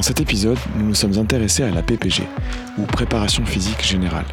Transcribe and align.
Dans 0.00 0.06
cet 0.06 0.22
épisode, 0.22 0.56
nous 0.78 0.86
nous 0.86 0.94
sommes 0.94 1.18
intéressés 1.18 1.62
à 1.62 1.70
la 1.70 1.82
PPG, 1.82 2.22
ou 2.78 2.84
préparation 2.84 3.44
physique 3.44 3.86
générale. 3.86 4.24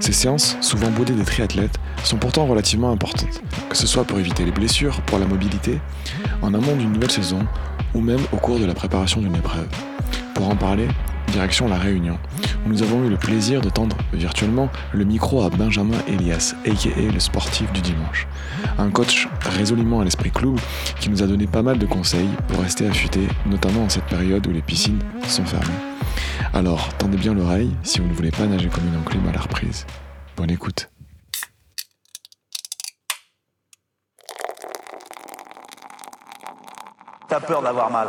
Ces 0.00 0.10
séances, 0.10 0.56
souvent 0.60 0.90
boudées 0.90 1.12
des 1.12 1.22
triathlètes, 1.22 1.78
sont 2.02 2.16
pourtant 2.16 2.44
relativement 2.44 2.90
importantes, 2.90 3.40
que 3.68 3.76
ce 3.76 3.86
soit 3.86 4.02
pour 4.02 4.18
éviter 4.18 4.44
les 4.44 4.50
blessures, 4.50 5.00
pour 5.02 5.20
la 5.20 5.26
mobilité, 5.26 5.78
en 6.42 6.52
amont 6.52 6.74
d'une 6.74 6.90
nouvelle 6.90 7.12
saison, 7.12 7.46
ou 7.94 8.00
même 8.00 8.18
au 8.32 8.36
cours 8.38 8.58
de 8.58 8.64
la 8.64 8.74
préparation 8.74 9.20
d'une 9.20 9.36
épreuve. 9.36 9.68
Pour 10.34 10.48
en 10.48 10.56
parler, 10.56 10.88
direction 11.32 11.66
La 11.66 11.76
Réunion, 11.76 12.18
où 12.64 12.68
nous 12.68 12.82
avons 12.82 13.04
eu 13.04 13.08
le 13.08 13.16
plaisir 13.16 13.62
de 13.62 13.70
tendre 13.70 13.96
virtuellement 14.12 14.68
le 14.92 15.04
micro 15.04 15.42
à 15.42 15.48
Benjamin 15.48 15.96
Elias, 16.06 16.54
aka 16.64 17.12
le 17.12 17.18
sportif 17.18 17.72
du 17.72 17.80
dimanche. 17.80 18.28
Un 18.78 18.90
coach 18.90 19.28
résolument 19.40 20.00
à 20.00 20.04
l'esprit 20.04 20.30
clou 20.30 20.54
qui 21.00 21.08
nous 21.08 21.22
a 21.22 21.26
donné 21.26 21.46
pas 21.46 21.62
mal 21.62 21.78
de 21.78 21.86
conseils 21.86 22.28
pour 22.48 22.60
rester 22.60 22.86
affûté, 22.86 23.20
notamment 23.46 23.84
en 23.84 23.88
cette 23.88 24.04
période 24.04 24.46
où 24.46 24.50
les 24.50 24.60
piscines 24.60 25.00
sont 25.26 25.44
fermées. 25.44 25.66
Alors, 26.52 26.92
tendez 26.98 27.16
bien 27.16 27.32
l'oreille 27.32 27.74
si 27.82 28.00
vous 28.00 28.06
ne 28.06 28.12
voulez 28.12 28.30
pas 28.30 28.46
nager 28.46 28.68
comme 28.68 28.86
une 28.86 29.00
enclume 29.00 29.26
à 29.28 29.32
la 29.32 29.40
reprise. 29.40 29.86
Bonne 30.36 30.50
écoute. 30.50 30.90
T'as 37.26 37.40
peur 37.40 37.62
d'avoir 37.62 37.90
mal. 37.90 38.08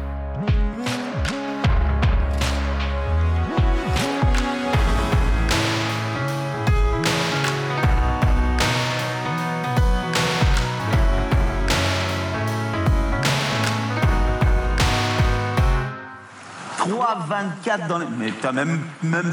3,24 17.11 17.87
dans 17.87 17.99
les... 17.99 18.05
Mais 18.17 18.27
putain, 18.27 18.53
même, 18.53 18.79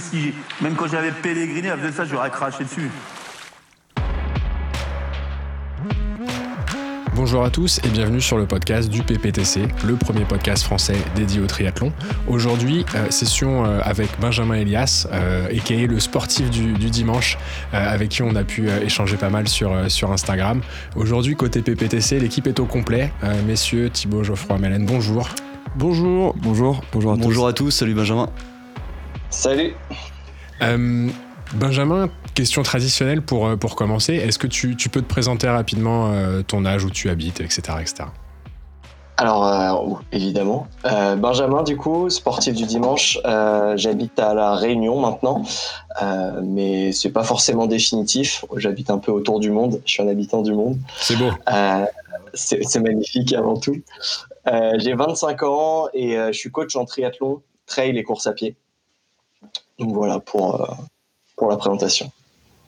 si, 0.01 0.33
même 0.61 0.75
quand 0.75 0.89
j'avais 0.89 1.13
pèleriné, 1.13 1.71
faisait 1.71 1.93
ça, 1.93 2.05
j'aurais 2.05 2.31
craché 2.31 2.65
dessus. 2.65 2.91
Bonjour 7.15 7.45
à 7.45 7.51
tous 7.51 7.81
et 7.85 7.89
bienvenue 7.89 8.21
sur 8.21 8.39
le 8.39 8.47
podcast 8.47 8.89
du 8.89 9.03
PPTC, 9.03 9.67
le 9.85 9.97
premier 9.97 10.25
podcast 10.25 10.63
français 10.63 10.97
dédié 11.17 11.41
au 11.41 11.47
triathlon. 11.47 11.93
Aujourd'hui, 12.29 12.87
euh, 12.95 13.11
session 13.11 13.65
euh, 13.65 13.81
avec 13.83 14.09
Benjamin 14.21 14.55
Elias, 14.55 15.09
euh, 15.13 15.49
aka 15.49 15.75
le 15.75 15.99
sportif 15.99 16.49
du, 16.49 16.73
dimanche, 16.75 17.37
euh, 17.75 17.93
avec 17.93 18.11
qui 18.11 18.23
on 18.23 18.37
a 18.37 18.45
pu 18.45 18.69
échanger 18.69 19.17
pas 19.17 19.31
mal 19.31 19.49
sur, 19.49 19.73
Instagram. 20.11 20.63
Aujourd'hui, 20.95 21.35
côté 21.35 21.61
PPTC, 21.61 22.21
l'équipe 22.21 22.47
est 22.47 22.61
au 22.61 22.67
complet. 22.67 23.13
Messieurs, 23.47 23.91
Thibaut, 23.91 24.23
Geoffroy, 24.23 24.59
Mélène, 24.59 24.87
bonjour. 24.87 25.29
Bonjour, 25.79 26.35
bonjour, 26.43 26.81
bonjour 26.93 27.13
à 27.13 27.15
tous. 27.15 27.23
Bonjour 27.23 27.47
à 27.47 27.53
tous, 27.53 27.71
salut 27.71 27.95
Benjamin. 27.95 28.29
Salut. 29.31 29.77
Euh, 30.61 31.09
Benjamin, 31.55 32.11
question 32.35 32.65
traditionnelle 32.65 33.23
pour, 33.23 33.47
euh, 33.47 33.55
pour 33.55 33.77
commencer. 33.77 34.15
Est-ce 34.15 34.41
que 34.41 34.49
tu, 34.49 34.75
tu 34.75 34.89
peux 34.89 35.03
te 35.03 35.07
présenter 35.07 35.47
rapidement 35.47 36.11
euh, 36.11 36.43
ton 36.43 36.67
âge, 36.67 36.85
où 36.85 36.91
tu 36.91 37.11
habites, 37.11 37.41
etc. 37.41 37.61
etc. 37.81 37.95
Alors, 39.19 39.47
euh, 39.47 39.71
oh, 39.73 39.99
évidemment. 40.11 40.67
Euh, 40.85 41.15
Benjamin, 41.15 41.63
du 41.63 41.77
coup, 41.77 42.11
sportif 42.11 42.55
du 42.55 42.65
dimanche. 42.65 43.17
Euh, 43.25 43.77
J'habite 43.77 44.19
à 44.19 44.35
La 44.35 44.57
Réunion 44.57 45.01
maintenant, 45.01 45.45
euh, 46.03 46.41
mais 46.43 46.91
c'est 46.91 47.13
pas 47.13 47.23
forcément 47.23 47.67
définitif. 47.67 48.45
J'habite 48.57 48.91
un 48.91 48.99
peu 48.99 49.13
autour 49.13 49.39
du 49.39 49.53
monde. 49.53 49.81
Je 49.87 49.93
suis 49.93 50.03
un 50.03 50.09
habitant 50.09 50.43
du 50.43 50.55
monde. 50.55 50.77
C'est 51.01 51.15
beau. 51.15 51.31
Euh, 51.53 51.85
c'est 52.35 52.65
c'est 52.65 52.81
magnifique 52.81 53.33
avant 53.33 53.57
tout. 53.57 53.77
Euh, 54.53 54.73
J'ai 54.79 54.95
25 54.95 55.43
ans 55.43 55.89
et 55.93 56.19
euh, 56.19 56.33
je 56.33 56.39
suis 56.39 56.51
coach 56.51 56.75
en 56.77 56.85
triathlon, 56.85 57.43
trail 57.67 57.97
et 57.97 58.03
course 58.03 58.27
à 58.27 58.33
pied. 58.33 58.57
Donc 59.79 59.93
voilà 59.93 60.21
pour, 60.21 60.61
euh, 60.61 60.75
pour 61.37 61.51
la 61.51 61.57
présentation. 61.57 62.11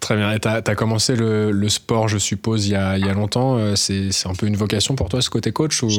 Très 0.00 0.16
bien. 0.16 0.32
Et 0.32 0.40
t'as 0.40 0.62
as 0.64 0.74
commencé 0.74 1.16
le, 1.16 1.50
le 1.50 1.68
sport, 1.68 2.08
je 2.08 2.18
suppose, 2.18 2.66
il 2.66 2.72
y 2.72 2.76
a, 2.76 2.96
il 2.96 3.04
y 3.04 3.08
a 3.08 3.14
longtemps. 3.14 3.76
C'est 3.76 4.10
un 4.24 4.34
peu 4.34 4.46
une 4.46 4.56
vocation 4.56 4.94
pour 4.94 5.08
toi, 5.08 5.20
ce 5.20 5.30
côté 5.30 5.52
coach 5.52 5.82
ou... 5.82 5.90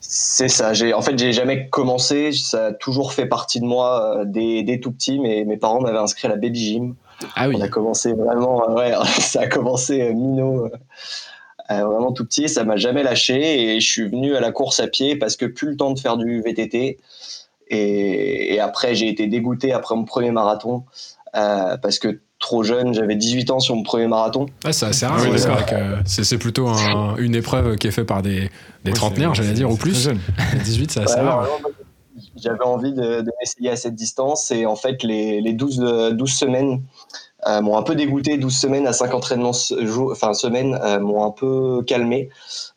C'est 0.00 0.48
ça. 0.48 0.72
En 0.94 1.02
fait, 1.02 1.18
j'ai 1.18 1.32
jamais 1.32 1.68
commencé. 1.68 2.32
Ça 2.32 2.66
a 2.66 2.72
toujours 2.72 3.12
fait 3.12 3.26
partie 3.26 3.60
de 3.60 3.66
moi 3.66 4.22
dès, 4.24 4.62
dès 4.62 4.80
tout 4.80 4.92
petit. 4.92 5.18
Mais 5.18 5.44
mes 5.44 5.58
parents 5.58 5.80
m'avaient 5.80 5.98
inscrit 5.98 6.26
à 6.26 6.30
la 6.30 6.36
baby 6.36 6.58
gym. 6.58 6.94
Ah 7.36 7.48
oui. 7.48 7.56
On 7.58 7.60
a 7.60 7.68
commencé 7.68 8.12
vraiment, 8.14 8.72
ouais, 8.74 8.94
ça 9.18 9.42
a 9.42 9.46
commencé 9.46 10.12
minot, 10.14 10.70
vraiment 11.68 12.12
tout 12.12 12.24
petit. 12.24 12.48
Ça 12.48 12.64
m'a 12.64 12.76
jamais 12.76 13.02
lâché 13.02 13.74
et 13.76 13.80
je 13.80 13.86
suis 13.90 14.08
venu 14.08 14.34
à 14.34 14.40
la 14.40 14.52
course 14.52 14.80
à 14.80 14.86
pied 14.88 15.16
parce 15.16 15.36
que 15.36 15.46
plus 15.46 15.70
le 15.70 15.76
temps 15.76 15.92
de 15.92 15.98
faire 15.98 16.16
du 16.16 16.40
VTT. 16.42 16.98
Et, 17.70 18.54
et 18.54 18.60
après, 18.60 18.94
j'ai 18.94 19.08
été 19.08 19.26
dégoûté 19.26 19.72
après 19.72 19.94
mon 19.94 20.04
premier 20.04 20.30
marathon 20.30 20.84
euh, 21.36 21.76
parce 21.76 21.98
que 21.98 22.20
trop 22.38 22.62
jeune, 22.62 22.94
j'avais 22.94 23.16
18 23.16 23.50
ans 23.50 23.60
sur 23.60 23.74
mon 23.74 23.82
premier 23.82 24.06
marathon. 24.06 24.46
Ah, 24.64 24.72
c'est 24.72 24.86
assez 24.86 25.04
rare. 25.06 25.20
Oui, 25.30 25.38
c'est 25.38 25.48
c'est 26.06 26.24
c'est 26.24 26.38
plutôt 26.38 26.68
un- 26.68 27.16
une 27.16 27.34
épreuve 27.34 27.76
qui 27.76 27.88
est 27.88 27.90
faite 27.90 28.06
par 28.06 28.22
des, 28.22 28.48
des 28.84 28.90
Ouais, 28.90 28.92
trentenaires, 28.92 29.32
c'est- 29.34 29.42
j'allais 29.42 29.54
dire, 29.54 29.68
ou 29.68 29.74
c'est 29.74 29.78
plus. 29.80 30.02
jeune. 30.02 30.20
18, 30.64 30.90
c'est 30.92 31.00
assez 31.00 31.14
Ouais, 31.16 31.20
rare. 31.20 31.46
J'avais 32.36 32.64
envie 32.64 32.92
de, 32.92 33.20
de 33.20 33.30
m'essayer 33.40 33.70
à 33.70 33.76
cette 33.76 33.94
distance 33.94 34.50
et 34.50 34.64
en 34.66 34.74
fait, 34.76 35.02
les, 35.02 35.40
les 35.40 35.52
12, 35.52 35.80
euh, 35.82 36.12
12 36.12 36.32
semaines 36.32 36.82
euh, 37.46 37.60
m'ont 37.60 37.76
un 37.76 37.82
peu 37.82 37.94
dégoûté. 37.94 38.36
12 38.36 38.56
semaines 38.56 38.86
à 38.86 38.92
5 38.92 39.14
entraînements 39.14 39.52
se- 39.52 39.86
jou- 39.86 40.10
enfin, 40.10 40.34
semaine 40.34 40.78
euh, 40.82 40.98
m'ont 41.00 41.24
un 41.24 41.30
peu 41.30 41.82
calmé. 41.86 42.30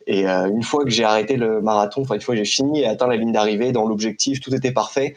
Et 0.07 0.27
euh, 0.27 0.49
une 0.49 0.63
fois 0.63 0.83
que 0.83 0.91
j'ai 0.91 1.03
arrêté 1.03 1.37
le 1.37 1.61
marathon, 1.61 2.01
enfin, 2.03 2.15
une 2.15 2.21
fois 2.21 2.35
que 2.35 2.39
j'ai 2.43 2.45
fini 2.51 2.81
et 2.81 2.85
atteint 2.87 3.07
la 3.07 3.17
ligne 3.17 3.31
d'arrivée 3.31 3.71
dans 3.71 3.87
l'objectif, 3.87 4.39
tout 4.41 4.53
était 4.55 4.71
parfait. 4.73 5.15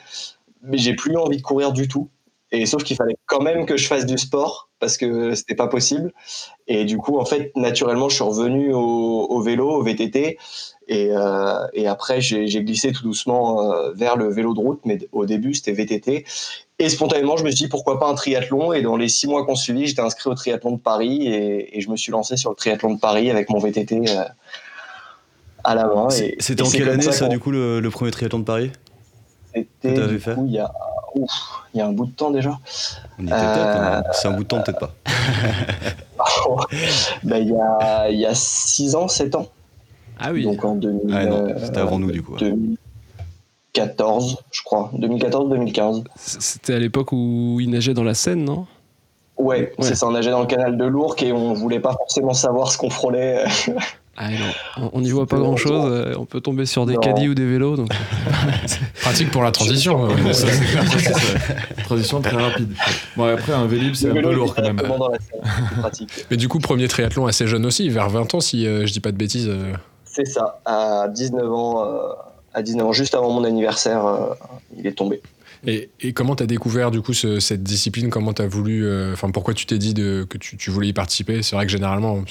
Mais 0.63 0.79
j'ai 0.79 0.95
plus 0.95 1.17
envie 1.17 1.37
de 1.37 1.43
courir 1.43 1.73
du 1.73 1.89
tout. 1.89 2.09
Et 2.53 2.67
sauf 2.67 2.85
qu'il 2.85 2.97
fallait 2.97 3.17
quand 3.27 3.43
même 3.43 3.67
que 3.67 3.77
je 3.77 3.87
fasse 3.87 4.07
du 4.07 4.17
sport 4.17 4.69
parce 4.79 4.97
que 4.97 5.35
c'était 5.35 5.57
pas 5.57 5.67
possible. 5.67 6.13
Et 6.69 6.85
du 6.85 6.99
coup, 6.99 7.19
en 7.19 7.25
fait, 7.25 7.53
naturellement, 7.57 8.09
je 8.09 8.17
suis 8.17 8.25
revenu 8.25 8.73
au, 8.75 9.41
vélo, 9.41 9.71
au 9.71 9.83
VTT. 9.83 10.39
Et, 10.89 11.11
et 11.73 11.87
après, 11.89 12.21
j'ai 12.21 12.47
glissé 12.65 12.93
tout 12.93 13.03
doucement 13.03 13.91
vers 13.95 14.17
le 14.17 14.29
vélo 14.29 14.55
de 14.55 14.61
route, 14.61 14.81
mais 14.85 14.99
au 15.13 15.27
début, 15.27 15.55
c'était 15.55 15.73
VTT. 15.73 16.25
Et 16.81 16.89
spontanément, 16.89 17.37
je 17.37 17.45
me 17.45 17.51
suis 17.51 17.65
dit 17.65 17.69
pourquoi 17.69 18.01
pas 18.01 18.09
un 18.09 18.15
triathlon? 18.15 18.73
Et 18.73 18.83
dans 18.83 18.97
les 18.97 19.09
six 19.09 19.29
mois 19.29 19.47
qu'on 19.47 19.55
suivit, 19.55 19.87
j'étais 19.87 20.01
inscrit 20.03 20.29
au 20.29 20.35
triathlon 20.35 20.73
de 20.73 20.81
Paris 20.81 21.27
et, 21.29 21.79
et 21.79 21.81
je 21.81 21.89
me 21.89 21.97
suis 21.97 22.11
lancé 22.11 22.37
sur 22.37 22.51
le 22.51 22.57
triathlon 22.57 22.95
de 22.95 23.01
Paris 23.01 23.31
avec 23.31 23.49
mon 23.49 23.59
VTT 23.61 24.03
euh, 24.09 24.25
à 25.63 25.75
la 25.77 25.87
main. 25.87 26.09
C'était 26.11 26.63
en 26.63 26.69
quelle 26.69 26.89
année 26.89 27.13
ça 27.13 27.29
du 27.29 27.39
coup 27.39 27.53
le, 27.53 27.79
le 27.81 27.91
premier 27.91 28.11
triathlon 28.11 28.41
de 28.41 28.45
Paris? 28.45 28.73
C'était 29.55 29.95
que 29.95 30.01
t'avais 30.01 30.09
du 30.09 30.19
fait? 30.19 30.35
coup, 30.35 30.47
il 30.47 30.53
y 30.55 30.59
a, 30.59 30.73
ouf, 31.15 31.31
il 31.73 31.79
y 31.79 31.81
a 31.81 31.87
un 31.87 31.93
bout 31.93 32.07
de 32.07 32.11
temps 32.13 32.33
déjà. 32.33 32.59
Était 33.23 33.33
Euh, 33.33 33.37
hein. 33.37 34.03
c'est 34.13 34.27
un 34.27 34.33
bout 34.33 34.43
de 34.43 34.49
temps 34.49 34.61
peut-être 34.63 34.81
pas. 34.81 34.95
Ben, 37.23 37.39
il 37.39 37.51
y 37.51 37.55
a 37.57 38.11
il 38.11 38.19
y 38.19 38.27
a 38.27 38.35
six 38.35 38.95
ans, 38.97 39.07
sept 39.09 39.35
ans. 39.37 39.49
Ah 40.19 40.33
oui. 40.33 40.43
Donc 40.45 40.65
en 40.65 40.75
2000, 40.75 41.15
Ah 41.15 41.27
non, 41.27 41.45
euh, 41.49 41.55
c'était 41.63 41.79
avant 41.79 41.99
nous 41.99 42.11
du 42.11 42.23
coup. 42.23 42.37
2014, 43.75 44.37
je 44.53 44.63
crois. 44.63 44.91
2014-2015. 44.99 46.05
C'était 46.17 46.75
à 46.75 46.79
l'époque 46.79 47.13
où 47.13 47.59
il 47.61 47.71
nageait 47.71 47.95
dans 47.95 48.05
la 48.05 48.15
Seine, 48.15 48.45
non? 48.45 48.67
Ouais, 49.37 49.73
c'est 49.81 49.97
ça. 49.97 50.07
On 50.07 50.13
nageait 50.13 50.31
dans 50.31 50.41
le 50.41 50.47
canal 50.47 50.77
de 50.77 50.85
l'Ourcq 50.85 51.21
et 51.25 51.33
on 51.33 51.55
voulait 51.55 51.81
pas 51.81 51.93
forcément 51.93 52.35
savoir 52.35 52.71
ce 52.71 52.79
qu'on 52.79 52.91
frôlait. 52.91 53.45
Ah 54.17 54.29
non, 54.31 54.89
on- 54.93 55.01
n'y 55.01 55.11
voit 55.11 55.27
pas 55.27 55.39
grand 55.39 55.57
chose. 55.57 55.73
longtemps. 55.91 56.21
On 56.21 56.25
peut 56.25 56.41
tomber 56.41 56.67
sur 56.67 56.87
des 56.87 56.95
Non. 56.95 57.01
caddies 57.01 57.29
ou 57.29 57.35
des 57.35 57.45
vélos. 57.45 57.75
Donc... 57.75 57.89
Pratique 59.03 59.33
pour 59.33 59.43
la 59.43 59.51
transition. 59.51 60.09
euh, 60.09 60.33
ça. 60.33 60.47
Transition 61.83 62.21
très 62.21 62.37
rapide. 62.37 62.73
Bon, 63.17 63.25
après, 63.25 63.53
un 63.53 63.67
Vélib, 63.67 63.95
c'est 63.97 64.11
un 64.11 64.15
peu 64.15 64.33
lourd 64.33 64.55
quand 64.55 64.63
même. 64.63 64.77
dans 64.77 65.09
la 65.09 65.19
pratique. 65.81 66.27
Mais 66.31 66.37
du 66.37 66.47
coup, 66.47 66.61
premier 66.61 66.87
triathlon 66.87 67.27
assez 67.27 67.49
jeune 67.49 67.67
aussi, 67.67 67.89
vers 67.89 68.09
20 68.09 68.35
ans, 68.37 68.41
si 68.41 68.69
euh, 68.69 68.87
je 68.87 68.93
dis 68.93 69.01
pas 69.01 69.11
de 69.11 69.17
bêtises. 69.17 69.49
euh. 69.49 69.73
C'est 70.05 70.27
ça. 70.29 70.61
À 70.65 71.09
19 71.09 71.53
ans, 71.53 71.85
euh, 71.85 71.99
à 72.55 72.63
19 72.63 72.87
ans, 72.87 72.93
juste 72.93 73.15
avant 73.15 73.31
mon 73.31 73.45
anniversaire, 73.45 74.07
euh, 74.07 74.35
il 74.79 74.87
est 74.87 74.93
tombé. 74.93 75.21
Et, 75.67 75.89
et 76.01 76.13
comment 76.13 76.37
t'as 76.37 76.45
découvert 76.45 76.91
du 76.91 77.01
coup 77.01 77.15
ce- 77.15 77.41
cette 77.41 77.63
discipline? 77.63 78.11
Comment 78.11 78.35
t'as 78.35 78.47
voulu 78.47 78.85
euh, 78.87 79.15
Enfin, 79.15 79.31
pourquoi 79.31 79.55
tu 79.55 79.65
t'es 79.65 79.79
dit 79.79 79.95
de, 79.95 80.27
que 80.29 80.37
tu, 80.37 80.59
tu 80.59 80.71
voulais 80.71 80.89
y 80.89 80.93
participer? 80.93 81.43
C'est 81.43 81.57
vrai 81.57 81.65
que 81.65 81.73
généralement, 81.73 82.23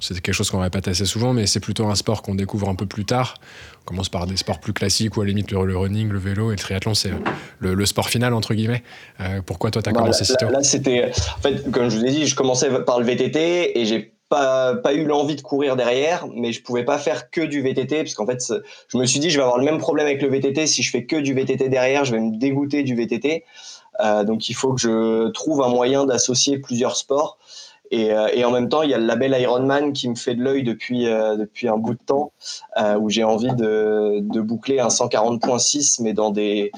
c'est 0.00 0.20
quelque 0.20 0.34
chose 0.34 0.50
qu'on 0.50 0.58
répète 0.58 0.88
assez 0.88 1.04
souvent, 1.04 1.32
mais 1.32 1.46
c'est 1.46 1.60
plutôt 1.60 1.86
un 1.86 1.94
sport 1.94 2.22
qu'on 2.22 2.34
découvre 2.34 2.68
un 2.68 2.74
peu 2.74 2.86
plus 2.86 3.04
tard. 3.04 3.34
On 3.82 3.84
commence 3.84 4.08
par 4.08 4.26
des 4.26 4.36
sports 4.36 4.58
plus 4.58 4.72
classiques 4.72 5.16
ou 5.16 5.20
à 5.20 5.24
la 5.24 5.28
limite 5.28 5.52
le, 5.52 5.64
le 5.64 5.76
running, 5.76 6.08
le 6.08 6.18
vélo 6.18 6.48
et 6.50 6.54
le 6.56 6.58
triathlon, 6.58 6.94
c'est 6.94 7.12
le, 7.60 7.74
le 7.74 7.86
sport 7.86 8.08
final 8.08 8.34
entre 8.34 8.54
guillemets. 8.54 8.82
Euh, 9.20 9.40
pourquoi 9.40 9.70
toi 9.70 9.82
t'as 9.82 9.92
Non, 9.92 10.00
commencé 10.00 10.24
si 10.24 10.32
là, 10.32 10.38
tôt? 10.38 10.46
là, 10.46 10.52
là, 10.54 10.62
c'était. 10.64 11.12
En 11.38 11.40
fait, 11.42 11.70
comme 11.70 11.88
je 11.90 11.96
vous 11.96 12.04
ai 12.04 12.10
dit, 12.10 12.26
je 12.26 12.34
commençais 12.34 12.70
par 12.84 12.98
le 12.98 13.06
VTT 13.06 13.78
et 13.78 13.86
j'ai 13.86 14.14
pas, 14.30 14.76
pas 14.76 14.94
eu 14.94 15.04
l'envie 15.04 15.36
de 15.36 15.42
courir 15.42 15.76
derrière, 15.76 16.26
mais 16.34 16.52
je 16.52 16.62
pouvais 16.62 16.84
pas 16.84 16.96
faire 16.96 17.30
que 17.30 17.42
du 17.42 17.60
VTT 17.60 18.04
parce 18.04 18.14
qu'en 18.14 18.24
fait, 18.24 18.52
je 18.88 18.96
me 18.96 19.04
suis 19.04 19.20
dit, 19.20 19.28
je 19.28 19.36
vais 19.36 19.42
avoir 19.42 19.58
le 19.58 19.64
même 19.64 19.78
problème 19.78 20.06
avec 20.06 20.22
le 20.22 20.28
VTT. 20.28 20.66
Si 20.66 20.82
je 20.82 20.90
fais 20.90 21.04
que 21.04 21.16
du 21.16 21.34
VTT 21.34 21.68
derrière, 21.68 22.06
je 22.06 22.12
vais 22.12 22.20
me 22.20 22.38
dégoûter 22.38 22.82
du 22.82 22.94
VTT. 22.94 23.44
Euh, 24.02 24.24
donc, 24.24 24.48
il 24.48 24.54
faut 24.54 24.72
que 24.72 24.80
je 24.80 25.28
trouve 25.32 25.62
un 25.62 25.68
moyen 25.68 26.06
d'associer 26.06 26.58
plusieurs 26.58 26.96
sports. 26.96 27.38
Et, 27.90 28.12
euh, 28.12 28.28
et 28.32 28.44
en 28.44 28.52
même 28.52 28.68
temps, 28.68 28.82
il 28.82 28.90
y 28.90 28.94
a 28.94 28.98
le 28.98 29.04
label 29.04 29.36
Ironman 29.38 29.92
qui 29.92 30.08
me 30.08 30.14
fait 30.14 30.36
de 30.36 30.42
l'œil 30.42 30.62
depuis, 30.62 31.08
euh, 31.08 31.36
depuis 31.36 31.68
un 31.68 31.76
bout 31.76 31.94
de 31.94 32.02
temps, 32.06 32.32
euh, 32.78 32.96
où 32.96 33.10
j'ai 33.10 33.24
envie 33.24 33.52
de, 33.52 34.20
de 34.20 34.40
boucler 34.40 34.78
un 34.78 34.88
140.6, 34.88 36.00
mais 36.02 36.12
dans 36.12 36.30
des, 36.30 36.70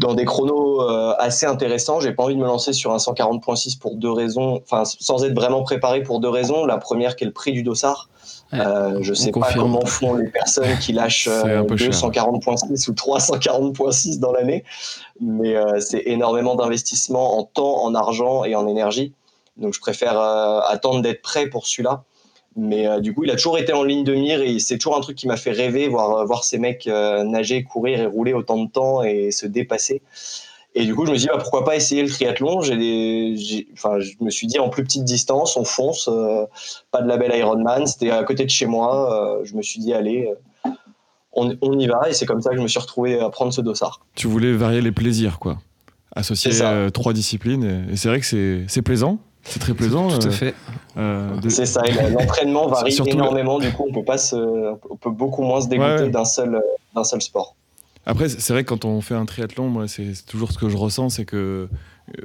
dans 0.00 0.14
des 0.14 0.24
chronos 0.24 0.82
euh, 0.82 1.14
assez 1.18 1.44
intéressants. 1.44 2.00
J'ai 2.00 2.12
pas 2.12 2.24
envie 2.24 2.34
de 2.34 2.40
me 2.40 2.46
lancer 2.46 2.72
sur 2.72 2.92
un 2.92 2.96
140.6 2.96 3.78
pour 3.78 3.96
deux 3.96 4.10
raisons, 4.10 4.60
enfin 4.62 4.84
sans 4.84 5.24
être 5.24 5.34
vraiment 5.34 5.62
préparé 5.62 6.02
pour 6.02 6.20
deux 6.20 6.28
raisons. 6.30 6.64
La 6.64 6.78
première 6.78 7.16
qui 7.16 7.24
est 7.24 7.26
le 7.26 7.32
prix 7.32 7.52
du 7.52 7.62
dossard. 7.62 8.08
Ouais, 8.52 8.60
Euh, 8.60 8.98
je 9.02 9.14
sais 9.14 9.30
pas 9.30 9.52
comment 9.54 9.84
font 9.84 10.14
les 10.14 10.28
personnes 10.28 10.76
qui 10.78 10.92
lâchent 10.92 11.24
C'est 11.42 11.52
un 11.52 11.62
euh, 11.62 11.64
peu 11.64 11.76
cher. 11.76 11.90
240.6 11.90 12.88
ou 12.88 12.94
340.6 12.94 14.18
dans 14.18 14.32
l'année, 14.32 14.64
mais 15.20 15.54
euh, 15.54 15.78
c'est 15.80 16.02
énormément 16.06 16.56
d'investissement 16.56 17.38
en 17.38 17.44
temps, 17.44 17.84
en 17.84 17.94
argent 17.94 18.44
et 18.44 18.56
en 18.56 18.66
énergie. 18.66 19.12
Donc 19.56 19.74
je 19.74 19.80
préfère 19.80 20.18
euh, 20.18 20.60
attendre 20.66 21.02
d'être 21.02 21.22
prêt 21.22 21.46
pour 21.46 21.66
celui-là. 21.66 22.02
Mais 22.62 22.86
euh, 22.86 23.00
du 23.00 23.14
coup, 23.14 23.24
il 23.24 23.30
a 23.30 23.36
toujours 23.36 23.56
été 23.58 23.72
en 23.72 23.82
ligne 23.84 24.04
de 24.04 24.14
mire 24.14 24.42
et 24.42 24.58
c'est 24.58 24.76
toujours 24.76 24.96
un 24.96 25.00
truc 25.00 25.16
qui 25.16 25.26
m'a 25.26 25.36
fait 25.38 25.50
rêver, 25.52 25.88
voir, 25.88 26.18
euh, 26.18 26.24
voir 26.24 26.44
ces 26.44 26.58
mecs 26.58 26.86
euh, 26.86 27.24
nager, 27.24 27.62
courir 27.64 28.00
et 28.00 28.06
rouler 28.06 28.34
autant 28.34 28.62
de 28.62 28.68
temps 28.70 29.02
et 29.02 29.30
se 29.30 29.46
dépasser. 29.46 30.02
Et 30.74 30.84
du 30.84 30.94
coup, 30.94 31.06
je 31.06 31.10
me 31.10 31.16
suis 31.16 31.26
dit, 31.26 31.30
bah, 31.32 31.38
pourquoi 31.40 31.64
pas 31.64 31.74
essayer 31.74 32.02
le 32.02 32.08
triathlon? 32.10 32.60
Des- 32.60 33.66
enfin, 33.72 33.98
Je 33.98 34.12
me 34.20 34.30
suis 34.30 34.46
dit, 34.46 34.58
en 34.58 34.68
plus 34.68 34.84
petite 34.84 35.04
distance, 35.04 35.56
on 35.56 35.64
fonce, 35.64 36.08
euh, 36.12 36.44
pas 36.90 37.00
de 37.02 37.08
label 37.08 37.32
Ironman, 37.36 37.86
c'était 37.86 38.10
à 38.10 38.22
côté 38.24 38.44
de 38.44 38.50
chez 38.50 38.66
moi. 38.66 39.40
je 39.44 39.54
me 39.54 39.62
suis 39.62 39.80
dit, 39.80 39.92
allez, 39.94 40.32
on, 41.32 41.56
on 41.62 41.78
y 41.78 41.86
va. 41.86 42.08
Et 42.10 42.12
c'est 42.12 42.26
comme 42.26 42.42
ça 42.42 42.50
que 42.50 42.56
je 42.56 42.62
me 42.62 42.68
suis 42.68 42.78
retrouvé 42.80 43.18
à 43.20 43.30
prendre 43.30 43.52
ce 43.52 43.60
dossard. 43.62 44.00
Tu 44.14 44.26
voulais 44.26 44.52
varier 44.52 44.80
les 44.80 44.92
plaisirs, 44.92 45.38
quoi. 45.38 45.58
Associer 46.14 46.50
trois 46.92 47.12
disciplines. 47.14 47.86
Et, 47.88 47.92
et 47.92 47.96
c'est 47.96 48.08
vrai 48.08 48.20
que 48.20 48.26
c'est 48.26 48.64
c'est 48.68 48.82
plaisant. 48.82 49.18
C'est 49.44 49.58
très 49.60 49.74
plaisant. 49.74 50.08
Tout 50.08 50.26
à 50.26 50.26
euh, 50.26 50.30
fait. 50.30 50.54
euh, 50.96 51.36
de- 51.36 51.48
C'est 51.48 51.66
ça, 51.66 51.82
l'entraînement 52.18 52.66
varie 52.68 52.92
Surtout 52.92 53.16
le- 53.16 53.22
énormément. 53.22 53.58
Du 53.58 53.70
coup, 53.72 53.86
on 53.88 53.92
peut, 53.92 54.04
pas 54.04 54.18
se, 54.18 54.36
on 54.88 54.96
peut 54.96 55.10
beaucoup 55.10 55.42
moins 55.42 55.60
se 55.60 55.68
dégoûter 55.68 56.04
Ouais. 56.04 56.10
d'un 56.10 56.24
seul, 56.24 56.54
euh, 56.54 56.60
d'un 56.94 57.04
seul 57.04 57.20
sport. 57.22 57.54
Après, 58.06 58.28
c'est 58.28 58.52
vrai 58.52 58.64
que 58.64 58.68
quand 58.68 58.84
on 58.84 59.00
fait 59.00 59.14
un 59.14 59.24
triathlon, 59.26 59.68
moi, 59.68 59.86
c'est 59.88 60.12
toujours 60.26 60.52
ce 60.52 60.58
que 60.58 60.68
je 60.68 60.76
ressens, 60.76 61.10
c'est 61.10 61.24
que, 61.24 61.68
euh, 62.18 62.22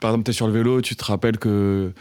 par 0.00 0.10
exemple, 0.10 0.24
tu 0.24 0.30
es 0.30 0.34
sur 0.34 0.46
le 0.46 0.52
vélo, 0.52 0.80
tu 0.82 0.96
te 0.96 1.04
rappelles 1.04 1.38
que. 1.38 1.92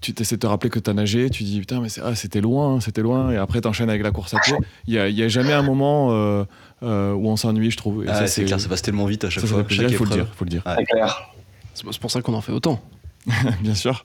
Tu 0.00 0.14
tu 0.14 0.22
essaies 0.22 0.36
de 0.36 0.40
te 0.40 0.46
rappeler 0.46 0.70
que 0.70 0.78
tu 0.78 0.88
as 0.88 0.94
nagé, 0.94 1.28
tu 1.28 1.42
dis 1.44 1.60
putain, 1.60 1.82
mais 1.82 1.88
ah, 2.02 2.14
c'était 2.14 2.40
loin, 2.40 2.80
c'était 2.80 3.02
loin, 3.02 3.30
et 3.32 3.36
après 3.36 3.60
tu 3.60 3.68
enchaînes 3.68 3.90
avec 3.90 4.02
la 4.02 4.10
course 4.12 4.32
à 4.32 4.38
pied. 4.38 4.54
Il 4.86 4.94
n'y 4.94 4.98
a, 4.98 5.08
il 5.08 5.14
y 5.18 5.22
a 5.22 5.28
jamais 5.28 5.52
un 5.52 5.60
moment 5.60 6.08
euh, 6.12 6.44
euh, 6.82 7.12
où 7.12 7.28
on 7.28 7.36
s'ennuie, 7.36 7.70
je 7.70 7.76
trouve. 7.76 8.02
Ah, 8.08 8.14
ça, 8.14 8.26
c'est 8.28 8.46
clair, 8.46 8.58
ça 8.58 8.66
passe 8.70 8.80
tellement 8.80 9.04
vite 9.04 9.24
à 9.24 9.30
chaque 9.30 9.42
ça, 9.42 9.46
fois. 9.46 9.64
il 9.68 9.94
faut 9.94 10.04
le 10.04 10.10
dire. 10.10 10.26
Faut 10.34 10.44
le 10.46 10.50
dire. 10.50 10.62
Ouais. 10.64 10.72
C'est 10.78 10.84
clair. 10.86 11.30
C'est 11.74 11.84
c'est 11.92 12.00
pour 12.00 12.10
ça 12.10 12.22
qu'on 12.22 12.32
en 12.32 12.40
fait 12.40 12.52
autant. 12.52 12.80
Bien 13.60 13.74
sûr. 13.74 14.04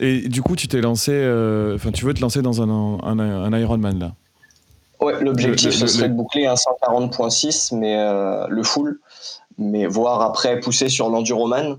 Et 0.00 0.28
du 0.28 0.42
coup, 0.42 0.56
tu 0.56 0.68
t'es 0.68 0.80
lancé, 0.80 1.12
euh, 1.12 1.76
enfin, 1.76 1.92
tu 1.92 2.04
veux 2.04 2.14
te 2.14 2.20
lancer 2.20 2.42
dans 2.42 2.62
un, 2.62 2.68
un, 2.70 3.18
un 3.18 3.58
Ironman 3.58 3.98
là? 3.98 4.12
Ouais, 5.00 5.22
l'objectif, 5.22 5.70
ce 5.72 5.86
serait 5.86 6.08
le- 6.08 6.14
de 6.14 6.16
boucler 6.16 6.46
un 6.46 6.54
140.6, 6.54 7.72
mais 7.72 7.96
euh, 7.98 8.46
le 8.48 8.62
full, 8.62 9.00
mais 9.58 9.86
voire 9.86 10.22
après 10.22 10.60
pousser 10.60 10.88
sur 10.88 11.08
l'enduroman. 11.10 11.78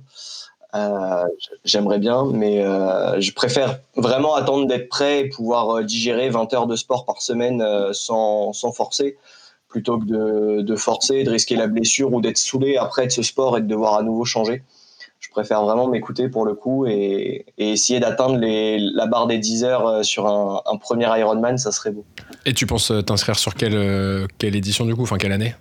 Euh, 0.76 1.26
J'aimerais 1.66 2.00
bien, 2.00 2.26
mais 2.34 2.62
je 3.20 3.32
préfère 3.34 3.80
vraiment 3.96 4.36
attendre 4.36 4.68
d'être 4.68 4.90
prêt 4.90 5.22
et 5.22 5.30
pouvoir 5.30 5.84
digérer 5.84 6.30
20 6.30 6.52
heures 6.54 6.68
de 6.68 6.76
sport 6.76 7.06
par 7.06 7.22
semaine 7.22 7.64
sans, 7.94 8.54
sans 8.54 8.72
forcer, 8.72 9.18
plutôt 9.70 9.98
que 10.00 10.06
de, 10.06 10.62
de 10.62 10.76
forcer, 10.76 11.24
de 11.24 11.30
risquer 11.30 11.56
la 11.56 11.68
blessure 11.68 12.12
ou 12.14 12.22
d'être 12.22 12.38
saoulé 12.38 12.78
après 12.78 13.06
de 13.08 13.12
ce 13.12 13.22
sport 13.22 13.58
et 13.58 13.62
de 13.62 13.68
devoir 13.68 13.96
à 13.96 14.04
nouveau 14.04 14.26
changer. 14.26 14.64
Je 15.26 15.30
préfère 15.30 15.64
vraiment 15.64 15.88
m'écouter 15.88 16.28
pour 16.28 16.46
le 16.46 16.54
coup 16.54 16.86
et, 16.86 17.46
et 17.58 17.72
essayer 17.72 18.00
d'atteindre 18.02 18.38
la 18.42 19.06
barre 19.08 19.26
des 19.26 19.38
10 19.38 19.64
heures 19.64 19.88
euh, 19.88 20.04
sur 20.04 20.28
un, 20.28 20.62
un 20.66 20.76
premier 20.78 21.06
Ironman, 21.18 21.58
ça 21.58 21.72
serait 21.72 21.92
beau. 21.92 22.04
Et 22.46 22.54
tu 22.54 22.68
penses 22.68 22.92
euh, 22.92 23.02
t'inscrire 23.02 23.40
sur 23.40 23.56
quelle, 23.56 23.74
euh, 23.76 24.28
quelle 24.38 24.56
édition 24.56 24.86
du 24.86 24.94
coup 24.96 25.04
Enfin, 25.04 25.18
quelle 25.18 25.32
année? 25.32 25.56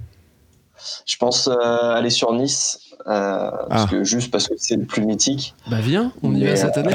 Je 1.07 1.17
pense 1.17 1.47
euh, 1.49 1.55
aller 1.95 2.11
sur 2.11 2.33
Nice, 2.33 2.81
euh, 3.07 3.51
parce 3.69 3.85
Ah. 3.85 3.87
que, 3.89 4.03
juste 4.03 4.33
parce 4.33 4.49
que 4.49 4.55
c'est 4.57 4.75
le 4.75 4.85
plus 4.85 5.03
mythique. 5.07 5.55
Bah 5.71 5.77
viens, 5.81 6.13
on 6.25 6.35
y 6.35 6.41
Mais, 6.41 6.51
va 6.51 6.57
cette 6.57 6.77
année. 6.77 6.93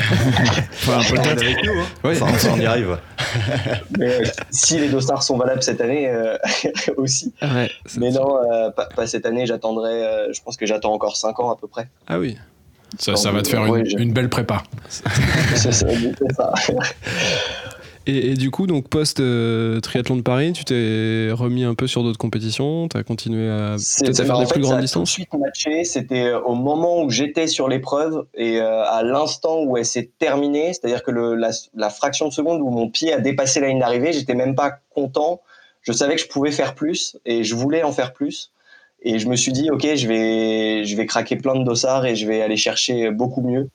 Enfin, 0.87 0.99
peut-être. 1.09 1.41
avec 1.41 1.63
nous, 1.63 1.71
hein. 1.79 1.85
Ouais. 2.03 2.21
Enfin, 2.21 2.25
enfin, 2.33 2.49
on 2.53 2.59
y 2.59 2.65
arrive. 2.65 2.97
Mais, 3.97 4.13
euh, 4.21 4.25
si 4.51 4.77
les 4.77 4.89
dossards 4.89 5.23
sont 5.23 5.37
valables 5.37 5.63
cette 5.63 5.79
année 5.79 6.09
euh, 6.09 6.37
aussi. 6.97 7.33
Ouais. 7.41 7.71
Mais 7.97 8.11
non, 8.11 8.39
euh, 8.51 8.71
pas, 8.71 8.87
pas 8.93 9.07
cette 9.07 9.25
année, 9.25 9.45
j'attendrai, 9.45 10.05
euh, 10.05 10.33
je 10.33 10.41
pense 10.41 10.57
que 10.57 10.65
j'attends 10.65 10.91
encore 10.93 11.15
5 11.15 11.39
ans 11.39 11.49
à 11.49 11.55
peu 11.55 11.67
près. 11.67 11.87
Ah 12.07 12.19
oui. 12.19 12.37
Ça, 12.99 13.15
ça 13.15 13.31
va 13.31 13.41
te 13.41 13.47
faire 13.49 13.65
une, 13.65 13.71
Ouais, 13.71 13.85
je- 13.85 13.97
une 13.97 14.13
belle 14.13 14.29
prépa. 14.29 14.63
C'est 15.55 15.71
ça. 15.73 15.87
Et, 18.09 18.31
et 18.31 18.33
du 18.35 18.51
coup, 18.51 18.67
donc 18.67 18.87
post 18.87 19.19
euh, 19.19 19.81
triathlon 19.81 20.15
de 20.15 20.21
Paris, 20.21 20.53
tu 20.53 20.63
t'es 20.63 21.27
remis 21.33 21.65
un 21.65 21.75
peu 21.75 21.87
sur 21.87 22.03
d'autres 22.03 22.17
compétitions, 22.17 22.87
t'as 22.87 23.03
continué 23.03 23.49
à 23.49 23.73
à 23.73 23.77
faire 23.77 24.35
en 24.37 24.39
des 24.39 24.45
fait, 24.45 24.53
plus 24.53 24.63
ça 24.63 24.69
grandes 24.69 24.77
a 24.77 24.81
distances. 24.81 25.13
tout 25.13 25.21
de 25.21 25.27
suite 25.27 25.33
matché. 25.37 25.83
C'était 25.83 26.23
euh, 26.27 26.39
au 26.39 26.55
moment 26.55 27.01
où 27.03 27.09
j'étais 27.09 27.47
sur 27.47 27.67
l'épreuve 27.67 28.25
et 28.33 28.61
euh, 28.61 28.83
à 28.85 29.03
l'instant 29.03 29.61
où 29.63 29.75
elle 29.75 29.85
s'est 29.85 30.09
terminée, 30.19 30.71
c'est-à-dire 30.71 31.03
que 31.03 31.11
le, 31.11 31.35
la, 31.35 31.49
la 31.75 31.89
fraction 31.89 32.29
de 32.29 32.33
seconde 32.33 32.61
où 32.61 32.69
mon 32.69 32.89
pied 32.89 33.11
a 33.11 33.19
dépassé 33.19 33.59
la 33.59 33.67
ligne 33.67 33.79
d'arrivée, 33.79 34.13
j'étais 34.13 34.35
même 34.35 34.55
pas 34.55 34.79
content. 34.89 35.41
Je 35.81 35.91
savais 35.91 36.15
que 36.15 36.21
je 36.21 36.27
pouvais 36.27 36.51
faire 36.51 36.75
plus 36.75 37.17
et 37.25 37.43
je 37.43 37.55
voulais 37.55 37.83
en 37.83 37.91
faire 37.91 38.13
plus. 38.13 38.51
Et 39.01 39.19
je 39.19 39.27
me 39.27 39.35
suis 39.35 39.51
dit, 39.51 39.69
ok, 39.69 39.95
je 39.95 40.07
vais, 40.07 40.85
je 40.85 40.95
vais 40.95 41.05
craquer 41.05 41.35
plein 41.35 41.55
de 41.55 41.63
dossards 41.63 42.05
et 42.05 42.15
je 42.15 42.27
vais 42.27 42.41
aller 42.41 42.57
chercher 42.57 43.11
beaucoup 43.11 43.41
mieux. 43.41 43.69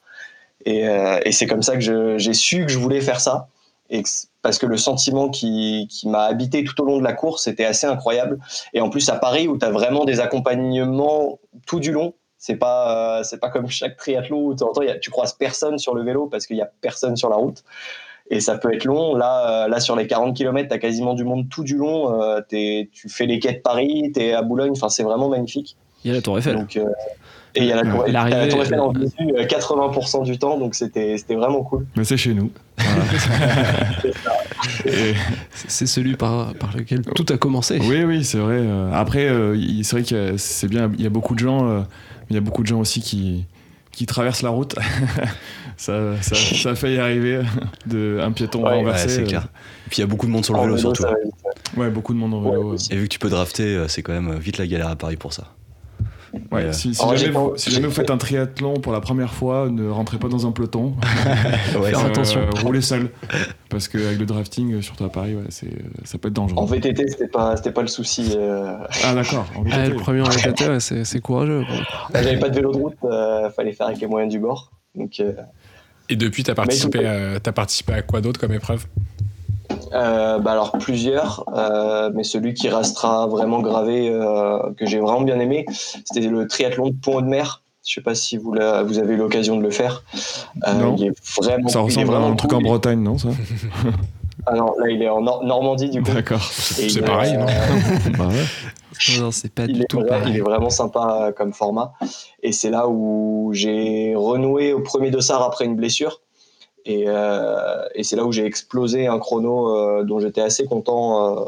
Et, 0.64 0.88
euh, 0.88 1.20
et 1.24 1.32
c'est 1.32 1.46
comme 1.46 1.62
ça 1.62 1.76
que 1.76 2.18
j'ai 2.18 2.32
su 2.34 2.64
que 2.66 2.72
je 2.72 2.78
voulais 2.78 3.00
faire 3.00 3.20
ça. 3.20 3.48
Et 3.90 4.02
que 4.02 4.08
parce 4.40 4.58
que 4.58 4.66
le 4.66 4.76
sentiment 4.76 5.28
qui, 5.28 5.86
qui 5.88 6.08
m'a 6.08 6.24
habité 6.24 6.64
tout 6.64 6.80
au 6.82 6.84
long 6.84 6.98
de 6.98 7.04
la 7.04 7.12
course, 7.12 7.44
c'était 7.44 7.64
assez 7.64 7.86
incroyable. 7.86 8.38
Et 8.74 8.80
en 8.80 8.90
plus, 8.90 9.08
à 9.08 9.16
Paris, 9.16 9.46
où 9.46 9.56
tu 9.56 9.64
as 9.64 9.70
vraiment 9.70 10.04
des 10.04 10.18
accompagnements 10.18 11.38
tout 11.66 11.78
du 11.78 11.92
long, 11.92 12.14
c'est 12.38 12.56
pas, 12.56 13.18
euh, 13.18 13.22
c'est 13.22 13.38
pas 13.38 13.50
comme 13.50 13.68
chaque 13.68 13.96
triathlon 13.96 14.46
où 14.46 14.54
de 14.54 14.98
tu 14.98 15.10
croises 15.10 15.32
personne 15.34 15.78
sur 15.78 15.94
le 15.94 16.02
vélo 16.02 16.26
parce 16.26 16.46
qu'il 16.46 16.56
y 16.56 16.62
a 16.62 16.68
personne 16.80 17.16
sur 17.16 17.28
la 17.28 17.36
route. 17.36 17.62
Et 18.34 18.40
ça 18.40 18.56
peut 18.56 18.72
être 18.74 18.86
long. 18.86 19.14
Là, 19.14 19.64
euh, 19.66 19.68
là 19.68 19.78
sur 19.78 19.94
les 19.94 20.06
40 20.06 20.34
km, 20.34 20.68
tu 20.68 20.74
as 20.74 20.78
quasiment 20.78 21.12
du 21.12 21.22
monde 21.22 21.48
tout 21.50 21.64
du 21.64 21.76
long. 21.76 22.20
Euh, 22.22 22.40
t'es- 22.40 22.88
tu 22.92 23.08
fais 23.10 23.26
les 23.26 23.38
quais 23.38 23.52
de 23.52 23.58
Paris, 23.58 24.10
tu 24.14 24.22
es 24.22 24.32
à 24.32 24.40
Boulogne. 24.42 24.72
Enfin, 24.72 24.88
c'est 24.88 25.02
vraiment 25.02 25.28
magnifique. 25.28 25.76
Il 26.04 26.08
y 26.08 26.10
a 26.12 26.16
la 26.16 26.22
Tour 26.22 26.38
Eiffel. 26.38 26.56
Donc, 26.56 26.76
euh, 26.76 26.86
et 27.54 27.60
il 27.60 27.66
y 27.66 27.72
a 27.72 27.76
la 27.76 27.82
tour, 27.82 28.04
la 28.08 28.28
Eiffel 28.30 28.80
en 28.80 28.94
euh, 28.94 28.98
visu 28.98 29.34
euh, 29.36 29.44
80% 29.44 30.24
du 30.24 30.38
temps. 30.38 30.58
Donc, 30.58 30.74
c'était 30.74 31.18
c'était 31.18 31.34
vraiment 31.34 31.62
cool. 31.62 31.84
Mais 31.94 32.04
c'est 32.04 32.16
chez 32.16 32.32
nous. 32.32 32.50
C'est 35.54 35.86
celui 35.86 36.16
par, 36.16 36.54
par 36.54 36.76
lequel 36.76 37.02
tout 37.02 37.26
a 37.32 37.36
commencé. 37.36 37.78
oui, 37.82 38.04
oui, 38.04 38.24
c'est 38.24 38.38
vrai. 38.38 38.62
Après, 38.92 39.26
euh, 39.28 39.54
il- 39.56 39.84
c'est 39.84 39.96
vrai 39.96 40.04
que 40.04 40.36
c'est 40.36 40.68
bien. 40.68 40.90
Il 40.96 41.02
y 41.02 41.06
a 41.06 41.10
beaucoup 41.10 41.34
de 41.34 41.40
gens. 41.40 41.68
euh, 41.68 41.80
Il 42.30 42.34
y 42.34 42.38
a 42.38 42.40
beaucoup 42.40 42.62
de 42.62 42.66
gens 42.66 42.80
aussi 42.80 43.00
qui 43.02 43.44
qui 43.92 44.06
traversent 44.06 44.40
la 44.42 44.48
route. 44.50 44.74
ça, 45.76 46.20
ça, 46.22 46.34
ça 46.34 46.70
a 46.70 46.74
failli 46.74 46.98
arriver 46.98 47.40
de 47.86 48.18
un 48.22 48.32
piéton 48.32 48.64
Ouais, 48.64 48.74
renversé. 48.76 49.04
Ouais, 49.06 49.08
c'est 49.10 49.22
euh, 49.22 49.26
clair. 49.26 49.48
Et 49.86 49.90
puis 49.90 49.98
il 49.98 50.00
y 50.00 50.04
a 50.04 50.06
beaucoup 50.06 50.26
de 50.26 50.30
monde 50.32 50.44
sur 50.44 50.54
le 50.54 50.60
En 50.60 50.64
vélo, 50.64 50.76
surtout. 50.78 51.04
Ouais, 51.76 51.90
beaucoup 51.90 52.14
de 52.14 52.18
monde 52.18 52.34
en 52.34 52.40
vélo. 52.42 52.70
Ouais, 52.72 52.76
euh. 52.76 52.94
Et 52.94 52.96
vu 52.96 53.04
que 53.04 53.12
tu 53.12 53.18
peux 53.18 53.28
drafter, 53.30 53.64
euh, 53.76 53.88
c'est 53.88 54.02
quand 54.02 54.12
même 54.12 54.34
vite 54.38 54.58
la 54.58 54.66
galère 54.66 54.88
à 54.88 54.96
Paris 54.96 55.16
pour 55.16 55.32
ça. 55.32 55.44
Ouais, 56.50 56.62
euh, 56.64 56.72
si, 56.72 56.94
si 56.94 57.02
Alors, 57.02 57.14
jamais, 57.14 57.30
vous, 57.32 57.48
pas- 57.50 57.58
si 57.58 57.70
jamais 57.70 57.86
vous 57.88 57.92
faites 57.92 58.10
un 58.10 58.16
triathlon 58.16 58.74
pour 58.80 58.90
la 58.94 59.02
première 59.02 59.34
fois, 59.34 59.68
ne 59.68 59.86
rentrez 59.90 60.16
pas 60.16 60.28
dans 60.28 60.46
un 60.46 60.50
peloton. 60.52 60.94
ouais, 61.78 61.90
Faire 61.90 62.00
Euh, 62.00 62.08
attention. 62.08 62.40
roulez 62.64 62.80
seul. 62.80 63.10
Parce 63.68 63.86
qu'avec 63.86 64.18
le 64.18 64.24
drafting, 64.24 64.80
surtout 64.80 65.04
à 65.04 65.10
Paris, 65.10 65.34
ouais, 65.34 65.42
c'est, 65.50 65.68
ça 66.04 66.16
peut 66.16 66.28
être 66.28 66.34
dangereux. 66.34 66.58
En 66.58 66.64
VTT, 66.64 67.06
c'était 67.08 67.28
pas, 67.28 67.54
c'était 67.58 67.70
pas 67.72 67.82
le 67.82 67.88
souci. 67.88 68.32
euh. 68.34 68.76
Ah, 69.04 69.14
d'accord. 69.14 69.44
en 69.56 69.64
Ah, 69.70 69.76
VTT. 69.82 69.88
le 69.90 69.96
premier 69.96 70.20
en 70.22 70.28
VTT, 70.30 70.80
c'est 70.80 71.04
c'est 71.04 71.20
courageux. 71.20 71.64
J'avais 72.14 72.38
pas 72.38 72.48
de 72.48 72.54
vélo 72.54 72.72
de 72.72 72.78
route, 72.78 72.94
euh, 73.04 73.50
fallait 73.50 73.72
faire 73.72 73.88
avec 73.88 74.00
les 74.00 74.06
moyens 74.06 74.32
du 74.32 74.38
bord. 74.38 74.72
Donc, 74.94 75.20
euh, 75.20 75.32
Et 76.08 76.16
depuis, 76.16 76.42
t'as 76.44 76.54
participé, 76.54 77.06
à- 77.06 77.40
t'as 77.40 77.52
participé 77.52 77.92
à 77.94 78.02
quoi 78.02 78.20
d'autre 78.20 78.38
comme 78.40 78.52
épreuve? 78.52 78.86
Euh, 79.94 80.38
bah 80.38 80.52
alors 80.52 80.72
plusieurs, 80.72 81.44
euh, 81.56 82.10
mais 82.14 82.24
celui 82.24 82.54
qui 82.54 82.68
restera 82.68 83.26
vraiment 83.26 83.60
gravé, 83.60 84.08
euh, 84.10 84.58
que 84.78 84.86
j'ai 84.86 84.98
vraiment 85.00 85.22
bien 85.22 85.38
aimé, 85.38 85.66
c'était 86.04 86.26
le 86.28 86.46
triathlon 86.46 86.88
de 86.88 86.94
Pont 86.94 87.20
de 87.20 87.26
Mer. 87.26 87.62
Je 87.86 87.94
sais 87.94 88.00
pas 88.00 88.14
si 88.14 88.36
vous, 88.36 88.52
la- 88.54 88.82
vous 88.82 88.98
avez 88.98 89.14
eu 89.14 89.16
l'occasion 89.16 89.56
de 89.56 89.62
le 89.62 89.70
faire. 89.70 90.02
Euh, 90.68 90.74
Non. 90.74 90.96
il 90.98 91.06
est 91.08 91.40
vraiment, 91.42 91.68
Ça 91.68 91.78
il 91.80 91.82
est 91.82 91.84
ressemble 91.86 92.08
à 92.08 92.10
vraiment 92.18 92.32
un 92.32 92.36
truc 92.36 92.52
en 92.52 92.60
Bretagne, 92.60 93.02
non 93.02 93.18
ça? 93.18 93.28
Ah 94.46 94.54
non, 94.54 94.74
là 94.78 94.88
il 94.90 95.02
est 95.02 95.08
en 95.08 95.20
Nor- 95.20 95.44
Normandie 95.44 95.90
du 95.90 96.02
coup. 96.02 96.12
D'accord. 96.12 96.42
C'est 96.42 96.86
il 96.86 96.98
est, 96.98 97.02
pareil, 97.02 97.36
non 97.36 97.46
Bah 98.18 98.26
ouais. 98.28 99.20
Non, 99.20 99.30
c'est 99.30 99.52
pas 99.52 99.64
il 99.64 99.74
du 99.80 99.84
tout 99.86 100.02
pareil. 100.04 100.30
il 100.30 100.36
est 100.36 100.40
vraiment 100.40 100.70
sympa 100.70 101.18
euh, 101.28 101.32
comme 101.32 101.52
format. 101.52 101.92
Et 102.42 102.52
c'est 102.52 102.70
là 102.70 102.88
où 102.88 103.50
j'ai 103.52 104.14
renoué 104.16 104.72
au 104.72 104.80
premier 104.80 105.10
dossard 105.10 105.42
après 105.42 105.64
une 105.64 105.76
blessure. 105.76 106.20
Et, 106.84 107.04
euh, 107.06 107.84
et 107.94 108.02
c'est 108.02 108.16
là 108.16 108.24
où 108.24 108.32
j'ai 108.32 108.44
explosé 108.44 109.06
un 109.06 109.18
chrono 109.20 109.76
euh, 109.76 110.02
dont 110.04 110.18
j'étais 110.18 110.40
assez 110.40 110.64
content 110.66 111.38
euh, 111.38 111.44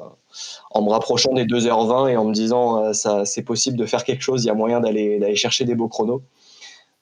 en 0.71 0.83
me 0.83 0.91
rapprochant 0.91 1.33
des 1.33 1.45
2h20 1.45 2.09
et 2.11 2.17
en 2.17 2.25
me 2.25 2.33
disant 2.33 2.85
euh, 2.85 2.93
ça 2.93 3.25
c'est 3.25 3.43
possible 3.43 3.77
de 3.77 3.87
faire 3.87 4.05
quelque 4.05 4.23
chose, 4.23 4.45
il 4.45 4.47
y 4.47 4.51
a 4.51 4.55
moyen 4.55 4.79
d'aller 4.81 5.35
chercher 5.35 5.65
des 5.65 5.75
beaux 5.75 5.89
chronos. 5.89 6.23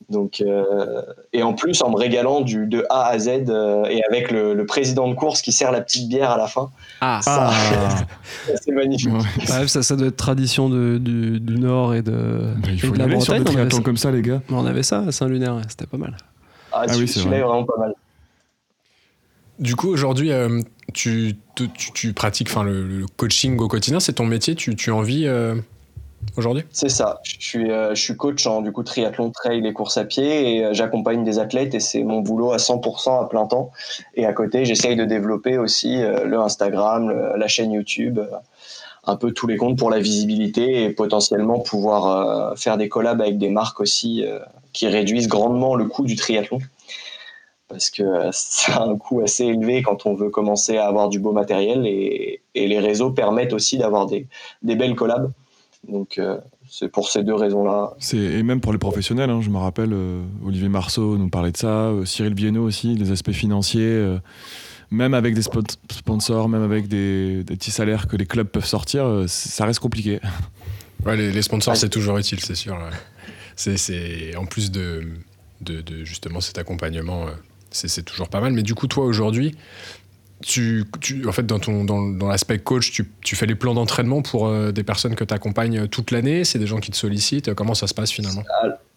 Donc, 0.09 0.41
euh, 0.41 1.03
et 1.33 1.43
en 1.43 1.53
plus 1.55 1.83
en 1.83 1.91
me 1.91 1.97
régalant 1.97 2.41
du, 2.41 2.67
de 2.67 2.85
A 2.91 3.07
à 3.07 3.19
Z 3.19 3.29
euh, 3.49 3.85
et 3.87 4.03
avec 4.09 4.31
le, 4.31 4.55
le 4.55 4.67
président 4.67 5.09
de 5.09 5.15
course 5.15 5.43
qui 5.43 5.53
sert 5.53 5.71
la 5.73 5.81
petite 5.81 6.09
bière 6.09 6.31
à 6.31 6.37
la 6.37 6.47
fin. 6.47 6.71
Ah, 7.01 7.21
Ça, 7.23 7.51
Ah, 7.51 8.05
c'est 8.63 8.73
magnifique. 8.73 9.13
ouais. 9.13 9.21
Bref, 9.47 9.69
ça, 9.69 9.83
ça 9.83 9.97
doit 9.97 10.09
être 10.09 10.17
tradition 10.17 10.69
de- 10.69 10.99
du, 10.99 11.41
du 11.41 11.55
Nord 11.59 11.95
et 11.95 12.03
de, 12.03 12.11
Bah, 12.13 12.69
il 12.69 12.75
et 12.75 12.79
faut 12.79 12.89
de 12.93 12.97
y 12.97 12.99
la 12.99 13.05
aller 13.05 13.21
sur 13.21 13.35
Bretagne. 13.35 13.45
des 13.45 13.51
On 13.51 13.55
avait, 13.55 13.69
triathlons 13.69 13.77
ça, 13.79 13.83
comme 13.83 13.97
ça, 13.97 14.11
les 14.11 14.23
gars. 14.23 14.43
on 14.51 14.67
avait 14.67 14.83
ça 14.83 15.01
à 15.07 15.13
Saint-Lunaire, 15.13 15.61
c'était 15.69 15.87
pas 15.87 15.99
mal. 15.99 16.17
Ah, 16.73 16.85
Ah 16.89 16.93
oui, 16.97 17.07
c'est 17.07 17.21
celui-là 17.21 17.31
vrai. 17.31 17.39
est 17.41 17.43
vraiment 17.49 17.65
pas 17.65 17.79
mal. 17.79 17.95
Du 19.59 19.77
coup, 19.77 19.89
aujourd'hui, 19.89 20.33
euh, 20.33 20.61
tu, 20.95 21.37
tu, 21.55 21.69
tu- 21.71 21.93
tu 21.93 22.13
pratiques 22.13 22.49
enfin, 22.51 22.65
le, 22.65 22.87
le 22.87 23.07
coaching 23.17 23.59
au 23.59 23.69
quotidien, 23.69 24.01
c'est 24.01 24.15
ton 24.15 24.27
métier, 24.27 24.55
tu, 24.55 24.75
tu 24.75 24.91
en 24.91 25.03
vis 25.03 25.27
euh, 25.27 25.55
aujourd'hui? 26.37 26.65
C'est 26.73 26.89
ça. 26.89 27.21
Je 27.25 27.37
suis, 27.39 27.71
euh, 27.71 27.95
je 27.95 28.03
suis 28.03 28.17
coach 28.17 28.47
en 28.47 28.63
du 28.63 28.73
coup 28.73 28.83
triathlon, 28.83 29.31
trail 29.31 29.67
et 29.67 29.73
course 29.73 29.97
à 29.97 30.05
pied 30.05 30.57
et 30.57 30.65
euh, 30.65 30.75
j'accompagne 30.75 31.25
des 31.25 31.39
athlètes 31.39 31.75
et 31.75 31.81
c'est 31.81 32.03
mon 32.03 32.21
boulot 32.21 32.53
à 32.53 32.57
100% 32.57 33.25
à 33.25 33.29
plein 33.29 33.47
temps. 33.47 33.71
Et 34.15 34.27
à 34.27 34.33
côté, 34.33 34.65
j'essaye 34.65 34.97
de 34.97 35.05
développer 35.05 35.59
aussi 35.59 36.03
euh, 36.03 36.25
le 36.25 36.39
Instagram, 36.39 37.35
la 37.37 37.49
chaîne 37.49 37.73
YouTube, 37.73 38.21
un 39.05 39.17
peu 39.17 39.33
tous 39.33 39.47
les 39.47 39.57
comptes 39.57 39.79
pour 39.79 39.91
la 39.91 39.99
visibilité 39.99 40.85
et 40.85 40.91
potentiellement 40.91 41.59
pouvoir 41.59 42.57
faire 42.57 42.77
des 42.77 42.89
collabs 42.89 43.21
avec 43.21 43.37
des 43.37 43.51
marques 43.51 43.81
aussi 43.81 44.25
qui 44.73 44.87
réduisent 44.87 45.29
grandement 45.29 45.75
le 45.75 45.87
coût 45.87 46.05
du 46.05 46.15
triathlon. 46.15 46.61
Parce 47.69 47.91
que 47.91 48.05
ça 48.33 48.75
a 48.75 48.85
un 48.85 48.97
coût 48.97 49.21
assez 49.23 49.45
élevé 49.45 49.83
quand 49.83 50.07
on 50.07 50.15
veut 50.15 50.31
commencer 50.31 50.77
à 50.77 50.87
avoir 50.87 51.09
du 51.09 51.19
beau 51.19 51.33
matériel 51.33 51.87
et, 51.87 52.43
et 52.55 52.69
les 52.69 52.79
réseaux 52.79 53.11
permettent 53.11 53.55
aussi 53.55 53.79
d'avoir 53.79 54.07
des, 54.07 54.29
des 54.63 54.77
belles 54.77 54.95
collabs. 54.95 55.33
Donc 55.89 56.19
euh, 56.19 56.39
c'est 56.69 56.89
pour 56.89 57.09
ces 57.09 57.25
deux 57.25 57.35
raisons-là. 57.35 57.95
Et 58.13 58.43
même 58.43 58.61
pour 58.61 58.73
les 58.73 58.79
professionnels, 58.79 59.31
hein, 59.31 59.41
je 59.41 59.51
me 59.51 59.59
rappelle, 59.59 59.93
euh, 59.93 60.23
Olivier 60.45 60.69
Marceau 60.69 61.19
nous 61.19 61.29
parlait 61.29 61.53
de 61.53 61.57
ça, 61.57 61.89
euh, 61.89 62.05
Cyril 62.05 62.35
Bienot 62.35 62.65
aussi, 62.65 62.95
les 62.95 63.11
aspects 63.11 63.33
financiers, 63.33 63.83
euh, 63.83 64.19
même 64.91 65.13
avec 65.13 65.35
des 65.35 65.43
sponsors, 65.43 66.49
même 66.49 66.63
avec 66.63 66.87
des, 66.87 67.43
des 67.45 67.57
petits 67.57 67.73
salaires 67.73 68.07
que 68.07 68.17
les 68.17 68.27
clubs 68.27 68.47
peuvent 68.47 68.65
sortir, 68.65 69.05
euh, 69.05 69.27
ça 69.27 69.65
reste 69.65 69.81
compliqué. 69.81 70.21
Ouais, 71.05 71.17
les, 71.17 71.33
les 71.33 71.43
sponsors, 71.43 71.77
c'est 71.77 71.89
toujours 71.89 72.17
utile, 72.17 72.39
c'est 72.39 72.55
sûr. 72.55 72.79
C'est, 73.57 74.37
en 74.37 74.47
plus 74.47 74.71
de, 74.71 75.03
de, 75.61 75.81
de 75.81 76.05
justement 76.05 76.41
cet 76.41 76.59
accompagnement, 76.59 77.27
c'est 77.73 78.05
toujours 78.05 78.29
pas 78.29 78.41
mal. 78.41 78.53
Mais 78.53 78.63
du 78.63 78.77
coup, 78.77 78.87
toi, 78.87 79.05
aujourd'hui, 79.05 79.57
tu, 80.43 80.85
en 81.27 81.33
fait, 81.33 81.47
dans, 81.47 81.59
dans, 81.59 82.29
l'aspect 82.29 82.59
coach, 82.59 82.93
tu, 82.93 83.11
tu 83.23 83.37
fais 83.37 83.47
les 83.47 83.55
plans 83.55 83.75
d'entraînement 83.75 84.23
pour 84.23 84.47
euh, 84.47 84.73
des 84.73 84.85
personnes 84.85 85.15
que 85.15 85.25
tu 85.25 85.33
accompagnes 85.33 85.89
toute 85.89 86.11
l'année 86.11 86.45
C'est 86.45 86.59
des 86.59 86.67
gens 86.67 86.79
qui 86.79 86.91
te 86.91 86.97
sollicitent 86.97 87.55
Comment 87.55 87.75
ça 87.75 87.87
se 87.87 87.95
passe 87.95 88.11
finalement? 88.11 88.43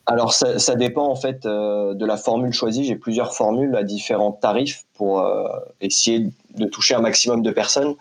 Alors 0.07 0.33
ça, 0.33 0.75
dépend 0.75 1.07
en 1.07 1.15
fait 1.15 1.45
euh, 1.45 1.95
de 1.95 2.05
la 2.05 2.17
formule 2.17 2.53
choisie. 2.53 2.85
J'ai 2.85 2.95
plusieurs 2.95 3.33
formules 3.33 3.75
à 3.75 3.83
différents 3.83 4.31
tarifs 4.31 4.85
pour 4.93 5.21
euh, 5.21 5.47
essayer 5.81 6.29
de 6.55 6.65
toucher 6.65 6.93
un 6.93 7.01
maximum 7.01 7.41
de 7.41 7.51
personnes. 7.51 7.95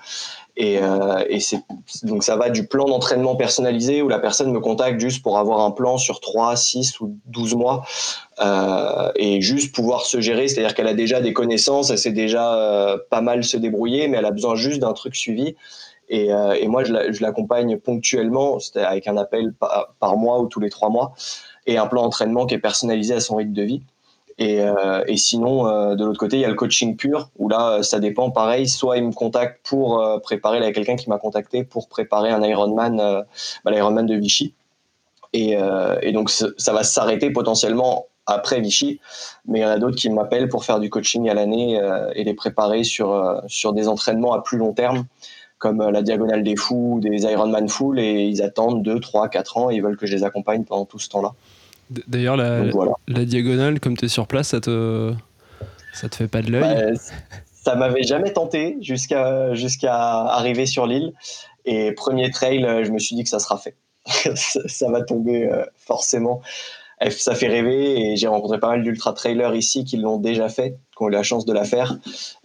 Et, 0.57 0.79
euh, 0.81 1.25
et 1.29 1.39
donc 2.05 2.23
ça 2.23 2.37
va 2.37 2.49
du 2.49 2.69
plan 2.69 2.85
d'entraînement 2.85 3.35
personnalisé 3.35 4.03
où 4.03 4.09
la 4.09 4.21
personne 4.21 4.53
me 4.53 4.61
contacte 4.61 5.01
juste 5.01 5.21
pour 5.21 5.37
avoir 5.39 5.61
un 5.61 5.73
plan 5.73 5.99
sur 5.99 6.21
3, 6.21 6.55
6 6.55 7.01
ou 7.01 7.19
12 7.27 7.57
mois 7.57 7.85
euh, 8.41 9.11
et 9.17 9.41
juste 9.41 9.75
pouvoir 9.75 10.07
se 10.07 10.21
gérer. 10.21 10.47
C'est-à-dire 10.47 10.75
qu'elle 10.75 10.87
a 10.87 10.95
déjà 10.95 11.21
des 11.21 11.33
connaissances, 11.33 11.91
elle 11.91 11.99
sait 11.99 12.13
déjà 12.13 12.55
euh, 12.55 12.99
pas 13.11 13.21
mal 13.21 13.43
se 13.43 13.57
débrouiller, 13.57 14.07
mais 14.07 14.19
elle 14.19 14.27
a 14.27 14.31
besoin 14.31 14.55
juste 14.55 14.81
d'un 14.81 14.93
truc 14.93 15.17
suivi. 15.17 15.57
Et, 16.09 16.33
euh, 16.33 16.53
et 16.53 16.69
moi, 16.69 16.85
je 16.85 16.93
la- 16.93 17.11
je 17.11 17.21
l'accompagne 17.23 17.79
ponctuellement, 17.79 18.59
avec 18.77 19.09
un 19.09 19.17
appel 19.17 19.55
par, 19.55 19.95
par 19.99 20.17
mois 20.17 20.39
ou 20.41 20.47
tous 20.47 20.61
les 20.61 20.71
trois 20.71 20.91
mois, 20.91 21.15
et 21.67 21.79
un 21.79 21.87
plan 21.87 22.03
d'entraînement 22.03 22.47
qui 22.47 22.55
est 22.55 22.59
personnalisé 22.59 23.15
à 23.15 23.21
son 23.21 23.37
rythme 23.37 23.55
de 23.55 23.63
vie. 23.63 23.83
Et, 24.39 24.61
euh, 24.61 25.05
et 25.07 25.17
sinon, 25.17 25.67
euh, 25.67 25.95
de 25.95 26.05
l'autre 26.05 26.19
côté, 26.19 26.37
il 26.37 26.41
y 26.41 26.45
a 26.45 26.49
le 26.49 26.55
coaching 26.55 26.97
pur, 26.97 27.31
où 27.39 27.49
là, 27.49 27.71
euh, 27.71 27.83
ça 27.83 28.01
dépend, 28.01 28.31
pareil, 28.31 28.69
soit 28.69 28.97
il 28.97 29.05
me 29.05 29.13
contacte 29.13 29.61
pour 29.65 30.01
euh, 30.01 30.19
préparer, 30.19 30.59
là, 30.59 30.67
il 30.67 30.69
y 30.69 30.73
a 30.73 30.75
quelqu'un 30.75 30.97
qui 30.97 31.09
m'a 31.09 31.19
contacté 31.19 31.63
pour 31.63 31.89
préparer 31.89 32.31
un 32.31 32.43
Ironman, 32.43 33.25
bah, 33.65 33.71
l'Ironman 33.71 34.07
de 34.07 34.15
Vichy. 34.17 34.55
Et, 35.33 35.57
et 36.03 36.13
donc, 36.13 36.31
ça 36.31 36.73
va 36.73 36.85
s'arrêter 36.85 37.29
potentiellement 37.31 38.07
après 38.27 38.61
Vichy, 38.61 39.01
mais 39.49 39.59
il 39.59 39.63
y 39.63 39.65
en 39.65 39.71
a 39.71 39.79
d'autres 39.79 39.97
qui 39.97 40.09
m'appellent 40.09 40.49
pour 40.49 40.65
faire 40.65 40.79
du 40.79 40.91
coaching 40.91 41.29
à 41.29 41.35
l'année 41.35 41.81
et 42.15 42.23
les 42.23 42.35
préparer 42.35 42.85
sur, 42.85 43.43
sur 43.49 43.73
des 43.73 43.89
entraînements 43.89 44.33
à 44.33 44.43
plus 44.43 44.59
long 44.59 44.73
terme, 44.73 45.07
comme 45.59 45.83
la 45.91 46.03
Diagonale 46.03 46.45
des 46.45 46.55
Fous, 46.55 47.01
des 47.03 47.25
Ironman 47.25 47.69
Full, 47.69 47.99
et 47.99 48.27
ils 48.27 48.43
attendent 48.43 48.85
2, 48.85 49.01
3, 49.01 49.29
4 49.29 49.57
ans 49.57 49.71
et 49.73 49.75
ils 49.75 49.83
veulent 49.83 49.97
que 49.97 50.07
je 50.07 50.15
les 50.15 50.23
accompagne 50.23 50.63
pendant 50.63 50.85
tout 50.85 51.01
ce 51.01 51.09
temps-là. 51.09 51.33
D'ailleurs, 51.91 52.37
la, 52.37 52.61
Donc 52.61 52.73
voilà. 52.73 52.93
la 53.09 53.25
diagonale, 53.25 53.81
comme 53.81 53.97
tu 53.97 54.07
es 54.07 54.09
sur 54.09 54.27
place, 54.27 54.49
ça 54.49 54.61
te, 54.61 55.13
ça 55.93 56.09
te 56.09 56.17
fait 56.17 56.29
pas 56.29 56.43
de 56.43 56.51
l'œil 56.51 56.63
Bah, 56.63 57.01
ça 57.65 57.75
m'avait 57.77 58.03
jamais 58.03 58.33
tenté 58.33 58.77
jusqu'à 58.81 59.55
jusqu'à 59.55 59.95
arriver 59.95 60.67
sur 60.67 60.87
l'île. 60.87 61.13
Et 61.65 61.93
premier 61.93 62.31
trail, 62.31 62.65
euh, 62.65 62.85
je 62.85 62.91
me 62.91 62.99
suis 62.99 63.17
dit 63.17 63.25
que 63.25 63.31
ça 63.31 63.39
sera 63.39 63.57
fait. 63.57 63.75
ça, 64.35 64.61
ça 64.67 64.91
va 64.91 65.03
tomber 65.03 65.47
euh, 65.47 65.65
forcément. 65.77 66.43
Ça 67.11 67.35
fait 67.35 67.49
rêver 67.49 68.01
et 68.01 68.17
j'ai 68.17 68.29
rencontré 68.29 68.59
pas 68.59 68.69
mal 68.69 68.83
d'ultra 68.83 69.13
trailers 69.13 69.55
ici 69.55 69.85
qui 69.85 69.97
l'ont 69.97 70.19
déjà 70.19 70.49
fait, 70.49 70.79
qui 70.97 71.03
ont 71.03 71.09
eu 71.09 71.11
la 71.11 71.23
chance 71.23 71.45
de 71.45 71.53
la 71.53 71.65
faire. 71.65 71.99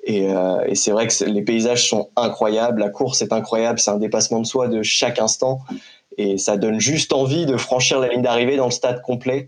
Et, 0.03 0.29
euh, 0.29 0.65
et 0.65 0.75
c'est 0.75 0.91
vrai 0.91 1.07
que 1.07 1.23
les 1.25 1.41
paysages 1.43 1.87
sont 1.87 2.09
incroyables, 2.15 2.81
la 2.81 2.89
course 2.89 3.21
est 3.21 3.31
incroyable, 3.31 3.79
c'est 3.79 3.91
un 3.91 3.97
dépassement 3.97 4.39
de 4.39 4.45
soi 4.45 4.67
de 4.67 4.81
chaque 4.81 5.19
instant. 5.19 5.59
Et 6.21 6.37
ça 6.37 6.57
donne 6.57 6.79
juste 6.81 7.13
envie 7.13 7.45
de 7.45 7.55
franchir 7.55 7.99
la 7.99 8.09
ligne 8.09 8.21
d'arrivée 8.21 8.57
dans 8.57 8.65
le 8.65 8.71
stade 8.71 9.01
complet. 9.01 9.47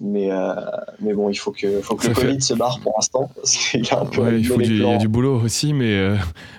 Mais, 0.00 0.30
euh, 0.30 0.54
mais 1.00 1.14
bon, 1.14 1.30
il 1.30 1.34
faut 1.34 1.50
que, 1.52 1.80
faut 1.80 1.96
que 1.96 2.02
Ça 2.04 2.10
le 2.10 2.14
fait- 2.14 2.26
Covid 2.26 2.40
se 2.42 2.54
barre 2.54 2.78
pour 2.80 2.92
l'instant. 2.96 3.28
Qu'il 3.44 3.84
y 3.84 3.90
a 3.90 4.00
un 4.00 4.04
peu 4.06 4.20
Ouais, 4.20 4.28
il, 4.28 4.34
abîmé 4.36 4.44
faut 4.44 4.60
du, 4.60 4.74
il 4.76 4.82
y 4.86 4.92
a 4.92 4.98
du 4.98 5.08
boulot 5.08 5.40
aussi, 5.42 5.72
mais 5.72 5.94
euh, 5.96 6.14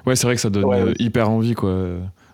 ouais, 0.06 0.16
c'est 0.16 0.26
vrai 0.26 0.36
que 0.36 0.42
ça 0.42 0.50
donne 0.50 0.66
Ouais, 0.66 0.80
euh, 0.82 0.86
ouais. 0.88 0.94
hyper 1.00 1.30
envie. 1.30 1.54
Quoi. 1.54 1.72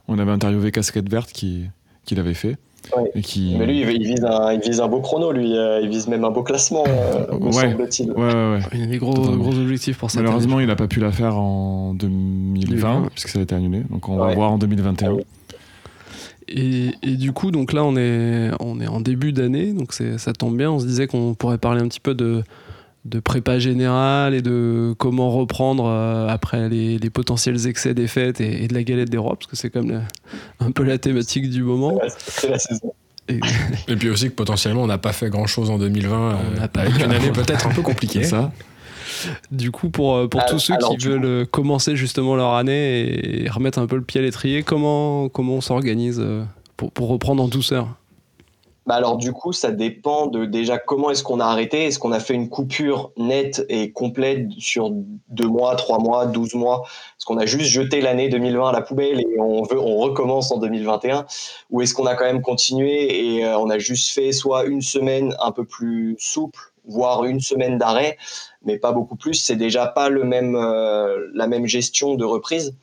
On 0.08 0.18
avait 0.18 0.32
interviewé 0.32 0.72
Casquette 0.72 1.10
Verte 1.10 1.32
qui, 1.34 1.66
qui 2.06 2.16
l'avait 2.16 2.34
fait. 2.34 2.56
Ouais. 2.98 3.12
Et 3.16 3.22
qui... 3.22 3.56
Mais 3.60 3.66
lui, 3.66 3.82
il 3.82 3.90
il 3.92 4.04
vise, 4.08 4.24
un, 4.26 4.54
il 4.54 4.62
vise 4.62 4.82
un 4.82 4.88
beau 4.88 5.02
chrono, 5.02 5.32
lui. 5.32 5.52
Il 5.54 5.90
vise 5.90 6.08
même 6.08 6.24
un 6.26 6.32
beau 6.32 6.42
classement, 6.44 6.84
euh, 6.88 7.38
me 7.38 7.46
Ouais. 7.48 7.52
semble-t-il. 7.52 8.12
Ouais, 8.12 8.18
ouais, 8.18 8.34
ouais. 8.56 8.60
Il 8.74 8.80
y 8.80 8.84
a 8.84 8.88
des 8.88 8.98
gros, 8.98 9.14
Totalement. 9.14 9.38
gros 9.44 9.58
objectifs 9.58 9.98
pour 9.98 10.10
ça. 10.10 10.20
Malheureusement, 10.22 10.60
il 10.62 10.68
n'a 10.68 10.76
pas 10.76 10.88
pu 10.88 11.00
la 11.02 11.12
faire 11.12 11.36
en 11.38 11.94
2020, 11.94 12.60
2020. 12.66 13.10
puisque 13.12 13.30
ça 13.30 13.40
a 13.40 13.42
été 13.44 13.54
annulé. 13.56 13.82
Donc 13.90 14.10
on 14.10 14.16
va 14.18 14.34
voir 14.34 14.52
en 14.54 14.58
2021. 14.58 15.10
Ah 15.10 15.14
oui. 15.14 15.24
Et, 16.48 16.92
et 17.04 17.16
du 17.16 17.32
coup, 17.32 17.52
donc 17.52 17.74
là, 17.74 17.84
on 17.84 17.96
est, 17.96 18.52
on 18.60 18.80
est 18.82 18.88
en 18.88 19.02
début 19.02 19.32
d'année, 19.34 19.74
donc 19.74 19.94
ça 19.94 20.34
tombe 20.34 20.58
bien. 20.58 20.72
On 20.72 20.80
se 20.80 20.86
disait 20.86 21.08
qu'on 21.08 21.34
pourrait 21.34 21.58
parler 21.58 21.82
un 21.82 21.88
petit 21.88 22.00
peu 22.00 22.14
de, 22.16 22.44
de 23.06 23.20
prépa 23.20 23.60
générale 23.60 24.34
et 24.34 24.42
de 24.42 24.94
comment 24.98 25.30
reprendre 25.32 25.86
euh, 25.86 26.28
après 26.28 26.70
les, 26.70 26.98
les 26.98 27.10
potentiels 27.10 27.68
excès 27.68 27.94
des 27.94 28.08
fêtes 28.08 28.42
et, 28.42 28.64
et 28.64 28.68
de 28.68 28.74
la 28.74 28.84
galette 28.84 29.10
des 29.10 29.18
rois, 29.18 29.36
parce 29.36 29.48
que 29.48 29.56
c'est 29.56 29.70
comme 29.70 29.92
la- 29.92 30.04
un 30.60 30.72
peu 30.72 30.84
la 30.84 30.98
thématique 30.98 31.50
du 31.50 31.64
moment. 31.64 32.00
C'est 32.18 32.50
la 32.50 32.60
saison. 32.60 32.94
Et- 33.30 33.40
Et 33.88 33.96
puis 33.96 34.10
aussi 34.10 34.26
que 34.30 34.34
potentiellement, 34.36 34.84
on 34.84 34.88
n'a 34.88 34.98
pas 34.98 35.14
fait 35.14 35.30
grand-chose 35.30 35.70
en 35.70 35.78
2020, 35.78 36.18
On 36.18 36.32
euh, 36.56 36.60
n'a 36.60 36.68
pas- 36.68 36.82
avec 36.82 36.96
une 37.04 37.12
année 37.12 37.32
peut-être 37.32 37.68
un 37.68 37.72
peu 37.74 37.82
compliquée. 37.82 38.24
C'est 38.24 38.30
ça. 38.32 38.52
Du 39.52 39.72
coup, 39.72 39.90
pour, 39.90 40.16
euh, 40.16 40.28
pour 40.28 40.42
Ah, 40.44 40.50
tous 40.50 40.60
ceux 40.60 40.74
alors, 40.74 40.90
qui 40.92 40.98
veulent 40.98 41.26
euh, 41.26 41.46
commencer 41.46 41.96
justement 41.96 42.36
leur 42.36 42.54
année 42.54 43.44
et 43.44 43.50
remettre 43.50 43.80
un 43.80 43.88
peu 43.88 43.96
le 43.96 44.04
pied 44.04 44.20
à 44.20 44.24
l'étrier, 44.24 44.64
comment, 44.64 45.30
comment 45.30 45.56
on 45.56 45.62
s'organise 45.62 46.20
euh, 46.20 46.44
pour, 46.78 46.92
pour 46.92 47.08
reprendre 47.10 47.44
en 47.44 47.48
douceur? 47.48 47.88
Bah 48.86 48.96
alors 48.96 49.16
du 49.16 49.32
coup, 49.32 49.54
ça 49.54 49.72
dépend 49.72 50.28
de 50.28 50.44
déjà 50.44 50.78
comment 50.78 51.10
est-ce 51.10 51.24
qu'on 51.24 51.40
a 51.40 51.46
arrêté. 51.46 51.86
Est-ce 51.86 52.00
qu'on 52.00 52.12
a 52.12 52.20
fait 52.20 52.34
une 52.34 52.50
coupure 52.50 53.12
nette 53.16 53.66
et 53.70 53.94
complète 53.94 54.52
sur 54.58 54.90
deux 55.30 55.48
mois, 55.48 55.78
trois 55.78 56.00
mois, 56.00 56.26
12 56.26 56.56
mois? 56.56 56.84
Est-ce 56.86 57.26
qu'on 57.26 57.38
a 57.38 57.46
juste 57.46 57.70
jeté 57.70 58.02
l'année 58.02 58.28
2020 58.28 58.68
à 58.68 58.72
la 58.74 58.82
poubelle 58.82 59.22
et 59.22 59.40
on 59.40 59.64
veut, 59.64 59.80
on 59.80 60.00
recommence 60.00 60.52
en 60.52 60.58
2021 60.58 61.26
Ou 61.70 61.82
est-ce 61.82 61.94
qu'on 61.94 62.06
a 62.06 62.16
quand 62.16 62.26
même 62.26 62.42
continué 62.42 63.38
et 63.38 63.46
on 63.46 63.70
a 63.70 63.78
juste 63.78 64.14
fait 64.14 64.34
soit 64.34 64.66
une 64.66 64.82
semaine 64.82 65.34
un 65.40 65.54
peu 65.54 65.64
plus 65.64 66.18
souple 66.20 66.74
voire 66.86 67.24
une 67.26 67.40
semaine 67.40 67.78
d'arrêt, 67.78 68.18
mais 68.66 68.78
pas 68.78 68.92
beaucoup 68.92 69.16
plus. 69.16 69.36
C'est 69.36 69.56
déjà 69.56 69.88
pas 69.88 70.10
le 70.10 70.24
même, 70.24 70.56
euh, 70.56 71.28
la 71.34 71.48
même 71.48 71.66
gestion 71.66 72.16
de 72.16 72.26
reprise. 72.26 72.76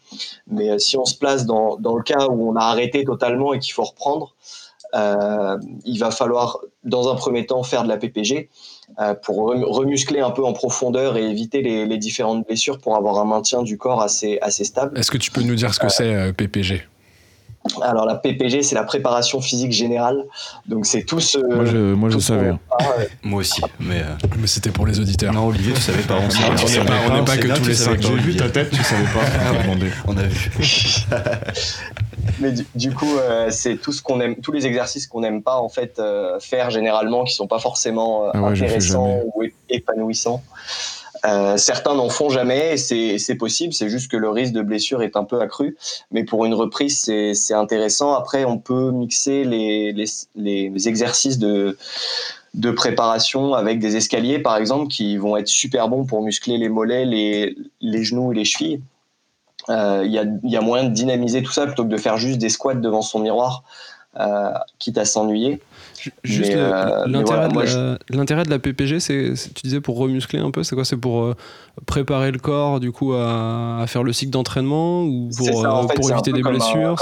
Mais 0.48 0.78
si 0.78 0.96
on 0.96 1.04
se 1.04 1.16
place 1.16 1.46
dans, 1.46 1.76
dans, 1.76 1.96
le 1.96 2.02
cas 2.02 2.26
où 2.28 2.50
on 2.50 2.56
a 2.56 2.62
arrêté 2.62 3.04
totalement 3.04 3.54
et 3.54 3.58
qu'il 3.58 3.72
faut 3.72 3.84
reprendre, 3.84 4.34
il 4.92 5.98
va 6.00 6.10
falloir 6.10 6.58
dans 6.82 7.12
un 7.12 7.14
premier 7.14 7.46
temps 7.46 7.62
faire 7.62 7.84
de 7.84 7.88
la 7.88 7.96
PPG 7.96 8.48
pour 9.22 9.36
remuscler 9.36 10.18
un 10.18 10.32
peu 10.32 10.44
en 10.44 10.52
profondeur 10.52 11.16
et 11.16 11.30
éviter 11.30 11.62
les, 11.62 11.86
les, 11.86 11.96
différentes 11.96 12.44
blessures 12.44 12.78
pour 12.78 12.96
avoir 12.96 13.18
un 13.20 13.24
maintien 13.24 13.62
du 13.62 13.78
corps 13.78 14.02
assez, 14.02 14.40
assez 14.42 14.64
stable. 14.64 14.98
Est-ce 14.98 15.12
que 15.12 15.18
tu 15.18 15.30
peux 15.30 15.42
nous 15.42 15.54
dire 15.54 15.72
ce 15.72 15.78
que 15.78 15.88
c'est 15.88 16.32
PPG 16.32 16.89
alors 17.82 18.06
la 18.06 18.14
PPG, 18.14 18.62
c'est 18.62 18.74
la 18.74 18.84
préparation 18.84 19.40
physique 19.40 19.72
générale. 19.72 20.24
Donc 20.66 20.86
c'est 20.86 21.04
tout 21.04 21.20
ce. 21.20 21.38
Moi 21.38 21.64
je, 21.64 21.94
moi, 21.94 22.08
je 22.10 22.18
savais. 22.18 22.52
moi 23.22 23.40
aussi, 23.40 23.60
mais. 23.78 24.00
Euh... 24.00 24.28
Mais 24.38 24.46
c'était 24.46 24.70
pour 24.70 24.86
les 24.86 24.98
auditeurs. 25.00 25.32
Non, 25.32 25.46
Olivier, 25.46 25.72
tu 25.72 25.80
savais 25.80 26.02
pas. 26.02 26.18
On 26.24 26.30
savait 26.30 26.84
pas, 26.84 26.94
on 27.08 27.14
n'est 27.14 27.24
pas, 27.24 27.36
que 27.36 27.48
tous 27.48 27.68
les 27.68 27.74
cinq. 27.74 28.00
J'ai 28.00 28.14
vu 28.14 28.36
ta 28.36 28.48
tête, 28.48 28.70
tu 28.70 28.82
savais 28.82 29.04
pas. 29.04 29.20
on 30.06 30.16
a 30.16 30.22
vu. 30.22 30.50
mais 32.40 32.52
du, 32.52 32.66
du 32.74 32.94
coup, 32.94 33.16
euh, 33.18 33.50
c'est 33.50 33.76
tout 33.76 33.92
ce 33.92 34.02
qu'on 34.02 34.20
aime, 34.20 34.36
tous 34.36 34.52
les 34.52 34.66
exercices 34.66 35.06
qu'on 35.06 35.20
n'aime 35.20 35.42
pas 35.42 35.56
en 35.56 35.68
fait 35.68 35.98
euh, 35.98 36.38
faire 36.40 36.70
généralement, 36.70 37.24
qui 37.24 37.34
sont 37.34 37.46
pas 37.46 37.58
forcément 37.58 38.26
euh, 38.26 38.30
ah 38.34 38.42
ouais, 38.42 38.50
intéressants 38.50 39.20
ou 39.34 39.44
épanouissants. 39.68 40.42
Euh, 41.24 41.56
certains 41.56 41.94
n'en 41.94 42.08
font 42.08 42.30
jamais, 42.30 42.76
c'est 42.76 43.34
possible, 43.38 43.72
c'est 43.72 43.88
juste 43.88 44.10
que 44.10 44.16
le 44.16 44.30
risque 44.30 44.52
de 44.52 44.62
blessure 44.62 45.02
est 45.02 45.16
un 45.16 45.24
peu 45.24 45.40
accru. 45.40 45.76
Mais 46.10 46.24
pour 46.24 46.44
une 46.44 46.54
reprise, 46.54 46.98
c'est 47.00 47.54
intéressant. 47.54 48.14
Après, 48.14 48.44
on 48.44 48.58
peut 48.58 48.90
mixer 48.90 49.44
les, 49.44 49.92
les, 49.92 50.06
les, 50.70 50.88
exercices 50.88 51.38
de, 51.38 51.76
de 52.54 52.70
préparation 52.70 53.54
avec 53.54 53.78
des 53.78 53.96
escaliers, 53.96 54.38
par 54.38 54.56
exemple, 54.56 54.88
qui 54.88 55.16
vont 55.16 55.36
être 55.36 55.48
super 55.48 55.88
bons 55.88 56.04
pour 56.04 56.22
muscler 56.22 56.58
les 56.58 56.68
mollets, 56.68 57.04
les, 57.04 57.56
les 57.80 58.04
genoux 58.04 58.32
et 58.32 58.36
les 58.36 58.44
chevilles. 58.44 58.80
Il 59.68 59.74
euh, 59.74 60.04
y, 60.06 60.18
a, 60.18 60.24
y, 60.42 60.56
a, 60.56 60.60
moyen 60.62 60.84
de 60.84 60.94
dynamiser 60.94 61.42
tout 61.42 61.52
ça 61.52 61.66
plutôt 61.66 61.84
que 61.84 61.90
de 61.90 61.96
faire 61.96 62.16
juste 62.16 62.38
des 62.38 62.48
squats 62.48 62.74
devant 62.74 63.02
son 63.02 63.20
miroir, 63.20 63.62
euh, 64.18 64.52
quitte 64.78 64.98
à 64.98 65.04
s'ennuyer. 65.04 65.60
Juste 66.22 66.52
euh, 66.54 67.06
l'intérêt 67.06 67.48
voilà, 67.52 67.98
de, 68.08 68.44
de, 68.44 68.50
la 68.50 68.58
PPG, 68.58 69.00
c'est 69.00 69.34
tu 69.54 69.62
disais 69.62 69.80
pour 69.80 69.98
remuscler 69.98 70.38
un 70.38 70.50
peu, 70.50 70.62
c'est 70.62 70.74
quoi? 70.74 70.84
C'est 70.84 70.96
pour 70.96 71.22
euh, 71.22 71.36
préparer 71.86 72.30
le 72.30 72.38
corps 72.38 72.80
du 72.80 72.92
coup 72.92 73.12
à, 73.12 73.80
à 73.80 73.86
faire 73.86 74.02
le 74.02 74.12
cycle 74.12 74.30
d'entraînement 74.30 75.02
ou 75.02 75.30
pour, 75.36 75.46
ça, 75.46 75.74
en 75.74 75.88
fait, 75.88 75.94
pour 75.94 76.10
éviter 76.10 76.32
des 76.32 76.42
blessures? 76.42 76.96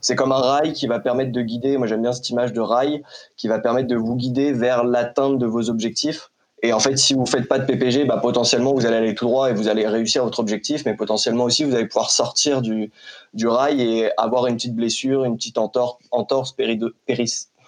c'est 0.00 0.14
comme 0.14 0.30
un 0.30 0.40
rail 0.40 0.72
qui 0.72 0.86
va 0.86 1.00
permettre 1.00 1.32
de 1.32 1.42
guider, 1.42 1.78
moi 1.78 1.88
j'aime 1.88 2.02
bien 2.02 2.12
cette 2.12 2.30
image 2.30 2.52
de 2.52 2.60
rail, 2.60 3.02
qui 3.36 3.48
va 3.48 3.58
permettre 3.58 3.88
de 3.88 3.96
vous 3.96 4.14
guider 4.14 4.52
vers 4.52 4.84
l'atteinte 4.84 5.38
de 5.38 5.46
vos 5.46 5.68
objectifs. 5.68 6.30
Et 6.62 6.72
en 6.72 6.80
fait, 6.80 6.96
si 6.96 7.12
vous 7.12 7.26
faites 7.26 7.48
pas 7.48 7.58
de 7.58 7.66
PPG, 7.66 8.04
bah, 8.04 8.16
potentiellement 8.16 8.72
vous 8.72 8.86
allez 8.86 8.96
aller 8.96 9.14
tout 9.14 9.26
droit 9.26 9.50
et 9.50 9.54
vous 9.54 9.68
allez 9.68 9.86
réussir 9.86 10.24
votre 10.24 10.38
objectif, 10.38 10.84
mais 10.86 10.94
potentiellement 10.94 11.44
aussi 11.44 11.64
vous 11.64 11.74
allez 11.74 11.86
pouvoir 11.86 12.10
sortir 12.10 12.62
du, 12.62 12.90
du 13.34 13.46
rail 13.46 13.82
et 13.82 14.10
avoir 14.16 14.46
une 14.46 14.56
petite 14.56 14.74
blessure, 14.74 15.24
une 15.24 15.36
petite 15.36 15.58
entorse, 15.58 15.96
entorse 16.10 16.52
péris, 16.52 16.78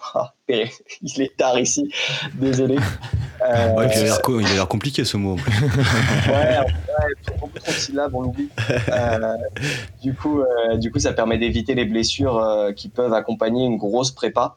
ah, 0.15 0.33
il 0.47 1.21
est 1.21 1.37
tard 1.37 1.59
ici, 1.59 1.91
désolé. 2.33 2.77
Euh, 3.41 3.73
ouais, 3.73 3.89
il 3.93 4.45
a 4.47 4.53
l'air 4.53 4.67
compliqué 4.67 5.05
ce 5.05 5.17
mot. 5.17 5.35
Ouais, 6.27 6.59
ouais, 6.59 7.33
beaucoup 7.39 7.59
trop 7.59 7.71
de 7.71 7.77
syllabes, 7.77 8.13
on 8.13 8.21
l'oublie. 8.21 8.49
Euh, 8.89 9.35
du, 10.01 10.13
coup, 10.13 10.41
euh, 10.41 10.77
du 10.77 10.91
coup, 10.91 10.99
ça 10.99 11.13
permet 11.13 11.37
d'éviter 11.37 11.75
les 11.75 11.85
blessures 11.85 12.71
qui 12.75 12.89
peuvent 12.89 13.13
accompagner 13.13 13.65
une 13.65 13.77
grosse 13.77 14.11
prépa. 14.11 14.55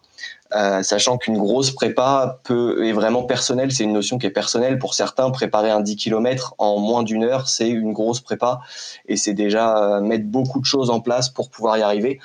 Sachant 0.83 1.17
qu'une 1.17 1.39
grosse 1.39 1.71
prépa 1.71 2.41
peut, 2.45 2.85
est 2.85 2.93
vraiment 2.93 3.23
personnelle, 3.23 3.73
c'est 3.73 3.85
une 3.85 3.93
notion 3.93 4.19
qui 4.19 4.27
est 4.27 4.31
personnelle. 4.31 4.79
Pour 4.79 4.95
certains, 4.95 5.31
préparer 5.31 5.71
un 5.71 5.81
10 5.81 5.97
km 5.97 6.55
en 6.59 6.79
moins 6.79 7.03
d'une 7.03 7.25
heure, 7.25 7.49
c'est 7.49 7.69
une 7.69 7.93
grosse 7.93 8.21
prépa. 8.21 8.61
Et 9.07 9.17
c'est 9.17 9.35
déjà 9.35 10.01
mettre 10.01 10.25
beaucoup 10.25 10.61
de 10.61 10.67
choses 10.67 10.91
en 10.91 11.01
place 11.01 11.29
pour 11.29 11.51
pouvoir 11.51 11.79
y 11.79 11.83
arriver. 11.83 12.21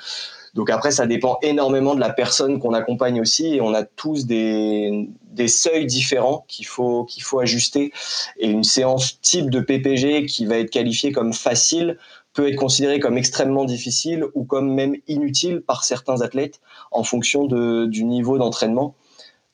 Donc 0.58 0.70
après, 0.70 0.90
ça 0.90 1.06
dépend 1.06 1.38
énormément 1.42 1.94
de 1.94 2.00
la 2.00 2.10
personne 2.10 2.58
qu'on 2.58 2.74
accompagne 2.74 3.20
aussi, 3.20 3.54
et 3.54 3.60
on 3.60 3.74
a 3.74 3.84
tous 3.84 4.26
des, 4.26 5.08
seuils 5.46 5.86
différents 5.86 6.44
qu'il 6.48 6.66
faut 6.66 7.06
faut 7.20 7.38
ajuster. 7.38 7.92
Et 8.40 8.48
une 8.48 8.64
séance 8.64 9.20
type 9.20 9.50
de 9.50 9.60
PPG 9.60 10.26
qui 10.26 10.46
va 10.46 10.56
être 10.58 10.70
qualifiée 10.70 11.12
comme 11.12 11.32
facile 11.32 11.96
peut 12.34 12.48
être 12.48 12.56
considérée 12.56 12.98
comme 12.98 13.16
extrêmement 13.16 13.66
difficile 13.66 14.24
ou 14.34 14.42
comme 14.42 14.74
même 14.74 14.96
inutile 15.06 15.60
par 15.60 15.84
certains 15.84 16.22
athlètes 16.22 16.60
en 16.90 17.04
fonction 17.04 17.44
de, 17.44 17.86
du 17.86 18.02
niveau 18.02 18.36
d'entraînement. 18.36 18.96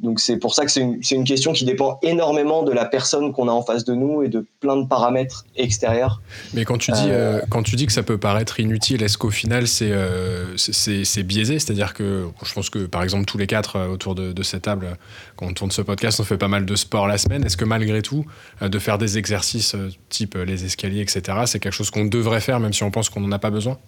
Donc 0.01 0.19
c'est 0.19 0.39
pour 0.39 0.55
ça 0.55 0.65
que 0.65 0.73
c'est 0.73 0.81
une, 0.81 1.01
une, 1.13 1.25
question 1.25 1.53
qui 1.53 1.65
dépend 1.65 2.01
énormément 2.03 2.65
de 2.65 2.73
la 2.73 2.85
personne 2.85 3.33
qu'on 3.33 3.47
a 3.47 3.53
en 3.53 3.63
face 3.63 3.85
de 3.85 3.95
nous 3.95 4.23
et 4.25 4.29
de 4.29 4.45
plein 4.59 4.77
de 4.77 4.87
paramètres 4.89 5.45
extérieurs. 5.55 6.21
Mais 6.53 6.65
quand 6.65 6.79
tu 6.79 6.91
dis, 6.91 7.11
euh... 7.11 7.39
Euh, 7.39 7.41
quand 7.49 7.63
tu 7.63 7.77
dis 7.77 7.87
que 7.87 7.93
ça 7.93 8.03
peut 8.03 8.19
paraître 8.19 8.59
inutile, 8.59 9.05
est-ce 9.05 9.17
qu'au 9.17 9.31
final 9.31 9.69
c'est 9.69 9.93
euh, 9.93 10.57
c'est 10.57 11.23
biaisé? 11.23 11.61
C'est-à-dire 11.61 11.95
que 11.95 12.27
je 12.45 12.53
pense 12.53 12.71
que 12.71 12.87
par 12.87 13.05
exemple 13.05 13.25
tous 13.27 13.39
les 13.39 13.47
quatre 13.47 13.77
euh, 13.77 13.89
autour 13.89 14.17
de, 14.17 14.33
de, 14.33 14.43
cette 14.43 14.63
table, 14.63 14.99
quand 15.37 15.47
on 15.47 15.53
tourne 15.53 15.71
ce 15.71 15.83
podcast, 15.83 16.19
on 16.19 16.25
fait 16.25 16.39
pas 16.39 16.49
mal 16.49 16.67
de 16.67 16.75
sport 16.75 17.07
la 17.07 17.17
semaine. 17.17 17.45
Est-ce 17.45 17.57
que 17.57 17.65
malgré 17.65 18.03
tout, 18.03 18.25
de 18.61 18.79
faire 18.81 18.99
des 18.99 19.17
exercices 19.17 19.77
type 20.09 20.35
les 20.35 20.65
escaliers, 20.65 21.03
etc., 21.03 21.39
c'est 21.47 21.61
quelque 21.61 21.73
chose 21.73 21.91
qu'on 21.91 22.05
devrait 22.05 22.41
faire 22.41 22.59
même 22.59 22.73
si 22.73 22.83
on 22.83 22.91
pense 22.91 23.11
qu'on 23.11 23.21
n'en 23.21 23.33
a 23.33 23.39
pas 23.39 23.51
besoin? 23.51 23.79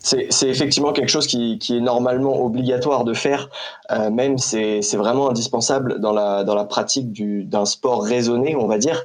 C'est 0.00 0.48
effectivement 0.48 0.92
quelque 0.92 1.08
chose 1.08 1.26
qui, 1.26 1.58
qui, 1.58 1.76
est 1.76 1.80
normalement 1.80 2.40
obligatoire 2.40 3.04
de 3.04 3.14
faire, 3.14 3.48
euh, 3.90 4.10
même 4.10 4.38
c'est 4.38 4.80
vraiment 4.96 5.30
indispensable 5.30 6.00
dans 6.00 6.12
la, 6.12 6.44
dans 6.44 6.54
la 6.54 6.64
pratique 6.64 7.12
d'un 7.48 7.64
sport 7.64 8.04
raisonné, 8.04 8.56
on 8.56 8.66
va 8.66 8.78
dire. 8.78 9.04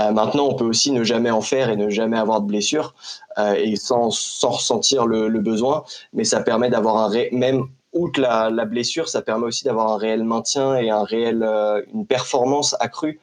Euh, 0.00 0.10
maintenant, 0.10 0.46
on 0.48 0.54
peut 0.54 0.64
aussi 0.64 0.90
ne 0.90 1.04
jamais 1.04 1.30
en 1.30 1.40
faire 1.40 1.70
et 1.70 1.76
ne 1.76 1.90
jamais 1.90 2.18
avoir 2.18 2.40
de 2.40 2.46
blessure 2.46 2.94
euh, 3.38 3.54
et 3.54 3.76
sans, 3.76 4.10
sans 4.10 4.50
ressentir 4.50 5.06
le, 5.06 5.28
le, 5.28 5.40
besoin, 5.40 5.84
mais 6.12 6.24
ça 6.24 6.40
permet 6.40 6.70
d'avoir 6.70 6.96
un 6.96 7.10
même 7.32 7.66
outre 7.92 8.20
la, 8.20 8.50
la, 8.50 8.64
blessure, 8.64 9.08
ça 9.08 9.22
permet 9.22 9.46
aussi 9.46 9.64
d'avoir 9.64 9.92
un 9.92 9.96
réel 9.96 10.24
maintien 10.24 10.76
et 10.76 10.90
un 10.90 11.04
réel, 11.04 11.42
euh, 11.42 11.82
une 11.92 12.06
performance 12.06 12.74
accrue. 12.80 13.20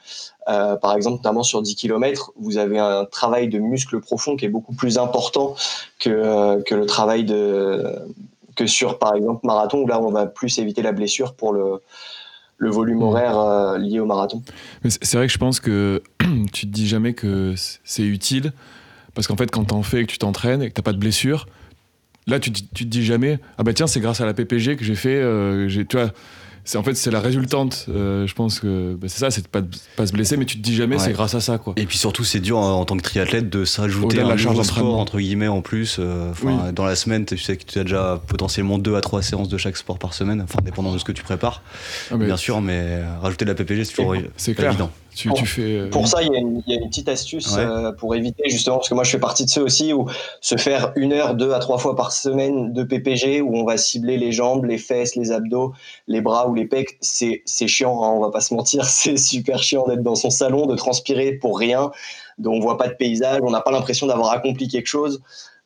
Euh, 0.48 0.76
par 0.76 0.96
exemple, 0.96 1.18
notamment 1.18 1.44
sur 1.44 1.62
10 1.62 1.76
km, 1.76 2.32
vous 2.38 2.58
avez 2.58 2.80
un 2.80 3.06
travail 3.06 3.50
de 3.50 3.60
muscle 3.60 4.00
profond 4.00 4.36
qui 4.36 4.46
est 4.46 4.50
beaucoup 4.50 4.74
plus 4.74 4.98
important 4.98 5.56
que, 6.00 6.10
euh, 6.10 6.62
que 6.62 6.76
le 6.76 6.86
travail 6.86 7.24
de 7.24 7.96
que 8.56 8.68
sur, 8.68 9.00
par 9.00 9.16
exemple, 9.16 9.46
marathon, 9.46 9.84
où 9.84 9.88
là, 9.88 10.02
on 10.02 10.12
va 10.12 10.26
plus 10.26 10.60
éviter 10.60 10.82
la 10.82 10.92
blessure 10.92 11.34
pour 11.34 11.54
le, 11.54 11.82
le 12.58 12.70
volume 12.70 13.02
horaire 13.04 13.78
lié 13.78 14.02
au 14.02 14.06
marathon. 14.06 14.42
C'est 14.86 15.16
vrai 15.16 15.28
que 15.28 15.34
je 15.34 15.38
pense 15.38 15.62
que 15.62 16.04
tu 16.52 16.68
te 16.68 16.72
dis 16.72 16.86
jamais 16.86 17.14
que 17.14 17.54
c'est 17.86 18.04
utile, 18.04 18.52
parce 19.16 19.28
qu'en 19.28 19.38
fait, 19.38 19.50
quand 19.50 19.64
t'en 19.66 19.82
fais 19.82 20.02
et 20.02 20.06
que 20.06 20.12
tu 20.12 20.18
t'entraînes 20.18 20.62
et 20.62 20.68
que 20.68 20.74
t'as 20.74 20.82
pas 20.82 20.92
de 20.92 20.98
blessure, 20.98 21.46
là 22.30 22.40
tu, 22.40 22.52
tu, 22.52 22.62
te 22.62 22.84
dis 22.84 23.06
jamais 23.06 23.40
ah 23.58 23.64
bah 23.64 23.74
tiens 23.74 23.88
c'est 23.88 24.00
grâce 24.00 24.22
à 24.22 24.26
la 24.26 24.34
PPG 24.34 24.78
que 24.78 24.84
j'ai 24.84 24.96
fait 24.96 25.16
euh, 25.16 25.68
j'ai 25.68 25.86
tu 25.86 25.98
vois 25.98 26.12
c'est 26.66 26.78
en 26.78 26.84
fait 26.84 26.94
c'est 26.94 27.10
la 27.10 27.20
résultante 27.20 27.88
euh, 27.90 28.28
je 28.28 28.34
pense 28.36 28.60
que 28.60 28.94
bah, 28.94 29.08
c'est 29.10 29.20
ça 29.20 29.32
c'est 29.32 29.42
de 29.42 29.48
pas, 29.48 29.62
pas 29.96 30.06
se 30.06 30.14
blesser 30.14 30.38
mais 30.38 30.46
tu 30.46 30.58
te 30.58 30.62
dis 30.62 30.76
jamais 30.76 30.98
ouais. 30.98 31.02
c'est 31.04 31.14
grâce 31.14 31.34
à 31.34 31.42
ça 31.42 31.58
quoi. 31.58 31.74
Et 31.78 31.86
puis 31.86 31.98
surtout 31.98 32.24
c'est 32.24 32.40
dur 32.40 32.58
en, 32.58 32.82
en 32.82 32.86
tant 32.86 32.96
que 32.98 33.02
triathlète 33.02 33.50
de 33.50 33.66
s'ajouter 33.66 34.22
un 34.22 34.28
la 34.28 34.38
charge 34.38 34.62
sport 34.62 35.00
entre 35.00 35.18
guillemets 35.18 35.48
en 35.48 35.62
plus 35.62 35.98
euh, 36.00 36.32
oui. 36.44 36.54
dans 36.74 36.86
la 36.86 36.96
semaine 36.96 37.26
tu 37.26 37.38
sais 37.38 37.58
que 37.58 37.64
tu 37.64 37.80
as 37.80 37.84
déjà 37.84 38.22
potentiellement 38.28 38.78
deux 38.78 38.96
à 38.96 39.02
trois 39.02 39.22
séances 39.22 39.50
de 39.50 39.58
chaque 39.58 39.78
sport 39.78 39.98
par 39.98 40.14
semaine 40.14 40.42
enfin 40.42 40.60
dépendant 40.64 40.94
de 40.94 40.98
ce 40.98 41.06
que 41.06 41.12
tu 41.12 41.24
prépares. 41.24 41.64
Ah, 42.12 42.18
bien 42.18 42.38
sûr 42.38 42.62
mais 42.62 43.02
rajouter 43.22 43.46
de 43.46 43.50
la 43.50 43.56
PPG 43.56 43.86
c'est 43.86 43.94
toujours 43.94 44.16
c'est 44.38 44.54
clair. 44.54 44.70
évident 44.70 44.92
tu, 45.20 45.28
pour, 45.28 45.38
tu 45.38 45.46
fais, 45.46 45.62
euh... 45.62 45.90
pour 45.90 46.08
ça, 46.08 46.24
il 46.24 46.32
y, 46.32 46.36
a 46.74 46.80
une 46.80 46.90
petite 46.90 47.10
astuce 47.10 47.58
ouais. 47.58 47.66
euh, 47.66 47.92
pour 47.92 48.16
éviter 48.16 48.44
justement, 48.48 48.78
parce 48.78 48.88
que 48.88 48.94
moi 48.94 49.04
je 49.04 49.12
fais 49.12 49.20
partie 49.20 49.44
de 49.44 49.50
ceux 49.50 49.62
aussi 49.62 49.92
où 49.92 50.08
se 50.40 50.56
faire 50.56 50.94
une 50.96 51.12
heure, 51.12 51.36
deux 51.36 51.52
à 51.52 51.60
trois 51.60 51.78
fois 51.78 51.96
par 51.98 52.14
semaine 52.14 52.72
de 52.72 52.84
PPG 52.84 53.42
où 53.42 53.54
on 53.58 53.66
va 53.66 53.78
cibler 53.78 54.18
les 54.18 54.32
jambes, 54.32 54.64
les 54.64 54.78
fesses, 54.78 55.18
les 55.18 55.34
abdos, 55.34 55.74
les 56.08 56.22
bras 56.22 56.48
ou 56.48 56.56
les 56.56 56.66
pecs, 56.66 56.98
c'est 57.02 57.44
chiant, 57.68 58.02
hein, 58.02 58.14
on 58.16 58.22
va 58.22 58.32
pas 58.32 58.40
se 58.40 58.54
mentir, 58.54 58.86
c'est 58.90 59.18
super 59.18 59.62
chiant 59.62 59.86
d'être 59.86 60.04
dans 60.04 60.16
son 60.16 60.30
salon, 60.30 60.66
de 60.68 60.76
transpirer 60.76 61.34
pour 61.34 61.60
rien, 61.60 61.92
donc 62.38 62.56
on 62.56 62.60
voit 62.62 62.78
pas 62.78 62.88
de 62.88 62.94
paysage, 62.96 63.42
on 63.44 63.52
n'a 63.52 63.62
pas 63.62 63.72
l'impression 63.72 64.08
d'avoir 64.08 64.32
accompli 64.32 64.70
quelque 64.70 64.88
chose. 64.88 65.22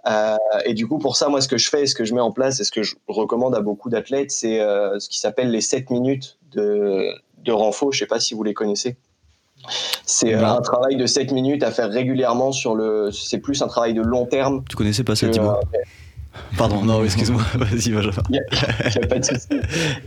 Euh, 0.05 0.35
et 0.65 0.73
du 0.73 0.87
coup, 0.87 0.97
pour 0.97 1.15
ça, 1.15 1.29
moi, 1.29 1.41
ce 1.41 1.47
que 1.47 1.57
je 1.57 1.69
fais, 1.69 1.85
ce 1.85 1.95
que 1.95 2.05
je 2.05 2.13
mets 2.13 2.21
en 2.21 2.31
place, 2.31 2.59
et 2.59 2.63
ce 2.63 2.71
que 2.71 2.83
je 2.83 2.95
recommande 3.07 3.55
à 3.55 3.61
beaucoup 3.61 3.89
d'athlètes, 3.89 4.31
c'est 4.31 4.59
euh, 4.59 4.99
ce 4.99 5.07
qui 5.07 5.19
s'appelle 5.19 5.51
les 5.51 5.61
7 5.61 5.91
minutes 5.91 6.39
de, 6.51 7.13
de 7.37 7.51
renfort. 7.51 7.93
Je 7.93 7.99
sais 7.99 8.07
pas 8.07 8.19
si 8.19 8.33
vous 8.33 8.43
les 8.43 8.53
connaissez. 8.53 8.97
C'est 10.05 10.33
euh, 10.33 10.45
un 10.45 10.61
travail 10.61 10.95
de 10.95 11.05
7 11.05 11.31
minutes 11.31 11.63
à 11.63 11.71
faire 11.71 11.89
régulièrement 11.89 12.51
sur 12.51 12.75
le. 12.75 13.11
C'est 13.11 13.39
plus 13.39 13.61
un 13.61 13.67
travail 13.67 13.93
de 13.93 14.01
long 14.01 14.25
terme. 14.25 14.63
Tu 14.69 14.75
connaissais 14.75 15.03
pas 15.03 15.15
ça, 15.15 15.29
Thibaut 15.29 15.51
euh, 15.51 15.77
Pardon, 16.57 16.81
non, 16.81 17.03
excuse-moi, 17.03 17.41
vas-y, 17.55 17.91
Benjamin. 17.91 18.23
Il 18.29 18.33
n'y 18.33 19.03
a, 19.03 19.07
pas 19.07 19.19
de 19.19 19.25
souci. 19.25 19.47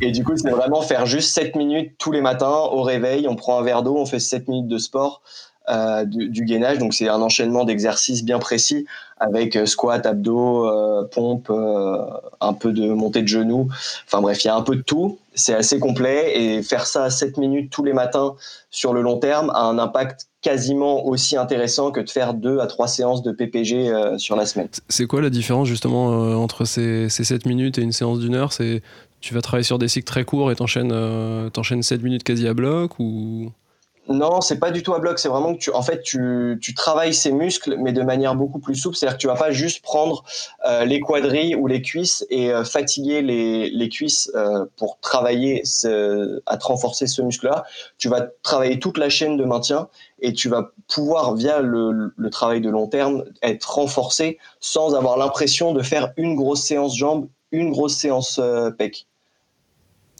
Et 0.01 0.11
du 0.11 0.25
coup, 0.25 0.37
c'est 0.37 0.51
vraiment 0.51 0.83
faire 0.83 1.07
juste 1.07 1.33
7 1.35 1.55
minutes 1.55 1.93
tous 1.99 2.13
les 2.13 2.21
matins 2.21 2.49
au 2.49 2.83
réveil. 2.83 3.27
On 3.29 3.37
prend 3.37 3.61
un 3.61 3.63
verre 3.63 3.83
d'eau, 3.83 3.97
on 3.97 4.07
fait 4.07 4.19
7 4.19 4.49
minutes 4.49 4.69
de 4.69 4.79
sport, 4.79 5.23
euh, 5.69 6.05
du, 6.05 6.45
gainage. 6.45 6.79
Donc, 6.79 6.95
c'est 6.95 7.09
un 7.09 7.21
enchaînement 7.23 7.65
d'exercices 7.65 8.25
bien 8.25 8.39
précis 8.39 8.87
avec 9.19 9.59
squat, 9.67 10.05
abdos, 10.05 10.71
pompe, 11.11 11.51
un 11.51 12.53
peu 12.53 12.73
de 12.73 12.93
montée 12.93 13.23
de 13.23 13.29
genoux. 13.29 13.69
Enfin 14.07 14.21
bref, 14.21 14.45
il 14.45 14.49
y 14.49 14.51
a 14.51 14.55
un 14.55 14.61
peu 14.61 14.77
de 14.77 14.83
tout. 14.83 15.19
C'est 15.35 15.55
assez 15.55 15.79
complet 15.79 16.39
et 16.39 16.63
faire 16.63 16.87
ça 16.87 17.09
7 17.09 17.39
minutes 17.39 17.71
tous 17.71 17.83
les 17.83 17.95
matins 17.95 18.35
sur 18.71 18.93
le 18.93 19.01
long 19.01 19.17
terme 19.17 19.51
a 19.55 19.63
un 19.63 19.79
impact 19.79 20.29
quasiment 20.43 21.07
aussi 21.07 21.39
intéressant 21.39 21.93
que 21.93 22.01
de 22.01 22.11
faire 22.11 22.35
2 22.35 22.59
à 22.59 22.67
3 22.67 22.89
séances 22.89 23.23
de 23.23 23.33
PPG 23.33 24.19
sur 24.19 24.37
la 24.37 24.45
semaine. 24.45 24.69
C'est 24.91 25.07
quoi 25.07 25.23
la 25.23 25.31
différence 25.31 25.67
justement 25.67 26.09
entre 26.39 26.67
ces, 26.67 27.09
ces 27.09 27.25
7 27.25 27.47
minutes 27.47 27.79
et 27.79 27.83
une 27.83 27.93
séance 27.93 28.19
d'une 28.19 28.35
heure? 28.35 28.53
C'est 28.53 28.83
tu 29.27 29.35
vas 29.35 29.43
travailler 29.43 29.65
sur 29.65 29.79
des 29.79 29.89
cycles 29.89 30.07
très 30.07 30.25
courts 30.25 30.53
et 30.53 30.57
t'enchaînes 30.57 30.93
euh, 30.93 31.51
7 31.53 32.03
minutes 32.03 32.23
quasi 32.23 32.47
à 32.47 32.55
bloc 32.55 32.99
ou? 32.99 33.51
Non, 34.09 34.41
c'est 34.41 34.59
pas 34.59 34.71
du 34.71 34.83
tout 34.83 34.95
à 34.95 35.01
bloc. 35.01 35.19
C'est 35.19 35.29
vraiment 35.29 35.55
que 35.55 35.59
tu, 35.59 35.71
en 35.71 35.83
fait, 35.83 36.03
tu, 36.03 36.59
tu, 36.61 36.75
travailles 36.75 37.15
ces 37.15 37.33
muscles, 37.33 37.77
mais 37.79 37.93
de 37.93 38.03
manière 38.03 38.37
beaucoup 38.37 38.61
plus 38.61 38.77
souple. 38.77 38.97
C'est-à-dire 38.97 39.17
que 39.17 39.21
tu 39.21 39.27
vas 39.27 39.35
pas 39.35 39.51
juste 39.51 39.83
prendre 39.83 40.25
euh, 40.65 40.85
les 40.85 41.01
quadrilles 41.01 41.57
ou 41.57 41.67
les 41.67 41.83
cuisses 41.83 42.25
et 42.31 42.53
euh, 42.53 42.65
fatiguer 42.65 43.23
les, 43.23 43.69
les 43.69 43.89
cuisses 43.89 44.31
euh, 44.35 44.65
pour 44.77 44.99
travailler 45.01 45.63
à 46.47 46.57
te 46.57 46.65
renforcer 46.65 47.07
ce 47.09 47.21
muscle-là. 47.21 47.65
Tu 47.99 48.09
vas 48.09 48.29
travailler 48.43 48.79
toute 48.79 48.99
la 48.99 49.09
chaîne 49.09 49.37
de 49.37 49.45
maintien 49.45 49.89
et 50.21 50.33
tu 50.33 50.49
vas 50.49 50.71
pouvoir, 50.89 51.35
via 51.35 51.61
le, 51.61 52.13
travail 52.31 52.61
de 52.61 52.71
long 52.71 52.87
terme, 52.87 53.25
être 53.43 53.75
renforcé 53.75 54.39
sans 54.61 54.95
avoir 54.95 55.17
l'impression 55.17 55.73
de 55.73 55.83
faire 55.83 56.13
une 56.17 56.37
grosse 56.37 56.63
séance 56.63 56.97
jambes, 56.97 57.29
une 57.51 57.71
grosse 57.71 57.97
séance 57.97 58.41
pec. 58.79 59.07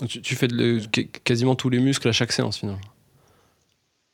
Tu, 0.09 0.21
tu 0.21 0.35
fais 0.35 0.49
quasiment 1.25 1.55
tous 1.55 1.71
les 1.71 1.79
muscles 1.79 2.09
à 2.09 2.13
chaque 2.13 2.33
séance 2.33 2.59
finalement. 2.59 2.81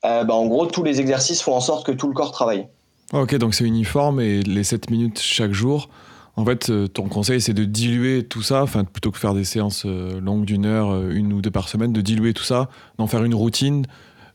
Euh, 0.04 0.24
bah, 0.24 0.34
en 0.34 0.46
gros, 0.46 0.66
tous 0.66 0.82
les 0.82 1.00
exercices 1.00 1.42
font 1.42 1.54
en 1.54 1.60
sorte 1.60 1.86
que 1.86 1.92
tout 1.92 2.08
le 2.08 2.14
corps 2.14 2.32
travaille. 2.32 2.66
Ok, 3.12 3.34
donc 3.36 3.54
c'est 3.54 3.64
uniforme 3.64 4.20
et 4.20 4.42
les 4.42 4.64
7 4.64 4.90
minutes 4.90 5.20
chaque 5.20 5.52
jour, 5.52 5.88
en 6.36 6.44
fait, 6.44 6.70
euh, 6.70 6.88
ton 6.88 7.08
conseil, 7.08 7.40
c'est 7.40 7.52
de 7.52 7.64
diluer 7.64 8.24
tout 8.24 8.42
ça, 8.42 8.62
enfin, 8.62 8.84
plutôt 8.84 9.10
que 9.10 9.18
faire 9.18 9.34
des 9.34 9.44
séances 9.44 9.84
euh, 9.84 10.18
longues 10.20 10.44
d'une 10.44 10.64
heure, 10.64 11.08
une 11.10 11.32
ou 11.32 11.42
deux 11.42 11.50
par 11.50 11.68
semaine, 11.68 11.92
de 11.92 12.00
diluer 12.00 12.32
tout 12.32 12.42
ça, 12.42 12.68
d'en 12.98 13.06
faire 13.06 13.24
une 13.24 13.34
routine 13.34 13.86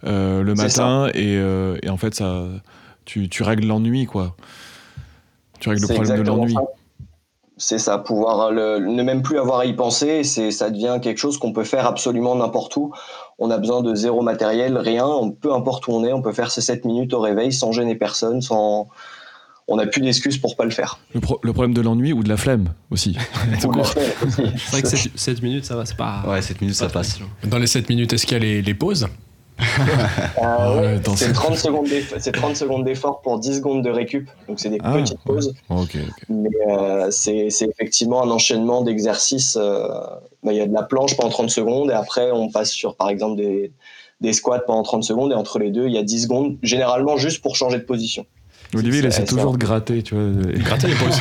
le 0.04 0.54
matin 0.54 1.10
et, 1.16 1.34
et, 1.34 1.90
en 1.90 1.98
fait, 1.98 2.14
ça, 2.14 2.46
tu, 3.04 3.28
tu 3.30 3.44
règles 3.44 3.66
l'ennui, 3.66 4.06
quoi. 4.06 4.36
Tu 5.60 5.70
règles 5.70 5.82
le 5.82 5.88
problème 5.88 6.18
de 6.18 6.22
l'ennui 6.22 6.56
c'est 7.58 7.80
ça, 7.80 7.98
pouvoir 7.98 8.52
ne 8.52 9.04
même 9.04 9.24
plus 9.24 9.39
avoir 9.39 9.60
à 9.60 9.65
y 9.65 9.74
penser, 9.74 10.24
c'est 10.24 10.52
ça 10.52 10.70
devient 10.70 11.00
quelque 11.02 11.17
chose 11.17 11.38
qu'on 11.38 11.54
peut 11.54 11.63
faire 11.63 11.88
absolument 11.88 12.36
n'importe 12.36 12.76
où. 12.78 12.93
On 13.39 13.50
a 13.50 13.58
besoin 13.58 13.82
de 13.82 13.96
zéro 13.96 14.22
matériel, 14.22 14.78
rien, 14.78 15.08
peu 15.41 15.54
importe 15.54 15.88
où 15.88 15.91
on 15.91 16.06
est, 16.06 16.13
on 16.13 16.22
peut 16.22 16.34
faire 16.34 16.52
ces 16.52 16.62
7 16.62 16.86
minutes 16.86 17.13
au 17.13 17.20
réveil 17.20 17.52
sans 17.52 17.72
gêner 17.72 17.96
personne, 17.96 18.41
sans 18.41 18.88
on 19.67 19.76
n'a 19.76 19.86
plus 19.86 20.02
d'excuses 20.02 20.38
pour 20.38 20.56
pas 20.56 20.63
le 20.63 20.72
faire. 20.72 21.00
Le, 21.13 21.20
problème 21.20 21.74
de 21.74 21.82
l'ennui 21.82 22.13
ou 22.13 22.24
de 22.24 22.30
la 22.30 22.38
flemme 22.38 22.74
aussi. 22.89 23.17
c'est 23.60 23.67
vrai 23.67 24.82
que 24.82 24.88
7, 24.88 25.41
minutes, 25.41 25.65
ça 25.65 25.76
va, 25.76 25.86
c'est 25.86 25.98
pas. 25.98 26.24
Ouais, 26.26 26.41
7 26.41 26.62
minutes, 26.62 26.78
ça 26.78 26.88
passe. 26.88 27.20
Dans 27.43 27.58
les 27.58 27.67
7 27.67 27.89
minutes, 27.89 28.13
est-ce 28.13 28.26
qu'il 28.26 28.41
y 28.41 28.60
a 28.60 28.62
les 28.62 28.74
pauses? 28.74 29.08
euh, 30.43 31.00
c'est 31.15 31.34
30 31.34 31.58
secondes 31.58 31.88
c'est 32.20 32.32
30 32.32 32.56
secondes 32.56 32.84
d'effort 32.84 33.22
pour 33.22 33.39
10 33.39 33.58
secondes 33.58 33.84
de 33.84 33.89
récup 33.89 34.30
donc 34.48 34.60
c'est 34.60 34.70
des 34.70 34.78
ah, 34.84 34.93
petites 34.93 35.20
pauses. 35.20 35.56
Mais 36.30 36.50
euh, 36.70 37.08
c'est 37.10 37.48
effectivement 37.48 38.24
un 38.24 38.30
enchaînement 38.30 38.84
d'exercices 38.84 39.58
euh, 39.60 39.88
bah, 40.43 40.54
il 40.54 40.58
y 40.58 40.62
a 40.62 40.67
de 40.67 40.74
la 40.74 40.84
planche 40.84 41.17
pendant 41.17 41.30
30 41.30 41.50
secondes 41.50 41.89
et 41.89 41.93
après 41.93 42.30
on 42.32 42.50
passe 42.50 42.72
sur 42.72 42.96
par 42.96 43.10
exemple 43.10 43.38
des, 43.38 43.72
des 44.22 44.34
squats 44.34 44.60
pendant 44.60 44.84
30 44.84 45.04
secondes 45.04 45.32
et 45.32 45.36
entre 45.36 45.58
les 45.58 45.72
deux 45.72 45.88
il 45.88 45.93
y 45.93 45.98
a 45.98 46.04
10 46.04 46.24
secondes 46.24 46.58
généralement 46.62 47.17
juste 47.17 47.41
pour 47.41 47.56
changer 47.56 47.78
de 47.78 47.84
position. 47.84 48.26
Olivier 48.76 49.00
il 49.00 49.06
essaie 49.08 49.26
toujours 49.26 49.54
de 49.54 49.58
gratter 49.58 50.04
tu 50.04 50.13
vois. 50.13 50.43
Gratter 50.54 50.88
les 50.88 50.96
pauses 50.96 51.20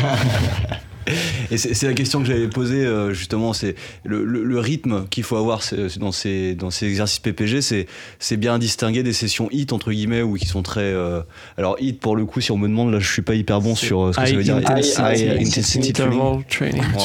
Et 1.51 1.59
c'est 1.59 1.87
la 1.87 1.95
question 1.95 2.21
que 2.21 2.27
j'avais 2.27 2.49
posée 2.49 2.85
euh, 2.85 3.13
justement, 3.13 3.53
c'est 3.53 3.75
le, 4.05 4.59
rythme 4.59 5.07
qu'il 5.09 5.23
faut 5.23 5.37
avoir 5.37 5.61
dans 5.99 6.13
ces, 6.13 6.55
dans 6.55 6.71
ces 6.71 6.87
exercices 6.87 7.19
PPG, 7.19 7.61
c'est 7.61 8.37
bien 8.37 8.59
distinguer 8.59 9.03
des 9.03 9.13
sessions 9.13 9.49
HIT 9.51 9.73
entre 9.73 9.93
guillemets 9.93 10.23
ou 10.23 10.35
qui 10.35 10.47
sont 10.47 10.63
très. 10.63 10.81
Euh, 10.81 11.21
alors 11.59 11.77
HIT 11.81 12.01
pour 12.01 12.17
le 12.17 12.25
coup, 12.25 12.41
si 12.41 12.53
on 12.53 12.59
me 12.59 12.69
demande, 12.69 12.93
là 12.93 12.99
je 12.99 13.11
suis 13.11 13.23
pas 13.23 13.35
hyper 13.35 13.61
bon 13.61 13.75
sur 13.75 14.01
euh, 14.01 14.13
ce 14.13 14.21
que 14.21 14.27
ça 14.27 14.35
veut 14.35 14.43
dire. 14.43 14.59
High 14.59 15.41
intensity 15.41 15.93
training. 15.93 16.43
Tu 16.49 16.65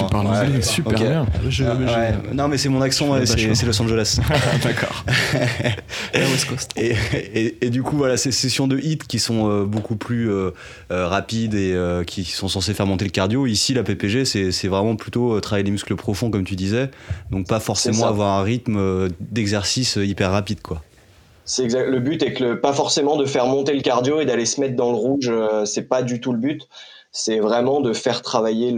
parles 0.10 0.28
anglais 0.28 0.62
super 0.62 0.94
bien. 0.94 1.28
Non 2.34 2.48
mais 2.48 2.58
c'est 2.58 2.70
mon 2.70 2.82
accent, 2.82 3.14
c'est 3.26 3.66
Los 3.66 3.82
Angeles. 3.82 4.20
D'accord. 4.64 5.06
et, 6.76 6.96
et, 7.34 7.66
et, 7.66 7.70
du 7.70 7.84
coup 7.84 7.98
voilà, 7.98 8.18
ces 8.18 8.32
sessions 8.32 8.68
de 8.68 8.78
HIT 8.78 9.04
qui 9.08 9.20
sont 9.20 9.64
beaucoup 9.64 9.96
plus 9.96 10.30
rapides 10.90 11.56
et 11.56 11.76
qui 12.06 12.24
sont 12.26 12.48
censées 12.48 12.74
faire 12.74 12.88
monter 12.88 13.06
le 13.06 13.12
cardio. 13.12 13.46
Ici 13.46 13.74
la 13.74 13.84
PPG, 13.84 14.26
c'est 14.52 14.68
vraiment 14.68 14.96
plutôt 14.96 15.34
euh, 15.34 15.40
travailler 15.40 15.66
les 15.66 15.72
muscles 15.72 15.96
profonds, 15.96 16.30
comme 16.30 16.44
tu 16.44 16.56
disais. 16.56 16.90
Donc, 17.32 17.48
pas 17.48 17.60
forcément 17.60 18.08
avoir 18.08 18.40
un 18.40 18.44
rythme 18.44 18.78
euh, 18.78 19.10
d'exercice 19.20 19.98
euh, 19.98 20.06
hyper 20.06 20.32
rapide, 20.32 20.62
quoi. 20.62 20.82
C'est 21.46 21.64
exact. 21.64 21.90
Le 21.90 22.00
but 22.00 22.22
est 22.24 22.34
que 22.34 22.54
pas 22.54 22.72
forcément 22.72 23.18
de 23.18 23.26
faire 23.26 23.48
monter 23.48 23.74
le 23.74 23.82
cardio 23.82 24.22
et 24.22 24.26
d'aller 24.26 24.46
se 24.46 24.62
mettre 24.62 24.76
dans 24.76 24.92
le 24.92 24.98
rouge. 24.98 25.32
c'est 25.66 25.90
pas 25.90 26.04
du 26.04 26.22
tout 26.22 26.32
le 26.32 26.38
but. 26.38 26.68
C'est 27.12 27.40
vraiment 27.40 27.82
de 27.82 27.92
faire 27.92 28.22
travailler 28.22 28.74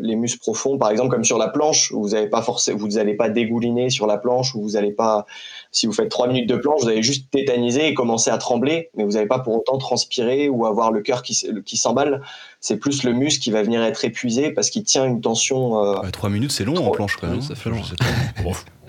les 0.00 0.14
muscles 0.14 0.38
profonds. 0.38 0.78
Par 0.78 0.90
exemple, 0.90 1.10
comme 1.10 1.24
sur 1.24 1.38
la 1.38 1.48
planche, 1.48 1.90
vous 1.92 2.10
n'allez 2.10 2.28
pas 2.28 2.42
forcément, 2.42 2.78
vous 2.78 2.88
n'allez 2.88 3.14
pas 3.14 3.30
dégouliner 3.30 3.90
sur 3.90 4.06
la 4.06 4.18
planche 4.18 4.54
ou 4.54 4.62
vous 4.62 4.72
n'allez 4.72 4.92
pas 4.92 5.26
si 5.74 5.86
vous 5.86 5.92
faites 5.92 6.08
trois 6.08 6.28
minutes 6.28 6.48
de 6.48 6.56
planche, 6.56 6.82
vous 6.82 6.88
allez 6.88 7.02
juste 7.02 7.30
tétaniser 7.32 7.88
et 7.88 7.94
commencer 7.94 8.30
à 8.30 8.38
trembler, 8.38 8.90
mais 8.96 9.02
vous 9.02 9.10
n'allez 9.12 9.26
pas 9.26 9.40
pour 9.40 9.56
autant 9.56 9.76
transpirer 9.76 10.48
ou 10.48 10.66
avoir 10.66 10.92
le 10.92 11.02
cœur 11.02 11.22
qui, 11.22 11.36
qui 11.66 11.76
s'emballe. 11.76 12.22
C'est 12.60 12.76
plus 12.76 13.02
le 13.02 13.12
muscle 13.12 13.42
qui 13.42 13.50
va 13.50 13.62
venir 13.62 13.82
être 13.82 14.04
épuisé 14.04 14.52
parce 14.52 14.70
qu'il 14.70 14.84
tient 14.84 15.04
une 15.04 15.20
tension. 15.20 15.84
Euh, 15.84 16.10
trois 16.12 16.30
minutes, 16.30 16.52
c'est 16.52 16.64
long 16.64 16.76
en 16.76 16.90
planche 16.90 17.16
quand 17.16 17.26
même. 17.26 17.42
ça 17.42 17.56
fait 17.56 17.70
long. 17.70 17.82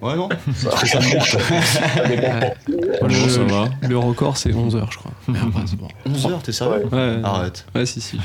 Ouais, 0.01 0.15
non 0.15 0.29
ça, 0.55 0.69
le, 2.97 3.87
le, 3.87 3.97
record, 3.97 4.37
c'est 4.37 4.53
11 4.53 4.75
heures, 4.75 4.91
je 4.91 4.97
crois. 4.97 5.11
Merde, 5.27 5.51
bon. 5.77 5.87
11 6.05 6.25
heures, 6.27 6.41
t'es 6.41 6.51
sérieux 6.51 6.85
ouais. 6.91 7.19
Arrête. 7.23 7.65
Ouais, 7.73 7.85
si, 7.85 8.01
si. 8.01 8.19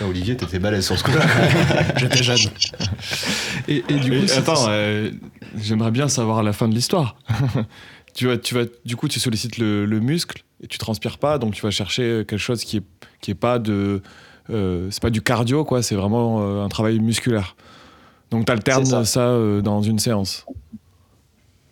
Ah, 0.00 0.06
Olivier, 0.08 0.36
t'étais 0.36 0.58
balèze 0.58 0.86
sur 0.86 0.98
ce 0.98 1.04
coup-là. 1.04 1.20
J'étais 1.96 2.22
jeune. 2.22 2.38
Et, 3.68 3.84
et, 3.88 3.94
du 3.94 4.10
coup, 4.10 4.32
attends, 4.36 4.66
euh, 4.68 5.10
j'aimerais 5.58 5.90
bien 5.90 6.08
savoir 6.08 6.42
la 6.42 6.52
fin 6.52 6.68
de 6.68 6.74
l'histoire. 6.74 7.16
tu 8.14 8.26
vas, 8.26 8.36
tu 8.36 8.54
vas, 8.54 8.64
du 8.84 8.96
coup, 8.96 9.08
tu 9.08 9.20
sollicites 9.20 9.58
le, 9.58 9.86
muscle 10.00 10.42
et 10.62 10.66
tu 10.66 10.78
transpires 10.78 11.18
pas, 11.18 11.38
donc 11.38 11.54
tu 11.54 11.62
vas 11.62 11.70
chercher 11.70 12.24
quelque 12.26 12.38
chose 12.38 12.64
qui 12.64 12.78
est, 12.78 12.84
qui 13.20 13.30
est 13.30 13.34
pas 13.34 13.58
de, 13.58 14.02
euh, 14.50 14.88
c'est 14.90 15.02
pas 15.02 15.10
du 15.10 15.22
cardio, 15.22 15.64
quoi. 15.64 15.82
C'est 15.82 15.94
vraiment 15.94 16.40
euh, 16.40 16.64
un 16.64 16.68
travail 16.68 16.98
musculaire. 16.98 17.56
Donc 18.30 18.46
tu 18.46 18.52
alternes 18.52 18.84
ça, 18.84 19.04
ça 19.04 19.20
euh, 19.28 19.60
dans 19.60 19.82
une 19.82 19.98
séance. 19.98 20.46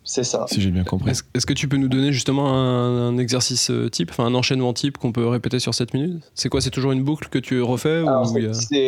C'est 0.09 0.23
ça. 0.23 0.45
Si 0.47 0.59
j'ai 0.59 0.71
bien 0.71 0.83
compris. 0.83 1.11
Est-ce, 1.11 1.45
que 1.45 1.53
tu 1.53 1.67
peux 1.67 1.77
nous 1.77 1.87
donner 1.87 2.11
justement 2.11 2.51
un, 2.51 3.15
exercice 3.19 3.71
type, 3.91 4.09
enfin 4.09 4.25
un 4.25 4.33
enchaînement 4.33 4.73
type 4.73 4.97
qu'on 4.97 5.11
peut 5.11 5.27
répéter 5.27 5.59
sur 5.59 5.75
7 5.75 5.93
minutes? 5.93 6.23
C'est 6.33 6.49
quoi 6.49 6.61
C'est 6.61 6.71
toujours 6.71 6.93
une 6.93 7.03
boucle 7.03 7.29
que 7.29 7.37
tu 7.37 7.61
refais 7.61 8.03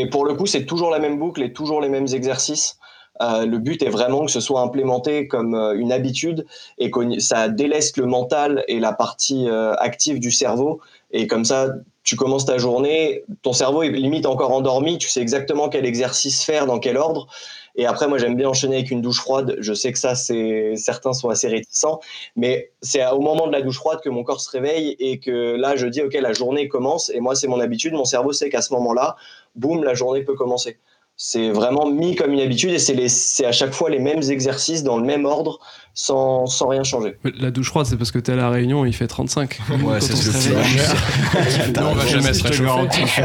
Pour 0.10 0.26
le 0.26 0.34
coup, 0.34 0.48
c'est 0.48 0.66
toujours 0.66 0.90
la 0.90 0.98
même 0.98 1.20
boucle 1.20 1.44
et 1.44 1.54
toujours 1.54 1.80
les 1.80 1.90
mêmes 1.90 2.08
exercices. 2.12 2.80
Euh, 3.22 3.46
le 3.46 3.60
but 3.60 3.84
est 3.84 3.90
vraiment 3.90 4.26
que 4.26 4.32
ce 4.32 4.40
soit 4.40 4.62
implémenté 4.62 5.28
comme 5.28 5.54
euh, 5.54 5.74
une 5.74 5.92
habitude 5.92 6.46
et 6.80 6.90
que 6.90 7.20
ça 7.20 7.50
délaisse 7.50 7.96
le 7.98 8.06
mental 8.06 8.64
et 8.68 8.80
la 8.80 8.94
partie 8.94 9.48
euh, 9.48 9.76
active 9.76 10.20
du 10.20 10.32
cerveau. 10.32 10.80
Et 11.12 11.28
comme 11.28 11.46
ça, 11.46 11.68
tu 12.04 12.16
commences 12.16 12.46
ta 12.46 12.58
journée, 12.58 13.24
ton 13.44 13.54
cerveau 13.54 13.84
est 13.84 13.92
limite 13.92 14.26
encore 14.26 14.52
endormi, 14.52 14.98
tu 14.98 15.08
sais 15.08 15.22
exactement 15.22 15.70
quel 15.70 15.86
exercice 15.86 16.44
faire, 16.44 16.66
dans 16.66 16.80
quel 16.80 16.98
ordre. 16.98 17.28
Et 17.76 17.86
après, 17.86 18.08
moi, 18.08 18.18
j'aime 18.18 18.36
bien 18.36 18.50
enchaîner 18.50 18.78
avec 18.78 18.92
une 18.92 19.02
douche 19.02 19.20
froide. 19.20 19.56
Je 19.60 19.74
sais 19.74 19.92
que 19.92 19.98
ça, 19.98 20.16
c'est 20.16 20.74
certains 20.76 21.14
sont 21.14 21.30
assez 21.30 21.48
réticents, 21.48 22.00
mais 22.36 22.72
c'est 22.82 23.06
au 23.08 23.20
moment 23.20 23.48
de 23.48 23.52
la 23.52 23.62
douche 23.62 23.78
froide 23.78 24.02
que 24.02 24.10
mon 24.10 24.24
corps 24.24 24.42
se 24.42 24.50
réveille 24.50 24.96
et 25.00 25.20
que 25.20 25.56
là, 25.56 25.76
je 25.76 25.88
dis, 25.88 26.02
ok, 26.02 26.14
la 26.14 26.34
journée 26.34 26.68
commence. 26.68 27.10
Et 27.10 27.20
moi, 27.20 27.36
c'est 27.36 27.48
mon 27.48 27.60
habitude. 27.60 27.94
Mon 27.94 28.06
cerveau 28.06 28.34
sait 28.34 28.50
qu'à 28.50 28.62
ce 28.62 28.74
moment-là, 28.74 29.16
boum, 29.56 29.84
la 29.84 29.94
journée 29.94 30.24
peut 30.24 30.36
commencer 30.36 30.78
c'est 31.24 31.52
vraiment 31.52 31.88
mis 31.88 32.16
comme 32.16 32.34
une 32.34 32.40
habitude 32.40 32.72
et 32.72 32.80
c'est 32.80 33.46
à 33.46 33.52
chaque 33.52 33.74
fois 33.74 33.92
les 33.92 34.00
mêmes 34.00 34.24
exercices 34.24 34.82
dans 34.82 34.98
le 34.98 35.06
même 35.06 35.26
ordre 35.26 35.60
sans, 35.94 36.48
sans 36.48 36.70
rien 36.70 36.84
changer. 36.84 37.16
La 37.40 37.52
douche 37.52 37.68
froide, 37.68 37.86
c'est 37.86 37.96
parce 37.96 38.10
que 38.10 38.18
tu 38.18 38.32
es 38.32 38.34
à 38.34 38.38
la 38.38 38.50
Réunion, 38.50 38.86
il 38.86 38.94
fait 38.94 39.06
35. 39.06 39.60
Ouais, 39.84 40.02
c'est 40.02 40.16
ce 40.16 40.50
que 40.50 41.80
on 41.80 41.94
va 41.94 42.08
jamais 42.08 42.34
se 42.34 42.42
réchauffer. 42.42 43.22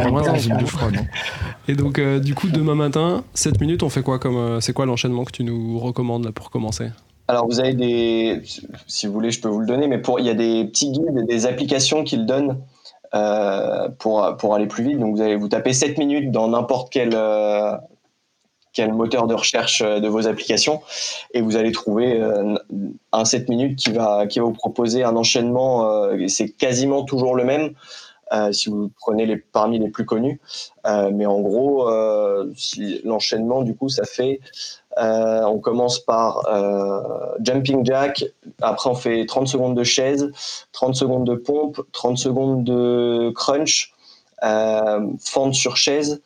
une 0.47 0.59
douche 0.59 0.69
froide. 0.73 1.07
Et 1.69 1.75
donc, 1.75 1.99
euh, 1.99 2.21
du 2.21 2.35
coup, 2.35 2.49
demain 2.49 2.75
matin, 2.75 3.25
7 3.33 3.63
minutes, 3.63 3.83
on 3.83 3.89
fait 3.89 4.03
quoi 4.03 4.19
comme. 4.19 4.37
Euh, 4.37 4.61
c'est 4.61 4.75
quoi 4.75 4.85
l'enchaînement 4.85 5.25
que 5.25 5.33
tu 5.33 5.43
nous 5.43 5.79
recommandes 5.79 6.27
là 6.27 6.33
pour 6.33 6.51
commencer? 6.51 6.91
Alors 7.29 7.47
vous 7.47 7.61
avez 7.61 7.73
des, 7.73 8.43
si 8.87 9.07
vous 9.07 9.15
voulez, 9.15 9.31
je 9.31 9.41
peux 9.41 9.49
vous 9.49 9.61
le 9.61 9.67
donner, 9.67 9.89
mais 9.89 9.99
pour 9.99 10.21
il 10.21 10.27
y 10.27 10.31
a 10.31 10.35
des 10.35 10.67
petits 10.67 10.91
guides, 10.91 11.27
des 11.27 11.47
applications 11.47 12.05
qui 12.05 12.19
le 12.19 12.25
donnent 12.25 12.59
euh, 13.17 13.89
pour, 13.99 14.37
pour 14.37 14.55
aller 14.55 14.67
plus 14.67 14.85
vite. 14.85 14.99
Donc 14.99 15.17
vous 15.17 15.23
allez 15.23 15.37
vous 15.37 15.49
taper 15.49 15.73
7 15.73 15.97
minutes 15.99 16.31
dans 16.31 16.49
n'importe 16.49 16.93
quel, 16.93 17.11
euh, 17.15 17.73
quel 18.73 18.93
moteur 18.93 19.27
de 19.27 19.35
recherche 19.35 19.81
euh, 19.83 20.01
de 20.01 20.09
vos 20.09 20.27
applications 20.27 20.83
et 21.33 21.41
vous 21.41 21.57
allez 21.57 21.73
trouver 21.73 22.21
un 23.13 23.25
7 23.25 23.49
minutes 23.49 23.79
qui 23.79 23.93
va, 23.93 24.27
qui 24.27 24.39
va 24.39 24.45
vous 24.45 24.53
proposer 24.53 25.05
un 25.05 25.17
enchaînement. 25.17 26.09
c'est 26.29 26.51
quasiment 26.51 27.05
toujours 27.05 27.35
le 27.37 27.45
même. 27.45 27.73
si 28.53 28.69
vous 28.69 28.91
prenez 29.01 29.25
les, 29.25 29.37
parmi 29.37 29.79
les 29.79 29.89
plus 29.89 30.05
connus. 30.05 30.41
mais 30.85 31.27
en 31.27 31.41
gros, 31.41 31.89
l'enchaînement, 33.05 33.63
du 33.63 33.75
coup, 33.75 33.89
ça 33.89 34.05
fait 34.05 34.41
on 34.97 35.59
commence 35.61 35.99
par 35.99 36.43
jumping 37.41 37.85
jack, 37.85 38.25
après 38.63 38.91
on 38.91 38.95
fait 38.95 39.27
30 39.27 39.49
secondes 39.49 39.77
de 39.77 39.85
chaise, 39.85 40.31
30 40.73 40.95
secondes 40.95 41.27
de 41.27 41.35
pompe, 41.35 41.81
30 41.93 42.19
secondes 42.19 42.65
de 42.65 43.31
crunch, 43.35 43.93
fente 44.41 45.55
sur 45.55 45.77
chaise, 45.77 46.23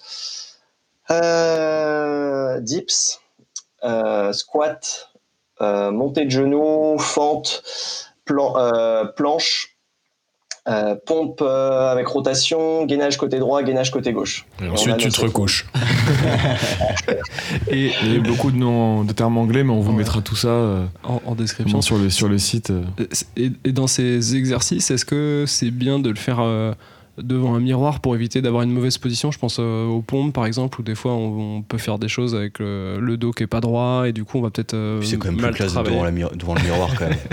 dips, 2.61 3.21
squat, 4.33 5.11
euh, 5.61 5.91
montée 5.91 6.25
de 6.25 6.31
genoux, 6.31 6.97
fente, 6.99 7.63
euh, 8.31 9.05
planche, 9.05 9.77
euh, 10.71 10.95
pompe 11.05 11.43
avec 11.43 12.07
rotation, 12.07 12.85
gainage 12.87 13.17
côté 13.17 13.39
droit, 13.39 13.63
gainage 13.63 13.91
côté 13.91 14.13
gauche. 14.13 14.47
Et 14.63 14.69
ensuite, 14.69 14.97
tu 14.97 15.09
te 15.09 15.21
recouches. 15.21 15.67
et 17.71 17.91
il 18.03 18.15
y 18.15 18.17
a 18.17 18.21
beaucoup 18.21 18.51
de, 18.51 18.57
noms, 18.57 19.05
de 19.05 19.13
termes 19.13 19.37
anglais, 19.37 19.65
mais 19.65 19.73
on 19.73 19.81
vous 19.81 19.93
mettra 19.93 20.23
tout 20.23 20.37
ça 20.37 20.87
en, 21.05 21.35
description 21.35 21.83
sur 21.83 21.99
le, 21.99 22.11
sur 22.11 22.29
le 22.29 22.39
site. 22.39 22.73
Et, 23.37 23.51
et 23.65 23.73
dans 23.73 23.87
ces 23.87 24.37
exercices, 24.37 24.91
est-ce 24.91 25.05
que 25.05 25.45
c'est 25.47 25.71
bien 25.71 25.99
de 25.99 26.11
le 26.11 26.17
faire 26.17 26.41
devant 27.23 27.55
un 27.55 27.61
miroir 27.61 28.01
pour 28.01 28.15
éviter 28.15 28.43
d'avoir 28.43 28.63
une 28.63 28.71
mauvaise 28.71 28.99
position. 28.99 29.31
Je 29.31 29.39
pense 29.39 29.59
euh, 29.59 29.87
aux 29.87 30.03
pompes 30.03 30.33
par 30.33 30.47
exemple, 30.47 30.81
où 30.81 30.83
des 30.83 30.95
fois 30.95 31.13
on, 31.13 31.63
peut 31.63 31.79
faire 31.79 31.99
des 31.99 32.09
choses 32.09 32.35
avec 32.35 32.59
le, 32.59 33.17
dos 33.17 33.33
qui 33.33 33.43
est 33.43 33.47
pas 33.47 33.61
droit 33.61 34.05
et 34.07 34.13
du 34.13 34.25
coup 34.25 34.39
on 34.39 34.43
va 34.43 34.51
peut-être. 34.51 34.75
Euh, 34.75 35.03
c'est 35.03 35.19
quand 35.19 35.31
même 35.31 35.37
plus 35.39 35.51
classe 35.53 35.75
devant, 35.75 36.11
devant, 36.35 36.55
le 36.55 36.63
miroir 36.63 36.91
quand 36.99 37.09
même. 37.09 37.19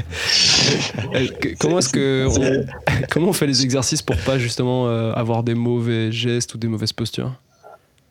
Euh, 1.14 1.28
comment 1.60 1.80
est-ce 1.80 1.90
que 1.90 2.28
comment 3.10 3.30
on 3.30 3.34
fait 3.34 3.48
les 3.48 3.64
exercices 3.64 4.02
pour 4.02 4.18
pas 4.18 4.38
justement 4.38 4.88
avoir 4.88 5.44
des 5.44 5.56
mauvais 5.56 6.12
gestes 6.12 6.56
ou 6.56 6.58
des 6.58 6.68
mauvaises 6.68 6.92
postures? 6.92 7.32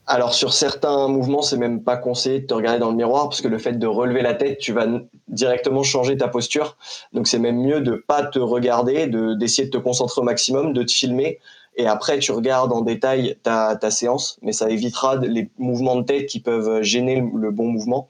Alors 0.09 0.35
sur 0.35 0.53
certains 0.53 1.09
mouvements, 1.09 1.43
c'est 1.43 1.57
même 1.57 1.83
pas 1.83 1.97
conseillé 1.97 2.41
de 2.41 2.47
te 2.47 2.55
regarder 2.55 2.79
dans 2.79 2.91
le 2.91 2.97
miroir 2.97 3.29
parce 3.29 3.41
que 3.41 3.49
le 3.49 3.59
fait 3.59 3.73
de 3.73 3.87
relever 3.89 4.23
la 4.23 4.35
tête, 4.35 4.59
tu 4.59 4.73
vas 4.73 4.87
directement 5.27 5.83
changer 5.83 6.17
ta 6.17 6.29
posture. 6.29 6.77
Donc 7.13 7.27
c'est 7.27 7.41
même 7.41 7.61
mieux 7.61 7.81
de 7.81 7.97
pas 8.07 8.25
te 8.25 8.39
regarder, 8.39 9.09
de 9.09 9.35
d'essayer 9.35 9.67
de 9.67 9.77
te 9.77 9.83
concentrer 9.83 10.21
au 10.21 10.25
maximum, 10.25 10.73
de 10.73 10.85
te 10.85 10.93
filmer 10.93 11.41
et 11.77 11.87
après 11.87 12.19
tu 12.19 12.33
regardes 12.33 12.73
en 12.73 12.81
détail 12.81 13.37
ta, 13.43 13.79
séance, 13.91 14.39
mais 14.43 14.53
ça 14.53 14.71
évitera 14.71 15.17
les 15.17 15.49
mouvements 15.59 15.97
de 15.97 16.03
tête 16.03 16.27
qui 16.27 16.41
peuvent 16.41 16.83
gêner 16.83 17.23
le, 17.35 17.51
bon 17.51 17.69
mouvement. 17.69 18.09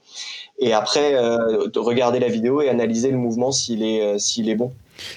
Et 0.59 0.73
après, 0.73 1.15
euh, 1.15 1.69
regarder 1.77 2.19
la 2.19 2.29
vidéo 2.29 2.63
et 2.63 2.69
analyser 2.69 3.11
le 3.11 3.19
mouvement 3.19 3.53
s'il 3.53 3.83
est, 3.83 4.03
euh, 4.03 4.19
s'il 4.19 4.49
est 4.49 4.55
bon. 4.55 4.73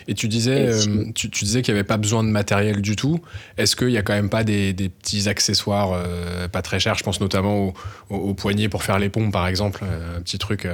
Et 0.08 0.14
tu 0.14 0.28
disais, 0.28 0.68
euh, 0.68 1.06
tu, 1.14 1.28
disais 1.30 1.62
qu'il 1.62 1.74
n'y 1.74 1.80
avait 1.80 1.88
pas 1.88 1.98
besoin 1.98 2.24
de 2.24 2.30
matériel 2.30 2.82
du 2.82 2.96
tout. 2.96 3.20
Est-ce 3.58 3.76
qu'il 3.76 3.88
n'y 3.88 3.98
a 3.98 4.02
quand 4.02 4.14
même 4.14 4.30
pas 4.30 4.44
des, 4.44 4.74
petits 4.74 5.30
accessoires 5.30 5.92
euh, 5.94 6.48
pas 6.48 6.62
très 6.62 6.80
chers? 6.80 6.96
Je 6.96 7.04
pense 7.04 7.22
notamment 7.22 7.74
au, 8.10 8.34
poignet 8.34 8.70
pour 8.70 8.84
faire 8.84 9.00
les 9.00 9.10
pompes, 9.10 9.32
par 9.32 9.48
exemple. 9.48 9.84
Euh, 9.84 10.18
un 10.18 10.22
petit 10.22 10.38
truc 10.38 10.68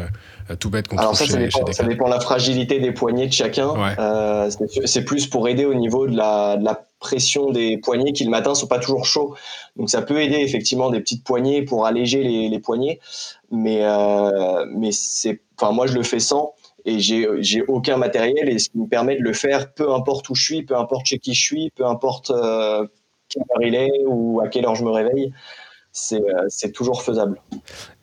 tout 0.59 0.69
bête 0.69 0.87
qu'on 0.87 0.95
trouve 0.95 1.15
ça, 1.15 1.25
ça, 1.25 1.37
dépend, 1.37 1.71
ça 1.71 1.83
dépend 1.83 2.05
de 2.05 2.13
la 2.13 2.19
fragilité 2.19 2.79
des 2.79 2.91
poignets 2.91 3.27
de 3.27 3.33
chacun. 3.33 3.73
c'est 4.85 5.05
plus 5.05 5.27
pour 5.27 5.47
aider 5.47 5.65
au 5.65 5.73
niveau 5.73 6.07
de 6.07 6.15
la, 6.15 6.57
pression 6.97 7.51
des 7.51 7.77
poignets 7.77 8.13
qui 8.13 8.23
le 8.23 8.31
matin 8.31 8.55
sont 8.55 8.65
pas 8.65 8.79
toujours 8.79 9.05
chauds. 9.05 9.35
Donc 9.75 9.91
ça 9.91 10.01
peut 10.01 10.21
aider 10.21 10.37
effectivement 10.37 10.89
des 10.89 10.99
petites 10.99 11.23
poignées 11.23 11.61
pour 11.61 11.85
alléger 11.85 12.23
les, 12.23 12.49
les 12.49 12.59
poignets. 12.59 12.99
Mais, 13.51 13.83
mais 14.73 14.91
c'est, 14.91 15.39
enfin 15.59 15.71
moi 15.71 15.85
je 15.85 15.93
le 15.93 16.01
fais 16.01 16.19
sans 16.19 16.55
et 16.85 16.99
j'ai 16.99 17.27
j'ai 17.39 17.63
aucun 17.63 17.97
matériel 17.97 18.47
et 18.49 18.59
ce 18.59 18.69
qui 18.69 18.77
me 18.77 18.87
permet 18.87 19.17
de 19.17 19.23
le 19.23 19.33
faire 19.33 19.73
peu 19.73 19.91
importe 19.91 20.29
où 20.29 20.35
je 20.35 20.43
suis, 20.43 20.63
peu 20.63 20.77
importe 20.77 21.07
chez 21.07 21.19
qui 21.19 21.33
je 21.33 21.41
suis, 21.41 21.71
peu 21.75 21.85
importe 21.85 22.29
euh, 22.29 22.85
quelle 23.27 23.43
heure 23.43 23.67
il 23.67 23.75
est 23.75 24.05
ou 24.07 24.39
à 24.41 24.47
quelle 24.47 24.65
heure 24.65 24.75
je 24.75 24.83
me 24.83 24.91
réveille. 24.91 25.33
C'est, 25.97 26.21
euh, 26.21 26.71
toujours 26.73 27.03
faisable. 27.03 27.41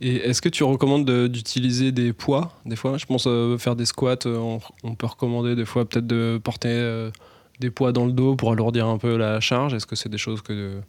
Et 0.00 0.16
est-ce 0.16 0.40
que 0.40 0.48
tu 0.48 0.64
recommandes 0.64 1.04
d'utiliser 1.28 1.92
des 1.92 2.14
poids 2.14 2.52
des 2.64 2.74
fois? 2.74 2.96
Je 2.96 3.04
pense 3.04 3.26
euh, 3.26 3.58
faire 3.58 3.76
des 3.76 3.84
squats, 3.84 4.24
on, 4.24 4.60
on, 4.82 4.94
peut 4.94 5.06
recommander 5.06 5.54
des 5.54 5.66
fois 5.66 5.84
peut-être 5.84 6.06
de 6.06 6.40
porter 6.42 7.10
des 7.60 7.70
poids 7.70 7.92
dans 7.92 8.06
le 8.06 8.12
dos 8.12 8.34
pour 8.34 8.50
alourdir 8.50 8.86
un 8.86 8.96
peu 8.96 9.18
la 9.18 9.40
charge. 9.40 9.74
Est-ce 9.74 9.86
que 9.86 9.94
c'est 9.94 10.08
des 10.08 10.16
choses 10.16 10.40
que 10.40 10.80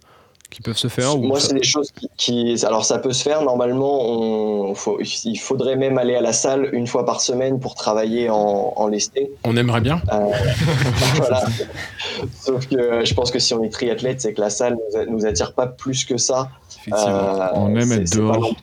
qui 0.54 0.62
peuvent 0.62 0.78
se 0.78 0.88
faire 0.88 1.18
Moi, 1.18 1.40
c'est 1.40 1.56
des 1.56 1.64
choses 1.64 1.92
qui, 2.16 2.56
Alors, 2.66 2.86
ça 2.86 3.00
peut 3.00 3.12
se 3.12 3.24
faire. 3.24 3.42
Normalement, 3.42 4.00
on, 4.02 4.74
il 5.00 5.38
faudrait 5.38 5.76
même 5.76 5.98
aller 5.98 6.16
à 6.16 6.22
la 6.22 6.32
salle 6.32 6.70
une 6.74 6.88
fois 6.88 7.06
par 7.06 7.22
semaine 7.22 7.60
pour 7.60 7.76
travailler 7.76 8.30
en, 8.30 8.74
en 8.76 8.88
lesté. 8.88 9.32
On 9.44 9.58
aimerait 9.58 9.82
bien. 9.82 10.02
Euh, 10.12 10.32
voilà. 11.18 11.44
Sauf 12.40 12.68
que 12.68 13.04
je 13.04 13.14
pense 13.14 13.32
que 13.32 13.40
si 13.40 13.54
on 13.54 13.64
est 13.64 13.70
triathlète, 13.70 14.22
c'est 14.22 14.34
que 14.34 14.42
la 14.42 14.52
salle 14.52 14.78
nous, 14.78 15.12
nous 15.12 15.26
attire 15.26 15.54
pas 15.54 15.68
plus 15.68 16.06
que 16.06 16.18
ça. 16.18 16.50
Euh, 16.92 17.48
on 17.56 17.76
aime 17.76 17.92
être 17.92 18.16
dehors. 18.16 18.56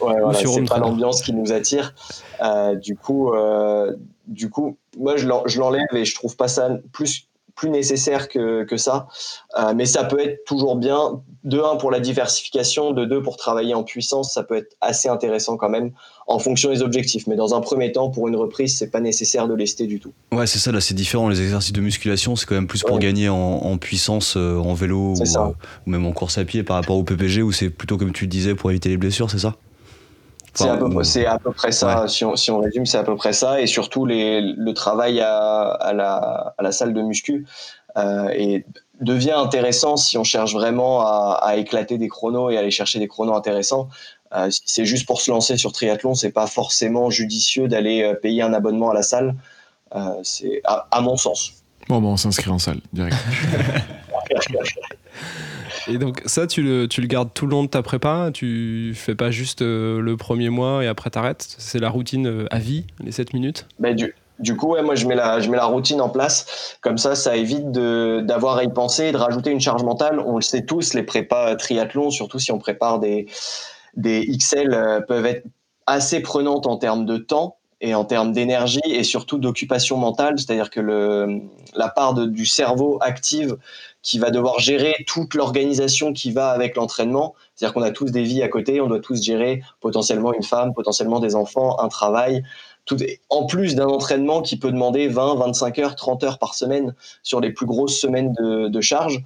ouais, 0.00 0.20
voilà, 0.20 0.38
c'est 0.38 0.64
pas 0.68 0.78
l'ambiance 0.78 1.22
qui 1.22 1.32
nous 1.32 1.52
attire. 1.52 1.94
Euh, 2.42 2.76
du 2.76 2.94
coup, 2.94 3.32
du 4.28 4.50
coup, 4.50 4.76
moi 4.96 5.16
je 5.16 5.26
l'enlève 5.58 5.82
et 5.94 6.04
je 6.04 6.14
trouve 6.14 6.36
pas 6.36 6.48
ça 6.48 6.70
plus 6.92 7.29
plus 7.60 7.68
nécessaire 7.68 8.30
que, 8.30 8.64
que 8.64 8.78
ça. 8.78 9.06
Euh, 9.58 9.74
mais 9.76 9.84
ça 9.84 10.04
peut 10.04 10.18
être 10.18 10.46
toujours 10.46 10.76
bien, 10.76 11.20
de 11.44 11.58
un 11.60 11.76
pour 11.76 11.90
la 11.90 12.00
diversification, 12.00 12.92
de 12.92 13.04
deux 13.04 13.22
pour 13.22 13.36
travailler 13.36 13.74
en 13.74 13.82
puissance, 13.82 14.32
ça 14.32 14.42
peut 14.42 14.56
être 14.56 14.76
assez 14.80 15.10
intéressant 15.10 15.58
quand 15.58 15.68
même 15.68 15.90
en 16.26 16.38
fonction 16.38 16.70
des 16.70 16.80
objectifs. 16.80 17.26
Mais 17.26 17.36
dans 17.36 17.54
un 17.54 17.60
premier 17.60 17.92
temps, 17.92 18.08
pour 18.08 18.28
une 18.28 18.36
reprise, 18.36 18.78
c'est 18.78 18.90
pas 18.90 19.00
nécessaire 19.00 19.46
de 19.46 19.52
lester 19.52 19.86
du 19.86 20.00
tout. 20.00 20.14
Ouais, 20.32 20.46
c'est 20.46 20.58
ça, 20.58 20.72
là 20.72 20.80
c'est 20.80 20.94
différent. 20.94 21.28
Les 21.28 21.42
exercices 21.42 21.74
de 21.74 21.82
musculation, 21.82 22.34
c'est 22.34 22.46
quand 22.46 22.54
même 22.54 22.66
plus 22.66 22.82
pour 22.82 22.98
gagner 22.98 23.28
en, 23.28 23.76
puissance 23.76 24.38
euh, 24.38 24.56
en 24.56 24.72
vélo 24.72 25.14
ou, 25.14 25.22
euh, 25.22 25.52
ou, 25.86 25.90
même 25.90 26.06
en 26.06 26.12
course 26.12 26.38
à 26.38 26.46
pied 26.46 26.62
par 26.62 26.76
rapport 26.76 26.96
au 26.96 27.02
PPG 27.02 27.42
où 27.42 27.52
c'est 27.52 27.68
plutôt 27.68 27.98
comme 27.98 28.12
tu 28.12 28.26
disais 28.26 28.54
pour 28.54 28.70
éviter 28.70 28.88
les 28.88 28.96
blessures, 28.96 29.30
c'est 29.30 29.38
ça? 29.38 29.54
C'est 30.54 30.68
à, 31.26 31.32
à, 31.32 31.38
peu 31.38 31.52
près 31.52 31.72
ça, 31.72 32.08
si, 32.08 32.24
on, 32.24 32.36
si, 32.36 32.50
on, 32.50 32.60
résume, 32.60 32.86
c'est 32.86 32.98
à 32.98 33.04
peu 33.04 33.16
près 33.16 33.32
ça. 33.32 33.60
Et 33.60 33.66
surtout, 33.66 34.06
les, 34.06 34.40
le 34.40 34.74
travail 34.74 35.20
à, 35.20 35.68
à, 35.68 35.92
la, 35.92 36.54
à, 36.58 36.62
la, 36.62 36.72
salle 36.72 36.92
de 36.92 37.02
muscu 37.02 37.46
euh, 37.96 38.28
et 38.30 38.64
devient 39.00 39.32
intéressant 39.32 39.96
si 39.96 40.18
on 40.18 40.24
cherche 40.24 40.52
vraiment 40.52 41.00
à, 41.00 41.54
éclater 41.56 41.98
des 41.98 42.08
chronos 42.08 42.50
et 42.50 42.58
aller 42.58 42.70
chercher 42.70 42.98
des 42.98 43.08
chronos 43.08 43.34
intéressants. 43.34 43.88
Euh, 44.34 44.50
si 44.50 44.62
c'est 44.66 44.84
juste 44.84 45.06
pour 45.06 45.20
se 45.20 45.30
lancer 45.30 45.56
sur 45.56 45.72
triathlon, 45.72 46.14
c'est 46.14 46.30
pas 46.30 46.46
forcément 46.46 47.10
judicieux 47.10 47.66
d'aller 47.66 48.02
euh, 48.02 48.14
payer 48.14 48.42
un 48.42 48.52
abonnement 48.52 48.90
à 48.90 48.94
la 48.94 49.02
salle. 49.02 49.34
Euh, 49.96 50.20
c'est 50.22 50.60
à, 50.64 50.86
à, 50.90 51.00
mon 51.00 51.16
sens. 51.16 51.52
Bon, 51.88 52.00
bon 52.00 52.12
on 52.12 52.16
s'inscrit 52.16 52.50
en 52.50 52.60
salle 52.60 52.80
direct. 52.92 53.16
Et 55.88 55.98
donc 55.98 56.22
ça, 56.26 56.46
tu 56.46 56.62
le, 56.62 56.86
gardes 57.06 57.30
tout 57.34 57.46
le 57.46 57.50
long 57.50 57.64
de 57.64 57.68
ta 57.68 57.82
prépa 57.82 58.30
Tu 58.32 58.92
fais 58.94 59.14
pas 59.14 59.30
juste 59.30 59.62
euh, 59.62 60.00
le 60.00 60.16
premier 60.16 60.48
mois 60.48 60.84
et 60.84 60.86
après 60.86 61.10
t'arrêtes? 61.10 61.56
C'est 61.58 61.78
la 61.78 61.90
routine 61.90 62.26
euh, 62.26 62.46
à 62.50 62.58
vie, 62.58 62.86
les 63.02 63.12
7 63.12 63.34
minutes? 63.34 63.66
Bah, 63.78 63.90
du, 63.92 64.56
coup, 64.56 64.76
moi 64.82 64.94
je 64.94 65.06
mets, 65.06 65.14
la, 65.14 65.64
routine 65.64 66.00
en 66.00 66.08
place. 66.08 66.76
Comme 66.80 66.98
ça, 66.98 67.14
ça 67.14 67.36
évite 67.36 67.70
d'avoir 67.70 68.58
à 68.58 68.64
y 68.64 68.72
penser 68.72 69.06
et 69.06 69.12
de 69.12 69.16
rajouter 69.16 69.50
une 69.50 69.60
charge 69.60 69.82
mentale. 69.82 70.20
On 70.20 70.36
le 70.36 70.42
sait 70.42 70.64
tous, 70.64 70.94
les 70.94 71.02
prépas 71.02 71.56
triathlon, 71.56 72.10
surtout 72.10 72.38
si 72.38 72.52
on 72.52 72.58
prépare 72.58 73.00
des, 73.00 73.26
des 73.96 74.26
XL, 74.26 74.72
euh, 74.72 75.00
peuvent 75.00 75.26
être 75.26 75.44
assez 75.86 76.20
prenantes 76.20 76.66
en 76.66 76.76
termes 76.76 77.04
de 77.04 77.16
temps 77.18 77.56
et 77.80 77.94
en 77.94 78.04
termes 78.04 78.32
d'énergie 78.32 78.80
et 78.84 79.04
surtout 79.04 79.38
d'occupation 79.38 79.96
mentale, 79.96 80.38
c'est-à-dire 80.38 80.70
que 80.70 80.80
le, 80.80 81.40
la 81.74 81.88
part 81.88 82.14
du 82.14 82.44
cerveau 82.44 82.98
active 83.00 83.56
qui 84.02 84.18
va 84.18 84.30
devoir 84.30 84.58
gérer 84.58 84.94
toute 85.06 85.34
l'organisation 85.34 86.12
qui 86.12 86.32
va 86.32 86.50
avec 86.50 86.76
l'entraînement. 86.76 87.34
C'est-à-dire 87.54 87.74
qu'on 87.74 87.82
a 87.82 87.90
tous 87.90 88.10
des 88.10 88.22
vies 88.22 88.42
à 88.42 88.48
côté, 88.48 88.80
on 88.80 88.86
doit 88.86 89.00
tous 89.00 89.22
gérer 89.22 89.62
potentiellement 89.80 90.32
une 90.32 90.42
femme, 90.42 90.72
potentiellement 90.74 91.20
des 91.20 91.34
enfants, 91.34 91.78
un 91.80 91.88
travail, 91.88 92.42
en 93.28 93.46
plus 93.46 93.74
d'un 93.74 93.86
entraînement 93.86 94.42
qui 94.42 94.58
peut 94.58 94.72
demander 94.72 95.08
20, 95.08 95.36
25 95.36 95.78
heures, 95.78 95.96
30 95.96 96.24
heures 96.24 96.38
par 96.38 96.54
semaine 96.54 96.94
sur 97.22 97.40
les 97.40 97.50
plus 97.50 97.66
grosses 97.66 97.98
semaines 97.98 98.32
de, 98.32 98.80
charge, 98.80 99.22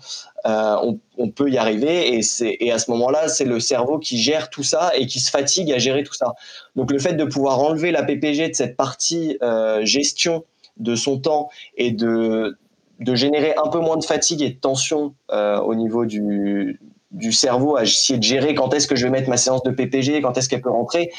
euh, 0.46 0.76
on, 0.82 0.98
on, 1.16 1.30
peut 1.30 1.50
y 1.50 1.56
arriver 1.56 2.18
et, 2.18 2.20
et 2.60 2.72
à 2.72 2.78
ce 2.78 2.90
moment-là, 2.90 3.28
c'est 3.28 3.44
le 3.44 3.60
cerveau 3.60 3.98
qui 3.98 4.18
gère 4.18 4.50
tout 4.50 4.62
ça 4.62 4.92
et 4.96 5.06
qui 5.06 5.20
se 5.20 5.30
fatigue 5.30 5.72
à 5.72 5.78
gérer 5.78 6.02
tout 6.02 6.14
ça. 6.14 6.34
Donc 6.76 6.90
le 6.90 6.98
fait 6.98 7.14
de 7.14 7.24
pouvoir 7.24 7.60
enlever 7.60 7.92
la 7.92 8.02
PPG 8.02 8.50
de 8.50 8.54
cette 8.54 8.76
partie 8.76 9.38
euh, 9.42 9.84
gestion 9.84 10.44
de 10.76 10.96
son 10.96 11.18
temps 11.18 11.50
et 11.76 11.92
de, 11.92 12.58
de 13.00 13.14
générer 13.14 13.54
un 13.62 13.68
peu 13.68 13.78
moins 13.78 13.96
de 13.96 14.04
fatigue 14.04 14.42
et 14.42 14.50
de 14.50 14.58
tension 14.58 15.14
euh, 15.30 15.58
au 15.60 15.74
niveau 15.74 16.04
du, 16.04 16.80
du 17.14 17.32
cerveau 17.32 17.76
à 17.76 17.84
essayer 17.84 18.18
de 18.18 18.24
gérer 18.24 18.54
quand 18.54 18.74
est-ce 18.74 18.86
que 18.86 18.96
je 18.96 19.04
vais 19.04 19.10
mettre 19.10 19.30
ma 19.30 19.36
séance 19.36 19.62
de 19.62 19.70
PPG, 19.70 20.20
quand 20.20 20.36
est-ce 20.36 20.48
qu'elle 20.48 20.60
peut 20.60 20.70
rentrer. 20.70 21.12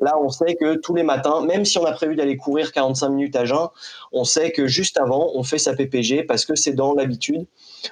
Là, 0.00 0.18
on 0.20 0.30
sait 0.30 0.54
que 0.54 0.76
tous 0.76 0.94
les 0.94 1.02
matins, 1.02 1.42
même 1.42 1.64
si 1.64 1.78
on 1.78 1.84
a 1.84 1.92
prévu 1.92 2.16
d'aller 2.16 2.36
courir 2.36 2.72
45 2.72 3.10
minutes 3.10 3.36
à 3.36 3.44
jeun, 3.44 3.68
on 4.12 4.24
sait 4.24 4.50
que 4.50 4.66
juste 4.66 4.98
avant, 4.98 5.30
on 5.34 5.42
fait 5.42 5.58
sa 5.58 5.74
PPG 5.74 6.24
parce 6.24 6.46
que 6.46 6.54
c'est 6.54 6.72
dans 6.72 6.94
l'habitude. 6.94 7.46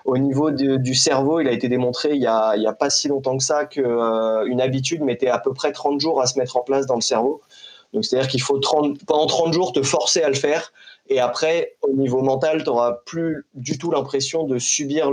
Au 0.04 0.16
niveau 0.16 0.50
du 0.50 0.94
cerveau, 0.94 1.40
il 1.40 1.48
a 1.48 1.52
été 1.52 1.68
démontré 1.68 2.10
il 2.12 2.22
y 2.22 2.26
a, 2.26 2.50
a 2.50 2.72
pas 2.72 2.90
si 2.90 3.08
longtemps 3.08 3.36
que 3.36 3.44
ça 3.44 3.66
qu'une 3.66 3.84
euh, 3.84 4.58
habitude 4.58 5.02
mettait 5.02 5.28
à 5.28 5.38
peu 5.38 5.52
près 5.52 5.72
30 5.72 6.00
jours 6.00 6.20
à 6.20 6.26
se 6.26 6.38
mettre 6.38 6.56
en 6.56 6.62
place 6.62 6.86
dans 6.86 6.94
le 6.94 7.02
cerveau. 7.02 7.42
Donc, 7.92 8.04
c'est-à-dire 8.04 8.28
qu'il 8.28 8.42
faut 8.42 8.58
30, 8.58 9.04
pendant 9.06 9.26
30 9.26 9.52
jours 9.52 9.72
te 9.72 9.82
forcer 9.82 10.22
à 10.22 10.28
le 10.28 10.34
faire 10.34 10.72
Et 11.08 11.20
après, 11.20 11.76
au 11.82 11.92
niveau 11.92 12.20
mental, 12.20 12.62
tu 12.62 12.68
n'auras 12.68 13.00
plus 13.06 13.46
du 13.54 13.78
tout 13.78 13.90
l'impression 13.90 14.44
de 14.44 14.58
subir 14.58 15.10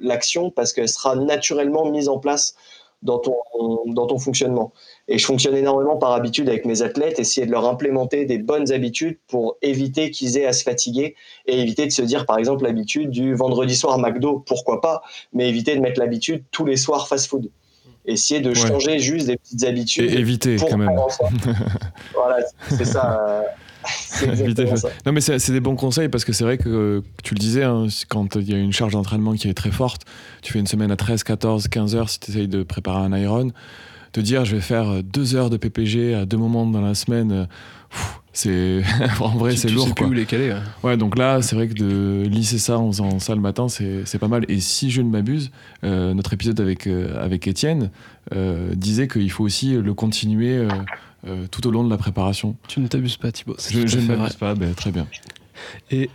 l'action 0.00 0.50
parce 0.50 0.72
qu'elle 0.72 0.88
sera 0.88 1.16
naturellement 1.16 1.84
mise 1.86 2.08
en 2.08 2.18
place 2.18 2.54
dans 3.02 3.18
ton, 3.18 3.34
dans 3.86 4.06
ton 4.06 4.18
fonctionnement. 4.18 4.72
Et 5.08 5.18
je 5.18 5.26
fonctionne 5.26 5.56
énormément 5.56 5.96
par 5.96 6.12
habitude 6.12 6.48
avec 6.48 6.64
mes 6.64 6.82
athlètes, 6.82 7.18
essayer 7.18 7.46
de 7.46 7.50
leur 7.50 7.66
implémenter 7.66 8.24
des 8.24 8.38
bonnes 8.38 8.72
habitudes 8.72 9.18
pour 9.28 9.56
éviter 9.62 10.10
qu'ils 10.10 10.38
aient 10.38 10.46
à 10.46 10.52
se 10.52 10.62
fatiguer 10.62 11.16
et 11.46 11.60
éviter 11.60 11.86
de 11.86 11.92
se 11.92 12.02
dire, 12.02 12.26
par 12.26 12.38
exemple, 12.38 12.64
l'habitude 12.64 13.10
du 13.10 13.34
vendredi 13.34 13.76
soir 13.76 13.98
McDo, 13.98 14.42
pourquoi 14.46 14.80
pas, 14.80 15.02
mais 15.32 15.48
éviter 15.48 15.74
de 15.74 15.80
mettre 15.80 16.00
l'habitude 16.00 16.44
tous 16.50 16.64
les 16.64 16.76
soirs 16.76 17.08
fast-food. 17.08 17.50
Essayer 18.04 18.40
de 18.40 18.52
changer 18.52 18.98
juste 18.98 19.26
des 19.26 19.36
petites 19.36 19.62
habitudes. 19.64 20.10
Et 20.10 20.18
éviter 20.18 20.56
quand 20.56 20.76
même. 20.76 20.90
voilà, 22.14 22.38
c'est 22.68 22.84
ça. 22.84 23.44
Euh, 24.22 24.76
non, 25.04 25.12
mais 25.12 25.20
c'est 25.20 25.50
des 25.50 25.60
bons 25.60 25.74
conseils 25.74 26.08
parce 26.08 26.24
que 26.24 26.32
c'est 26.32 26.44
vrai 26.44 26.56
que, 26.56 27.02
tu 27.24 27.34
le 27.34 27.40
disais, 27.40 27.64
hein, 27.64 27.86
quand 28.08 28.36
il 28.36 28.48
y 28.48 28.54
a 28.54 28.58
une 28.58 28.72
charge 28.72 28.92
d'entraînement 28.92 29.32
qui 29.34 29.48
est 29.48 29.54
très 29.54 29.72
forte, 29.72 30.02
tu 30.42 30.52
fais 30.52 30.60
une 30.60 30.66
semaine 30.66 30.92
à 30.92 30.96
13, 30.96 31.24
14, 31.24 31.68
15 31.68 31.96
heures 31.96 32.08
si 32.08 32.20
tu 32.20 32.30
essayes 32.30 32.48
de 32.48 32.62
préparer 32.62 32.98
un 32.98 33.16
Iron, 33.16 33.50
te 34.12 34.20
dire 34.20 34.44
je 34.44 34.54
vais 34.54 34.62
faire 34.62 35.02
deux 35.02 35.34
heures 35.34 35.50
de 35.50 35.56
PPG 35.56 36.14
à 36.14 36.24
deux 36.24 36.36
moments 36.36 36.66
dans 36.66 36.80
la 36.80 36.94
semaine, 36.94 37.32
euh, 37.32 37.44
c'est 38.32 38.82
en 39.20 39.30
vrai 39.30 39.56
c'est 39.56 39.70
lourd. 39.70 39.88
Sais 39.88 39.94
quoi. 39.94 40.06
Plus 40.06 40.14
où 40.14 40.18
les 40.18 40.26
caler, 40.26 40.54
ouais. 40.84 40.96
donc 40.96 41.18
là 41.18 41.42
c'est 41.42 41.56
vrai 41.56 41.66
que 41.66 41.74
de 41.74 42.22
lisser 42.28 42.58
ça 42.58 42.78
en 42.78 42.92
faisant 42.92 43.18
ça 43.18 43.34
le 43.34 43.40
matin 43.40 43.66
c'est 43.68 44.18
pas 44.18 44.28
mal. 44.28 44.44
Et 44.48 44.60
si 44.60 44.90
je 44.90 45.02
ne 45.02 45.10
m'abuse, 45.10 45.50
euh, 45.84 46.14
notre 46.14 46.32
épisode 46.32 46.60
avec, 46.60 46.86
euh, 46.86 47.22
avec 47.22 47.48
Étienne 47.48 47.90
disait 48.74 49.08
qu'il 49.08 49.30
faut 49.30 49.44
aussi 49.44 49.72
le 49.72 49.94
continuer 49.94 50.66
euh, 51.26 51.46
tout 51.50 51.66
au 51.66 51.70
long 51.70 51.84
de 51.84 51.90
la 51.90 51.98
préparation. 51.98 52.56
Tu 52.68 52.80
ne 52.80 52.88
t'abuses 52.88 53.16
pas, 53.16 53.30
Thibaut. 53.30 53.56
Je, 53.58 53.98
ne 53.98 54.16
m'abuse 54.16 54.34
pas, 54.34 54.54
ben, 54.54 54.74
très 54.74 54.90
bien. 54.90 55.06
Et, 55.92 56.08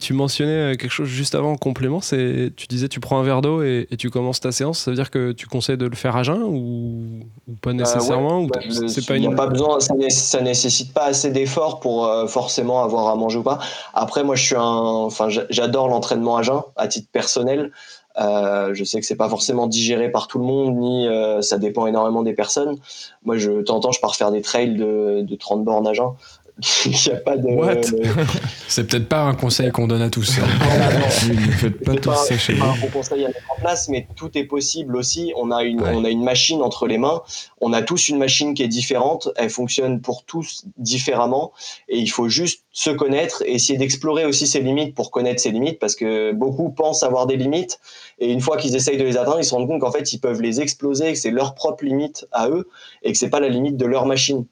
tu 0.00 0.14
mentionnais 0.14 0.72
euh, 0.72 0.74
quelque 0.76 0.90
chose 0.90 1.08
juste 1.08 1.34
avant 1.34 1.52
en 1.52 1.56
complément, 1.56 2.00
c'est 2.00 2.50
tu 2.56 2.66
disais 2.66 2.88
tu 2.88 2.98
prends 2.98 3.18
un 3.18 3.22
verre 3.22 3.42
d'eau 3.42 3.62
et, 3.62 3.86
tu 3.98 4.08
commences 4.08 4.40
ta 4.40 4.52
séance, 4.52 4.78
ça 4.78 4.90
veut 4.90 4.94
dire 4.94 5.10
que 5.10 5.32
tu 5.32 5.46
conseilles 5.46 5.76
de 5.76 5.84
le 5.84 5.94
faire 5.94 6.16
à 6.16 6.22
jeun 6.22 6.42
ou, 6.42 7.20
pas 7.60 7.70
euh, 7.70 7.72
nécessairement 7.74 8.44
bah, 8.44 8.60
c'est 8.88 9.06
pas 9.06 9.16
une... 9.16 9.34
pas 9.34 9.48
besoin, 9.48 9.80
ça, 9.80 9.94
ne 9.94 10.44
nécessite 10.44 10.94
pas 10.94 11.04
assez 11.04 11.30
d'efforts 11.30 11.80
pour 11.80 12.10
forcément 12.28 12.82
avoir 12.82 13.08
à 13.08 13.16
manger 13.16 13.38
ou 13.38 13.42
pas. 13.42 13.58
Après 13.92 14.24
moi 14.24 14.34
je 14.34 14.44
suis 14.44 14.56
un, 14.56 14.62
enfin 14.62 15.28
j'adore 15.50 15.88
l'entraînement 15.88 16.38
à 16.38 16.42
jeun 16.42 16.62
à 16.76 16.88
titre 16.88 17.08
personnel. 17.12 17.72
Euh, 18.18 18.72
je 18.72 18.84
sais 18.84 19.00
que 19.00 19.06
c'est 19.06 19.16
pas 19.16 19.28
forcément 19.28 19.66
digéré 19.66 20.10
par 20.10 20.26
tout 20.26 20.38
le 20.38 20.44
monde, 20.44 20.76
ni 20.76 21.06
euh, 21.06 21.42
ça 21.42 21.58
dépend 21.58 21.86
énormément 21.86 22.22
des 22.22 22.32
personnes. 22.32 22.76
Moi, 23.24 23.36
je 23.36 23.60
temps 23.60 23.80
je 23.90 24.00
pars 24.00 24.16
faire 24.16 24.30
des 24.30 24.42
trails 24.42 24.74
de, 24.74 25.20
de 25.22 25.34
30 25.36 25.64
bornes 25.64 25.86
à 25.86 25.92
jeun. 25.92 26.12
Il 26.86 26.90
n'y 26.90 27.12
a 27.12 27.16
pas 27.16 27.36
de. 27.36 27.46
C'est 28.68 28.86
peut-être 28.86 29.08
pas 29.08 29.20
un 29.20 29.34
conseil 29.34 29.70
qu'on 29.72 29.86
donne 29.86 30.00
à 30.00 30.08
tous. 30.08 30.38
ne 31.28 31.52
faites 31.52 31.84
pas 31.84 31.94
tout 31.96 32.14
ça 32.14 32.38
chez 32.38 32.54
vous. 32.54 32.64
un 32.64 32.76
bon 32.76 32.86
conseil 32.88 33.24
à 33.26 33.28
mettre 33.28 33.50
en 33.50 33.60
place, 33.60 33.88
mais 33.90 34.08
tout 34.16 34.30
est 34.38 34.44
possible 34.44 34.96
aussi. 34.96 35.34
On 35.36 35.50
a, 35.50 35.64
une, 35.64 35.82
on 35.82 36.04
a 36.04 36.08
une 36.08 36.24
machine 36.24 36.62
entre 36.62 36.86
les 36.86 36.96
mains. 36.96 37.20
On 37.60 37.74
a 37.74 37.82
tous 37.82 38.08
une 38.08 38.16
machine 38.16 38.54
qui 38.54 38.62
est 38.62 38.68
différente. 38.68 39.28
Elle 39.36 39.50
fonctionne 39.50 40.00
pour 40.00 40.24
tous 40.24 40.64
différemment. 40.78 41.52
Et 41.90 41.98
il 41.98 42.10
faut 42.10 42.30
juste 42.30 42.62
se 42.72 42.88
connaître 42.90 43.42
et 43.44 43.54
essayer 43.54 43.78
d'explorer 43.78 44.24
aussi 44.24 44.46
ses 44.46 44.60
limites 44.60 44.94
pour 44.94 45.10
connaître 45.10 45.42
ses 45.42 45.50
limites 45.50 45.78
parce 45.78 45.94
que 45.94 46.32
beaucoup 46.32 46.70
pensent 46.70 47.02
avoir 47.02 47.26
des 47.26 47.36
limites. 47.36 47.80
Et 48.18 48.32
une 48.32 48.40
fois 48.40 48.56
qu'ils 48.56 48.76
essayent 48.76 48.96
de 48.96 49.04
les 49.04 49.18
atteindre, 49.18 49.40
ils 49.40 49.44
se 49.44 49.54
rendent 49.54 49.68
compte 49.68 49.82
qu'en 49.82 49.92
fait, 49.92 50.10
ils 50.14 50.20
peuvent 50.20 50.40
les 50.40 50.62
exploser, 50.62 51.12
que 51.12 51.18
c'est 51.18 51.30
leur 51.30 51.54
propre 51.54 51.84
limite 51.84 52.26
à 52.32 52.48
eux 52.48 52.68
et 53.02 53.12
que 53.12 53.18
c'est 53.18 53.28
pas 53.28 53.40
la 53.40 53.50
limite 53.50 53.76
de 53.76 53.84
leur 53.84 54.06
machine. 54.06 54.46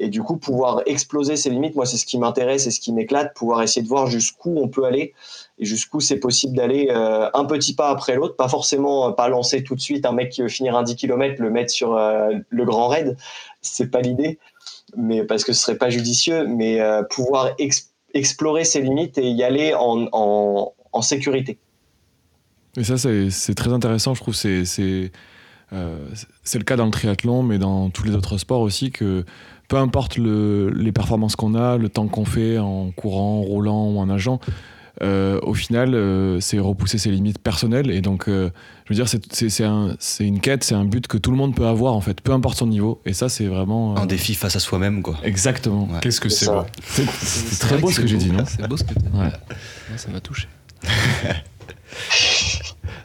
Et 0.00 0.08
du 0.08 0.22
coup, 0.22 0.36
pouvoir 0.36 0.82
exploser 0.86 1.36
ses 1.36 1.50
limites, 1.50 1.74
moi, 1.74 1.84
c'est 1.84 1.96
ce 1.96 2.06
qui 2.06 2.18
m'intéresse 2.18 2.66
et 2.66 2.70
ce 2.70 2.78
qui 2.78 2.92
m'éclate, 2.92 3.34
pouvoir 3.34 3.62
essayer 3.62 3.82
de 3.82 3.88
voir 3.88 4.06
jusqu'où 4.06 4.56
on 4.56 4.68
peut 4.68 4.84
aller 4.84 5.12
et 5.58 5.64
jusqu'où 5.64 5.98
c'est 5.98 6.18
possible 6.20 6.56
d'aller 6.56 6.88
euh, 6.90 7.28
un 7.34 7.44
petit 7.44 7.74
pas 7.74 7.88
après 7.88 8.14
l'autre, 8.14 8.36
pas 8.36 8.48
forcément 8.48 9.08
euh, 9.08 9.10
pas 9.10 9.28
lancer 9.28 9.64
tout 9.64 9.74
de 9.74 9.80
suite 9.80 10.06
un 10.06 10.12
mec 10.12 10.30
qui 10.30 10.42
veut 10.42 10.48
finir 10.48 10.76
un 10.76 10.84
10 10.84 10.94
km, 10.94 11.42
le 11.42 11.50
mettre 11.50 11.72
sur 11.72 11.96
euh, 11.96 12.30
le 12.48 12.64
grand 12.64 12.86
raid, 12.86 13.16
c'est 13.60 13.90
pas 13.90 14.00
l'idée, 14.00 14.38
mais 14.96 15.24
parce 15.24 15.42
que 15.42 15.52
ce 15.52 15.62
serait 15.62 15.78
pas 15.78 15.90
judicieux, 15.90 16.46
mais 16.46 16.80
pouvoir 17.10 17.56
explorer 18.14 18.64
ses 18.64 18.80
limites 18.80 19.18
et 19.18 19.28
y 19.28 19.42
aller 19.42 19.74
en, 19.74 20.08
en, 20.12 20.72
en 20.92 21.02
sécurité. 21.02 21.58
Et 22.76 22.84
ça, 22.84 22.96
c'est 22.96 23.54
très 23.54 23.72
intéressant, 23.72 24.14
je 24.14 24.20
trouve, 24.20 24.34
c'est 24.34 25.10
c'est 26.42 26.58
le 26.58 26.64
cas 26.64 26.76
dans 26.76 26.86
le 26.86 26.90
triathlon, 26.90 27.42
mais 27.42 27.58
dans 27.58 27.90
tous 27.90 28.04
les 28.04 28.14
autres 28.14 28.38
sports 28.38 28.60
aussi, 28.60 28.90
que 28.90 29.24
peu 29.68 29.76
importe 29.76 30.16
les 30.18 30.92
performances 30.92 31.36
qu'on 31.36 31.54
a, 31.54 31.76
le 31.76 31.88
temps 31.88 32.08
qu'on 32.08 32.24
fait 32.24 32.58
en 32.58 32.90
courant, 32.90 33.38
en 33.38 33.42
roulant 33.42 33.86
ou 33.88 33.98
en 33.98 34.06
nageant, 34.06 34.40
euh, 35.02 35.38
au 35.42 35.54
final, 35.54 35.94
euh, 35.94 36.40
c'est 36.40 36.58
repousser 36.58 36.98
ses 36.98 37.10
limites 37.10 37.38
personnelles. 37.38 37.90
Et 37.90 38.00
donc, 38.00 38.28
euh, 38.28 38.50
je 38.84 38.94
veux 38.94 39.04
dire, 39.04 39.08
c'est 39.08 40.26
une 40.26 40.40
quête, 40.40 40.64
c'est 40.64 40.74
un 40.74 40.84
but 40.84 41.06
que 41.06 41.16
tout 41.18 41.30
le 41.30 41.36
monde 41.36 41.54
peut 41.54 41.66
avoir, 41.66 41.94
en 41.94 42.00
fait, 42.00 42.20
peu 42.20 42.32
importe 42.32 42.58
son 42.58 42.66
niveau. 42.66 43.00
Et 43.04 43.12
ça, 43.12 43.28
c'est 43.28 43.46
vraiment. 43.46 43.96
Un 43.96 44.06
défi 44.06 44.34
face 44.34 44.56
à 44.56 44.60
soi-même, 44.60 45.02
quoi. 45.02 45.16
Exactement. 45.22 45.88
Qu'est-ce 46.00 46.20
que 46.20 46.28
c'est 46.28 46.46
beau. 46.46 46.64
C'est 46.82 47.58
très 47.60 47.78
beau 47.78 47.90
ce 47.90 48.00
que 48.00 48.06
j'ai 48.06 48.16
dit, 48.16 48.32
non 48.32 48.44
C'est 48.46 48.66
beau 48.66 48.76
ce 48.76 48.84
que 48.84 48.94
tu 48.94 49.00
as 49.00 49.28
dit. 49.28 49.36
Ça 49.96 50.10
m'a 50.10 50.20
touché. 50.20 50.48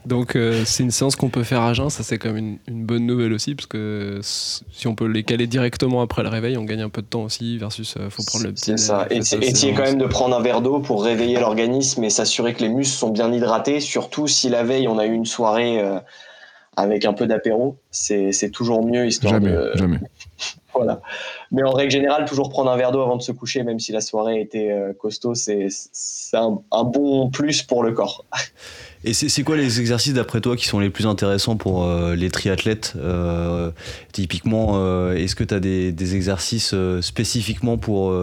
Donc 0.06 0.36
euh, 0.36 0.64
c'est 0.66 0.84
une 0.84 0.92
séance 0.92 1.16
qu'on 1.16 1.30
peut 1.30 1.44
faire 1.44 1.62
à 1.62 1.74
jeun, 1.74 1.90
ça 1.90 2.04
c'est 2.04 2.18
quand 2.18 2.34
même 2.34 2.58
une, 2.68 2.86
bonne 2.86 3.06
nouvelle 3.06 3.32
aussi, 3.32 3.56
parce 3.56 3.68
que 3.68 4.20
si 4.22 4.88
on 4.88 4.96
peut 4.96 5.06
les 5.06 5.24
caler 5.24 5.48
directement 5.48 6.02
après 6.02 6.24
le 6.24 6.30
réveil, 6.30 6.58
on 6.58 6.64
gagne 6.64 6.82
un 6.82 6.90
peu 6.90 7.02
de 7.02 7.08
temps 7.08 7.24
aussi, 7.24 7.58
versus 7.58 7.96
euh, 7.98 8.10
faut 8.10 8.24
prendre 8.24 8.46
le 8.46 8.52
petit. 8.52 8.72
C'est 8.72 8.78
ça, 8.78 9.08
et 9.10 9.18
essayer 9.18 9.74
quand 9.74 9.84
même 9.84 9.98
de 9.98 10.06
prendre 10.06 10.36
un 10.36 10.42
verre 10.42 10.62
d'eau 10.62 10.80
pour 10.80 11.04
réveiller 11.04 11.40
l'organisme 11.40 12.04
et 12.04 12.10
s'assurer 12.10 12.54
que 12.54 12.62
les 12.62 12.70
muscles 12.70 12.98
sont 12.98 13.12
bien 13.12 13.32
hydratés, 13.32 13.80
surtout 13.80 14.28
si 14.28 14.50
la 14.50 14.64
veille 14.64 14.88
on 14.88 14.98
a 14.98 15.06
eu 15.06 15.14
une 15.14 15.26
soirée 15.26 15.80
euh, 15.80 16.00
avec 16.76 17.06
un 17.06 17.14
peu 17.14 17.26
d'apéro, 17.26 17.78
c'est 17.92 18.52
toujours 18.52 18.86
mieux 18.86 19.08
histoire 19.08 19.36
jamais, 19.36 19.52
de... 19.52 19.72
Jamais, 19.76 20.00
Voilà. 20.74 21.02
Mais 21.52 21.62
en 21.62 21.72
règle 21.72 21.92
générale, 21.92 22.26
toujours 22.26 22.50
prendre 22.50 22.72
un 22.72 22.76
verre 22.76 22.92
d'eau 22.92 23.02
avant 23.02 23.16
de 23.16 23.22
se 23.22 23.32
coucher, 23.32 23.62
même 23.62 23.80
si 23.80 23.92
la 23.92 24.02
soirée 24.02 24.42
était 24.42 24.76
costaud, 25.00 25.36
c'est 25.36 25.70
un, 26.34 26.60
un 26.72 26.84
bon 26.84 27.30
plus 27.30 27.62
pour 27.62 27.84
le 27.84 27.92
corps. 27.92 28.26
Et 29.06 29.12
c'est 29.14 29.44
quoi 29.44 29.58
les 29.58 29.82
exercices 29.82 30.14
d'après 30.14 30.40
toi 30.40 30.56
qui 30.56 30.66
sont 30.66 30.80
les 30.80 30.90
plus 30.90 31.06
intéressants 31.06 31.58
pour 31.58 31.84
euh, 31.84 32.16
les 32.16 32.32
triathlètes 32.32 32.94
euh, 32.96 33.72
Typiquement, 34.14 34.76
euh, 34.76 35.14
est-ce 35.14 35.36
que 35.36 35.44
tu 35.44 35.54
as 35.54 35.60
des, 35.60 36.16
exercices 36.16 36.74
spécifiquement 37.02 37.78
pour, 37.78 38.14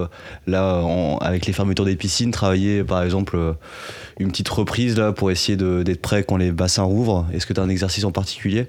là, 0.47 0.83
avec 1.21 1.47
les 1.47 1.53
fermetures 1.53 1.85
des 1.85 1.97
piscines, 1.97 2.31
travailler 2.31 2.85
par 2.85 3.03
exemple 3.03 3.57
une 4.19 4.29
petite 4.29 4.49
reprise 4.49 4.97
là, 4.97 5.13
pour 5.13 5.31
essayer 5.31 5.57
d'être 5.57 6.01
prêt 6.01 6.23
quand 6.23 6.37
les 6.37 6.53
bassins 6.53 6.83
rouvrent? 6.83 7.27
Est-ce 7.35 7.47
que 7.47 7.53
tu 7.53 7.61
as 7.61 7.63
un 7.63 7.69
exercice 7.69 8.05
en 8.05 8.13
particulier? 8.13 8.69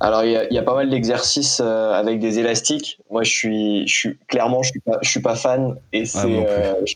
Alors, 0.00 0.24
il 0.24 0.48
y, 0.50 0.58
a, 0.58 0.62
pas 0.62 0.74
mal 0.74 0.90
d'exercices 0.90 1.60
avec 1.60 2.18
des 2.18 2.38
élastiques. 2.38 2.98
Moi, 3.10 3.22
je 3.22 3.30
suis, 3.30 3.88
je 3.88 3.94
suis 3.96 4.18
clairement, 4.26 4.62
je 4.62 4.70
suis 4.70 4.80
pas, 4.80 4.98
je 5.02 5.08
suis 5.08 5.20
pas 5.20 5.36
fan 5.36 5.76
et 5.92 6.02
ah, 6.02 6.06
c'est, 6.06 6.46
je 6.86 6.94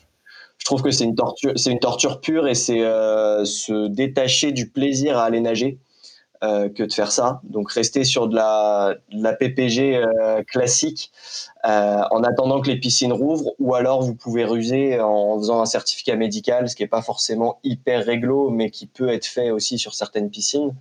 trouve 0.68 0.82
que 0.82 0.90
c'est 0.90 1.04
une 1.04 1.14
torture, 1.80 2.20
pure 2.20 2.46
et 2.46 2.54
c'est 2.54 2.82
euh, 2.82 3.46
se 3.46 3.88
détacher 3.88 4.52
du 4.52 4.68
plaisir 4.68 5.16
à 5.16 5.24
aller 5.24 5.40
nager 5.40 5.78
euh, 6.44 6.68
que 6.68 6.82
de 6.82 6.92
faire 6.92 7.10
ça. 7.10 7.40
Donc 7.44 7.72
rester 7.72 8.04
sur 8.04 8.28
de 8.28 8.36
la, 8.36 8.94
de 9.10 9.22
la 9.22 9.32
PPG 9.32 9.96
euh, 9.96 10.42
classique 10.42 11.10
en 11.64 12.22
attendant 12.22 12.60
que 12.60 12.68
les 12.68 12.78
piscines 12.78 13.12
rouvrent, 13.14 13.52
ou 13.58 13.74
alors 13.74 14.02
vous 14.02 14.14
pouvez 14.14 14.44
ruser 14.44 15.00
en 15.00 15.38
faisant 15.38 15.60
un 15.60 15.66
certificat 15.66 16.16
médical, 16.16 16.68
ce 16.68 16.76
qui 16.76 16.82
n'est 16.82 16.88
pas 16.88 17.02
forcément 17.02 17.60
hyper 17.64 18.04
réglo, 18.04 18.50
mais 18.50 18.70
qui 18.70 18.86
peut 18.86 19.08
être 19.08 19.26
fait 19.26 19.50
aussi 19.50 19.78
sur 19.78 19.94
certaines 19.94 20.30
piscines. 20.30 20.74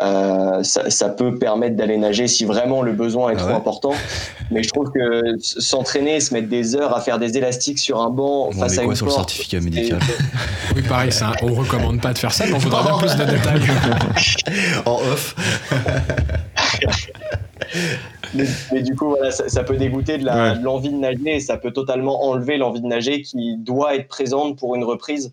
Euh, 0.00 0.62
ça, 0.62 1.08
peut 1.08 1.38
permettre 1.38 1.74
d'aller 1.74 1.96
nager 1.96 2.28
si 2.28 2.44
vraiment 2.44 2.82
le 2.82 2.92
besoin 2.92 3.30
est 3.30 3.36
ah 3.38 3.42
trop 3.42 3.54
important. 3.54 3.92
Mais 4.50 4.62
je 4.62 4.68
trouve 4.68 4.92
que 4.92 5.36
s'entraîner, 5.40 6.20
se 6.20 6.32
mettre 6.32 6.48
des 6.48 6.76
heures 6.76 6.96
à 6.96 7.00
faire 7.00 7.18
des 7.18 7.36
élastiques 7.36 7.80
sur 7.80 8.00
un 8.00 8.10
banc 8.10 8.52
face 8.52 8.78
à 8.78 8.82
quoi 8.82 8.92
une 8.92 8.96
sur 8.96 9.06
le 9.06 9.12
certificat 9.12 9.60
médical? 9.60 9.98
Oui, 10.76 10.82
pareil, 10.82 11.10
ça, 11.10 11.32
on 11.42 11.52
recommande 11.54 12.00
pas 12.00 12.12
de 12.12 12.18
faire 12.18 12.32
ça, 12.32 12.46
mais 12.46 12.52
on 12.52 12.58
voudrait 12.58 12.84
bien 12.84 12.98
plus 12.98 13.16
de 13.16 13.24
détails. 13.24 13.62
en 14.86 14.96
off. 14.96 15.34
mais, 18.34 18.82
du 18.82 18.94
coup, 18.94 19.08
voilà, 19.08 19.30
ça, 19.30 19.64
peut 19.64 19.76
dégoûter 19.76 20.18
de 20.18 20.26
l'envie 20.62 20.90
de, 20.90 20.94
de 20.94 21.00
nager 21.00 21.36
et 21.36 21.40
ça 21.40 21.56
peut 21.56 21.72
totalement 21.72 22.24
enlever 22.24 22.58
l'envie 22.58 22.82
de 22.82 22.86
nager 22.86 23.22
qui 23.22 23.56
doit 23.56 23.96
être 23.96 24.06
présente 24.06 24.56
pour 24.56 24.76
une 24.76 24.84
reprise. 24.84 25.32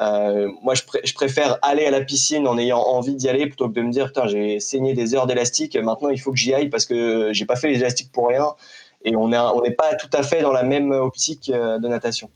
Euh, 0.00 0.48
moi, 0.62 0.74
je, 0.74 1.12
préfère 1.14 1.58
aller 1.62 1.84
à 1.84 1.90
la 1.90 2.00
piscine 2.00 2.48
en 2.48 2.58
ayant 2.58 2.80
envie 2.80 3.14
d'y 3.14 3.28
aller 3.28 3.46
plutôt 3.46 3.68
que 3.68 3.74
de 3.74 3.82
me 3.82 3.90
dire, 3.90 4.06
putain, 4.06 4.26
j'ai 4.26 4.58
saigné 4.58 4.94
des 4.94 5.14
heures 5.14 5.26
d'élastique, 5.26 5.76
maintenant 5.76 6.08
il 6.08 6.18
faut 6.18 6.32
que 6.32 6.38
j'y 6.38 6.54
aille 6.54 6.70
parce 6.70 6.86
que 6.86 7.30
j'ai 7.32 7.44
pas 7.44 7.56
fait 7.56 7.68
les 7.68 7.78
élastiques 7.78 8.10
pour 8.10 8.28
rien. 8.28 8.46
Et 9.04 9.16
on 9.16 9.28
n'est 9.28 9.38
on 9.38 9.60
pas 9.76 9.94
tout 9.96 10.10
à 10.12 10.22
fait 10.22 10.42
dans 10.42 10.52
la 10.52 10.62
même 10.62 10.92
optique 10.92 11.50
euh, 11.52 11.78
de 11.78 11.88
natation. 11.88 12.30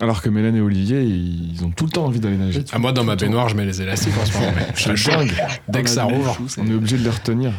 Alors 0.00 0.20
que 0.20 0.28
Mélène 0.28 0.56
et 0.56 0.60
Olivier, 0.60 1.02
ils 1.02 1.64
ont 1.64 1.70
tout 1.70 1.84
le 1.84 1.90
temps 1.90 2.04
envie 2.04 2.20
d'aller 2.20 2.36
nager. 2.36 2.62
Ah, 2.72 2.78
moi, 2.78 2.92
dans 2.92 3.04
ma 3.04 3.16
baignoire, 3.16 3.48
je 3.48 3.56
mets 3.56 3.64
les 3.64 3.80
élastiques 3.80 4.12
en 4.20 4.26
ce 4.26 4.32
moment. 4.34 4.52
je 4.74 4.94
suis 4.94 5.10
dingue. 5.10 5.32
Dès 5.68 5.82
que 5.82 5.88
ça 5.88 6.04
rouvre, 6.04 6.38
on 6.58 6.66
est 6.66 6.74
obligé 6.74 6.98
de 6.98 7.04
les 7.04 7.10
retenir. 7.10 7.52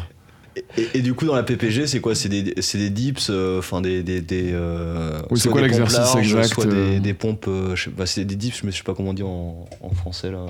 Et, 0.94 1.00
du 1.00 1.14
coup, 1.14 1.26
dans 1.26 1.34
la 1.34 1.42
PPG, 1.42 1.86
c'est 1.86 2.00
quoi? 2.00 2.14
C'est 2.14 2.28
des, 2.28 2.42
des, 2.42 2.90
dips, 2.90 3.28
euh, 3.30 3.58
enfin 3.58 3.80
des. 3.80 4.02
des, 4.02 4.20
des 4.20 4.50
euh, 4.52 5.18
oui, 5.30 5.38
c'est 5.38 5.48
quoi 5.48 5.60
l'exercice 5.60 6.14
exact 6.16 6.46
Soit 6.46 6.66
des, 6.66 7.00
des 7.00 7.14
pompes, 7.14 7.48
bah, 7.96 8.06
c'est 8.06 8.24
des 8.24 8.36
dips, 8.36 8.62
mais 8.64 8.70
je 8.70 8.78
sais 8.78 8.82
pas 8.82 8.94
comment 8.94 9.12
dire 9.12 9.28
en, 9.28 9.66
en 9.80 9.90
français 9.90 10.30
là. 10.30 10.46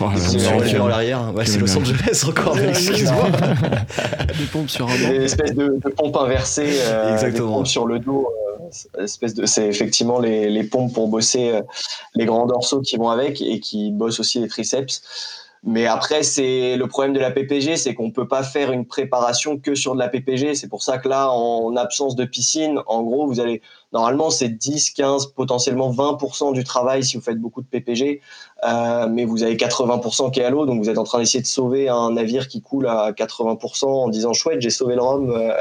Oh, 0.00 0.06
c'est 0.16 0.78
en 0.78 0.88
l'arrière. 0.88 1.32
Ouais, 1.34 1.46
c'est 1.46 1.58
Los 1.58 1.76
Angeles 1.76 2.24
encore, 2.28 2.58
excuse-moi. 2.58 3.28
des 4.38 4.46
pompes 4.52 4.70
sur 4.70 4.88
un 4.88 4.96
Des 4.96 5.24
espèces 5.24 5.54
de, 5.54 5.78
de 5.84 5.88
pompes 5.90 6.16
inversées. 6.16 6.78
Exactement. 7.12 7.48
Des 7.48 7.54
pompes 7.54 7.66
sur 7.66 7.86
le 7.86 7.98
dos. 7.98 8.28
espèce 8.98 9.34
de, 9.34 9.46
c'est 9.46 9.68
effectivement 9.68 10.20
les, 10.20 10.50
les 10.50 10.64
pompes 10.64 10.92
pour 10.92 11.08
bosser 11.08 11.60
les 12.14 12.24
grands 12.24 12.46
dorsaux 12.46 12.80
qui 12.80 12.96
vont 12.96 13.10
avec 13.10 13.40
et 13.40 13.60
qui 13.60 13.90
bossent 13.90 14.20
aussi 14.20 14.40
les 14.40 14.48
triceps. 14.48 15.02
Mais 15.66 15.86
après, 15.86 16.22
c'est 16.22 16.76
le 16.76 16.86
problème 16.88 17.14
de 17.14 17.20
la 17.20 17.30
PPG, 17.30 17.78
c'est 17.78 17.94
qu'on 17.94 18.10
peut 18.10 18.28
pas 18.28 18.42
faire 18.42 18.70
une 18.70 18.84
préparation 18.84 19.58
que 19.58 19.74
sur 19.74 19.94
de 19.94 19.98
la 19.98 20.08
PPG. 20.08 20.54
C'est 20.54 20.68
pour 20.68 20.82
ça 20.82 20.98
que 20.98 21.08
là, 21.08 21.30
en 21.30 21.74
absence 21.76 22.16
de 22.16 22.26
piscine, 22.26 22.80
en 22.86 23.02
gros, 23.02 23.26
vous 23.26 23.40
allez 23.40 23.62
normalement 23.94 24.28
c'est 24.28 24.48
10, 24.48 24.90
15, 24.90 25.28
potentiellement 25.28 25.90
20% 25.90 26.52
du 26.52 26.64
travail 26.64 27.04
si 27.04 27.16
vous 27.16 27.22
faites 27.22 27.38
beaucoup 27.38 27.62
de 27.62 27.66
PPG, 27.66 28.20
euh, 28.64 29.06
mais 29.08 29.24
vous 29.24 29.42
avez 29.42 29.56
80% 29.56 30.32
qui 30.32 30.40
est 30.40 30.44
à 30.44 30.50
l'eau, 30.50 30.66
donc 30.66 30.82
vous 30.82 30.90
êtes 30.90 30.98
en 30.98 31.04
train 31.04 31.20
d'essayer 31.20 31.40
de 31.40 31.46
sauver 31.46 31.88
un 31.88 32.10
navire 32.10 32.48
qui 32.48 32.60
coule 32.60 32.88
à 32.88 33.12
80% 33.12 33.86
en 33.86 34.08
disant 34.08 34.32
chouette, 34.32 34.60
j'ai 34.60 34.70
sauvé 34.70 34.96
le 34.96 35.00
rhum, 35.02 35.30
euh, 35.30 35.52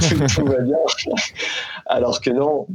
tout, 0.34 0.46
va 0.46 0.60
bien. 0.60 0.78
Alors 1.86 2.20
que 2.22 2.30
non. 2.30 2.66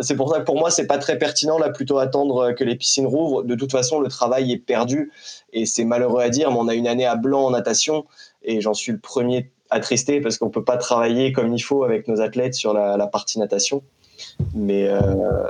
C'est 0.00 0.16
pour 0.16 0.32
ça 0.32 0.38
que 0.38 0.44
pour 0.44 0.56
moi 0.56 0.70
c'est 0.70 0.86
pas 0.86 0.98
très 0.98 1.18
pertinent 1.18 1.58
là, 1.58 1.70
plutôt 1.70 1.98
attendre 1.98 2.52
que 2.52 2.62
les 2.62 2.76
piscines 2.76 3.06
rouvrent. 3.06 3.42
De 3.42 3.56
toute 3.56 3.72
façon, 3.72 3.98
le 3.98 4.08
travail 4.08 4.52
est 4.52 4.58
perdu 4.58 5.10
et 5.52 5.66
c'est 5.66 5.84
malheureux 5.84 6.22
à 6.22 6.28
dire, 6.28 6.50
mais 6.50 6.58
on 6.58 6.68
a 6.68 6.74
une 6.74 6.86
année 6.86 7.06
à 7.06 7.16
blanc 7.16 7.46
en 7.46 7.50
natation 7.50 8.04
et 8.42 8.60
j'en 8.60 8.74
suis 8.74 8.92
le 8.92 8.98
premier 8.98 9.50
attristé 9.70 10.20
parce 10.20 10.38
qu'on 10.38 10.50
peut 10.50 10.64
pas 10.64 10.76
travailler 10.76 11.32
comme 11.32 11.54
il 11.54 11.60
faut 11.60 11.84
avec 11.84 12.08
nos 12.08 12.20
athlètes 12.20 12.54
sur 12.54 12.74
la, 12.74 12.96
la 12.96 13.06
partie 13.06 13.38
natation. 13.38 13.82
Mais. 14.54 14.88
Euh, 14.88 15.48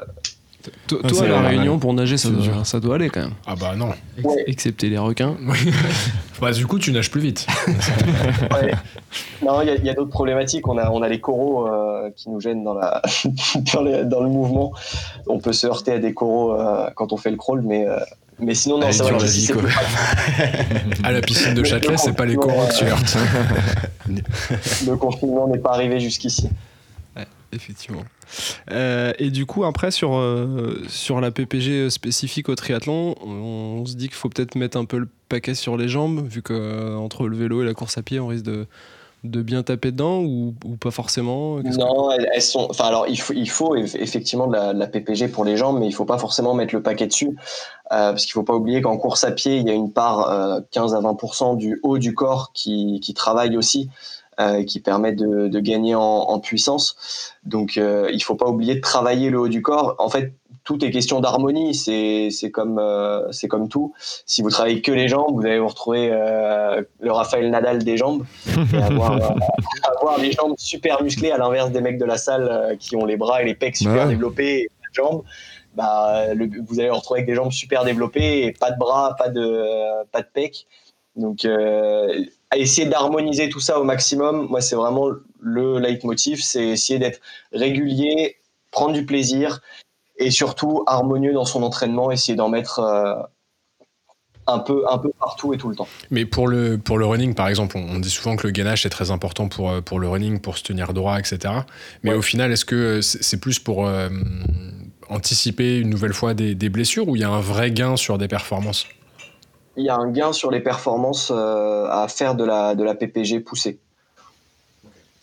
toi, 0.86 1.00
à 1.24 1.26
la 1.26 1.40
Réunion, 1.40 1.80
pour 1.80 1.92
nager, 1.92 2.16
ça 2.16 2.28
doit, 2.28 2.64
ça 2.64 2.78
doit, 2.78 2.94
aller 2.94 3.11
quand 3.11 3.22
même. 3.22 3.34
Ah 3.46 3.57
bah 3.57 3.74
non. 3.74 3.90
Excepté 4.46 4.88
les 4.88 4.98
requins. 4.98 5.36
bah, 6.40 6.53
du 6.53 6.66
coup, 6.66 6.78
tu 6.78 6.92
nages 6.92 7.11
plus 7.11 7.20
vite. 7.20 7.46
Non, 9.44 9.61
il 9.61 9.84
y 9.84 9.90
a, 9.90 9.94
d'autres 9.94 10.11
problématiques. 10.11 10.68
On 10.68 10.78
a, 10.78 10.88
on 10.90 11.03
a 11.03 11.09
les 11.09 11.20
coraux 11.20 11.66
euh, 11.66 12.11
qui 12.14 12.30
nous 12.30 12.40
gênent 12.40 12.62
dans, 12.62 12.74
la 12.74 13.03
dans, 14.05 14.22
le 14.22 14.28
mouvement. 14.28 14.72
On 15.26 15.38
peut 15.38 15.53
se 15.53 15.66
heurter 15.66 15.92
à 15.92 15.98
des 15.98 16.14
coraux 16.14 16.55
euh, 16.55 16.88
quand 16.94 17.12
on 17.12 17.16
fait 17.16 17.30
le 17.30 17.36
crawl, 17.36 17.61
mais. 17.62 17.86
Mais 18.43 18.55
sinon, 18.55 18.78
non, 18.78 18.90
c'est 18.90 19.03
vrai 19.03 19.28
si 19.28 19.53
À 21.05 21.12
la 21.12 21.20
piscine 21.20 21.55
de 21.55 21.62
Châtelet, 21.62 21.97
c'est 21.97 22.12
pas 22.12 22.26
les 22.26 22.36
coraux 22.36 22.66
que 22.66 22.76
tu 22.76 22.84
heurtes. 22.84 23.16
le 24.86 24.97
confinement 24.97 25.47
n'est 25.49 25.59
pas 25.59 25.72
arrivé 25.72 26.01
jusqu'ici. 26.01 26.49
Ouais, 27.16 27.26
effectivement. 27.53 28.03
Euh, 28.70 29.12
et 29.18 29.30
du 29.30 29.47
coup, 29.47 29.64
après, 29.64 29.90
sur, 29.90 30.14
euh, 30.14 30.82
sur 30.88 31.20
la 31.20 31.30
PPG 31.30 31.90
spécifique 31.90 32.49
au 32.49 32.55
triathlon, 32.55 33.14
on, 33.24 33.84
se 33.86 33.95
dit 33.95 34.09
qu'il 34.09 34.16
faut 34.16 34.28
peut-être 34.28 34.55
mettre 34.55 34.76
un 34.76 34.84
peu 34.84 34.99
le 34.99 35.09
paquet 35.28 35.55
sur 35.55 35.76
les 35.76 35.88
jambes, 35.88 36.26
vu 36.26 36.43
que 36.43 36.53
euh, 36.53 36.97
entre 36.97 37.28
le 37.28 37.36
vélo 37.36 37.62
et 37.62 37.64
la 37.64 37.74
course 37.74 37.99
à 37.99 38.03
pied, 38.03 38.18
on 38.20 38.26
risque 38.26 38.45
de, 38.45 38.66
de 39.25 39.43
bien 39.43 39.62
taper 39.62 39.93
dedans 39.93 40.20
ou, 40.20 40.55
pas 40.81 40.91
forcément? 40.91 41.59
Non, 41.59 42.11
elles, 42.11 42.43
sont. 42.43 42.66
Enfin, 42.70 42.85
alors 42.85 43.07
il 43.09 43.18
faut, 43.51 43.77
effectivement 43.77 44.47
de 44.47 44.57
la, 44.57 44.87
PPG 44.87 45.29
pour 45.29 45.45
les 45.45 45.57
jambes, 45.57 45.79
mais 45.79 45.87
il 45.87 45.93
faut 45.93 46.05
pas 46.05 46.18
forcément 46.18 46.55
mettre 46.55 46.75
le 46.75 46.83
paquet 46.83 47.07
dessus, 47.07 47.37
parce 47.89 48.25
qu'il 48.25 48.33
faut 48.33 48.43
pas 48.43 48.55
oublier 48.55 48.83
qu'en 48.83 48.97
course 48.97 49.25
à 49.25 49.31
pied, 49.31 49.59
il 49.59 49.66
y 49.66 49.70
a 49.70 49.75
une 49.75 49.93
part 49.93 50.61
15 50.73 50.95
à 50.95 51.01
20% 51.01 51.57
du 51.57 51.79
haut 51.83 51.99
du 51.99 52.14
corps 52.14 52.53
qui, 52.53 53.01
travaille 53.14 53.57
aussi. 53.57 53.91
Euh, 54.41 54.64
qui 54.64 54.81
permet 54.81 55.12
de, 55.12 55.59
gagner 55.61 55.95
en, 55.95 56.41
puissance. 56.41 56.97
Donc, 57.45 57.77
euh, 57.77 58.09
il 58.14 58.25
faut 58.25 58.35
pas 58.35 58.47
oublier 58.47 58.75
de 58.75 58.81
travailler 58.81 59.29
le 59.29 59.39
haut 59.39 59.49
du 59.49 59.61
corps. 59.61 59.95
En 59.99 60.09
fait, 60.09 60.33
tout 60.65 60.85
est 60.85 60.91
question 60.91 61.21
d'harmonie. 61.21 61.75
C'est 61.75 62.29
c'est 62.31 62.51
comme 62.51 62.79
euh, 62.79 63.31
c'est 63.33 63.49
comme 63.49 63.69
tout. 63.69 63.95
Si 64.27 64.43
vous 64.43 64.51
travaillez 64.51 64.83
que 64.83 64.93
les 64.93 65.09
jambes, 65.09 65.35
vous 65.35 65.47
allez 65.47 65.59
vous 65.59 65.69
retrouver 65.69 66.11
euh, 66.13 66.83
le 67.01 67.13
Raphaël 67.13 67.51
Nadal 67.51 67.85
des 67.85 67.97
jambes 67.97 68.25
et 68.73 68.83
avoir, 68.83 69.13
avoir 69.99 70.19
les 70.19 70.33
jambes 70.33 70.55
super 70.57 71.03
musclées 71.03 71.31
à 71.31 71.39
l'inverse 71.39 71.71
des 71.71 71.81
mecs 71.81 71.99
de 71.99 72.05
la 72.05 72.17
salle 72.17 72.77
qui 72.79 72.97
ont 72.97 73.05
les 73.05 73.17
bras 73.17 73.43
et 73.43 73.45
les 73.45 73.55
pecs 73.55 73.77
super 73.77 74.09
développés 74.09 74.59
et 74.59 74.63
les 74.63 74.95
jambes. 74.95 75.23
Bah, 75.75 76.27
vous 76.69 76.81
allez 76.81 76.91
vous 76.91 76.97
retrouver 76.97 77.21
avec 77.21 77.29
des 77.29 77.35
jambes 77.35 77.53
super 77.53 77.85
développées 77.85 78.45
et 78.45 78.53
pas 78.53 78.71
de 78.71 78.79
bras, 78.79 79.17
pas 79.17 79.29
de 79.29 80.05
pas 80.11 80.21
de 80.21 80.29
pecs. 80.33 80.67
Donc 81.17 81.47
essayer 82.55 82.87
d'harmoniser 82.89 83.49
tout 83.49 83.61
ça 83.61 83.81
au 83.81 83.85
maximum. 83.85 84.49
Moi, 84.49 84.61
c'est 84.61 84.77
vraiment 84.77 85.09
le 85.41 85.79
leitmotiv, 85.79 86.43
c'est 86.43 86.69
essayer 86.69 86.99
d'être 86.99 87.21
régulier, 87.53 88.37
prendre 88.71 88.93
du 88.93 89.05
plaisir 89.05 89.61
et 90.17 90.31
surtout 90.31 90.85
harmonieux 90.87 91.33
dans 91.33 91.45
son 91.45 91.63
entraînement, 91.63 92.11
essayer 92.11 92.37
d'en 92.37 92.49
mettre 92.49 92.81
euh, 92.81 93.15
un 94.47 94.59
peu, 94.59 94.85
un 94.91 94.99
peu 94.99 95.11
partout 95.19 95.55
et 95.55 95.59
tout 95.59 95.69
le 95.69 95.77
temps. 95.77 95.89
Mais 96.11 96.25
pour 96.25 96.49
le, 96.49 96.79
pour 96.79 96.99
le 96.99 97.07
running, 97.07 97.35
par 97.35 97.49
exemple, 97.49 97.77
on, 97.77 97.99
dit 97.99 98.11
souvent 98.11 98.37
que 98.37 98.47
le 98.47 98.53
gainage 98.53 98.85
est 98.87 98.91
très 98.91 99.11
important 99.11 99.49
pour, 99.49 99.71
euh, 99.71 99.81
pour 99.81 100.01
le 100.01 100.09
running, 100.09 100.41
pour 100.41 100.59
se 100.59 100.65
tenir 100.65 100.93
droit, 100.93 101.19
etc. 101.19 101.55
Mais 102.03 102.13
au 102.13 102.23
final, 102.23 102.53
est-ce 102.53 102.65
que 102.65 103.01
c'est 103.01 103.41
plus 103.41 103.59
pour 103.59 103.87
euh, 103.87 104.09
anticiper 105.09 105.79
une 105.79 105.91
nouvelle 105.91 106.15
fois 106.15 106.35
des, 106.35 106.55
des 106.55 106.69
blessures 106.69 107.09
ou 107.09 107.17
il 107.17 107.23
y 107.23 107.25
a 107.25 107.31
un 107.31 107.41
vrai 107.41 107.71
gain 107.71 107.97
sur 107.97 108.19
des 108.19 108.29
performances? 108.29 108.87
Il 109.77 109.85
y 109.85 109.89
a 109.89 109.97
un 109.97 110.11
gain 110.11 110.33
sur 110.33 110.51
les 110.51 110.61
performances 110.61 111.33
euh, 111.35 111.87
à 111.89 112.07
faire 112.09 112.35
de 112.35 112.45
la, 112.45 112.75
de 112.75 112.85
la 112.85 112.95
PPG 112.95 113.41
poussée. 113.41 113.79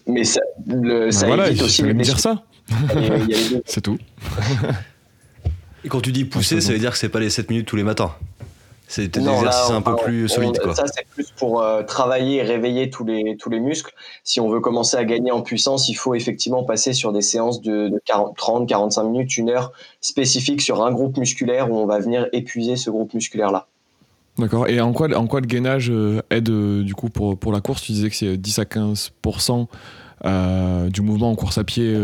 Mais 0.08 0.24
ça, 0.24 0.42
le, 0.66 1.12
ça 1.12 1.28
voilà, 1.28 1.50
évite 1.50 1.62
aussi 1.62 1.84
les 1.84 1.94
me 1.94 2.04
dire 2.04 2.20
ça. 2.20 2.44
C'est 3.66 3.82
tout. 3.82 3.98
Et 5.84 5.90
quand 5.90 6.02
tu 6.02 6.12
dis 6.12 6.26
pousser, 6.26 6.62
ça 6.62 6.74
veut 6.74 6.80
dire 6.80 6.92
que 6.92 6.98
c'est 6.98 7.10
pas 7.10 7.20
les 7.20 7.30
7 7.30 7.50
minutes 7.50 7.68
tous 7.68 7.76
les 7.76 7.84
matins. 7.84 8.14
C'est 8.88 9.08
des 9.08 9.20
exercices 9.20 9.70
un 9.70 9.82
peu 9.82 9.96
plus 9.96 10.28
solides. 10.28 10.60
Ça, 10.74 10.86
c'est 10.88 11.06
plus 11.14 11.30
pour 11.38 11.62
euh, 11.62 11.84
travailler 11.84 12.38
et 12.38 12.42
réveiller 12.42 12.90
tous 12.90 13.06
les, 13.06 13.38
tous 13.38 13.52
les 13.52 13.60
muscles. 13.60 13.94
Si 14.24 14.40
on 14.40 14.50
veut 14.50 14.62
commencer 14.62 14.98
à 14.98 15.06
gagner 15.06 15.32
en 15.32 15.42
puissance, 15.42 15.90
il 15.90 15.94
faut 15.94 16.16
effectivement 16.16 16.64
passer 16.64 16.94
sur 16.94 17.14
des 17.14 17.22
séances 17.22 17.62
de, 17.62 17.88
de 17.88 18.02
40, 18.06 18.36
30, 18.36 18.68
45 18.68 19.04
minutes, 19.04 19.38
une 19.38 19.52
heure 19.52 19.74
spécifique 20.02 20.62
sur 20.62 20.84
un 20.84 20.92
groupe 20.92 21.18
musculaire 21.18 21.72
où 21.72 21.78
on 21.78 21.86
va 21.86 22.00
venir 22.00 22.28
épuiser 22.34 22.78
ce 22.78 22.90
groupe 22.90 23.14
musculaire-là. 23.14 23.68
D'accord. 24.40 24.68
Et 24.68 24.80
en 24.80 24.94
quoi, 24.94 25.14
en 25.16 25.28
quoi 25.28 25.42
le 25.42 25.48
gainage 25.48 25.92
euh, 25.92 26.22
aide 26.30 26.50
euh, 26.50 26.84
du 26.84 26.96
coup 26.96 27.10
pour, 27.10 27.38
pour 27.38 27.52
la 27.52 27.62
course? 27.62 27.82
Tu 27.82 27.92
disais 27.92 28.10
que 28.10 28.16
c'est 28.16 28.38
10 28.38 28.60
à 28.60 28.64
15% 28.64 29.62
euh, 29.62 29.66
du 30.24 31.02
mouvement 31.02 31.32
en 31.32 31.36
course 31.36 31.58
à 31.58 31.64
pied 31.64 31.96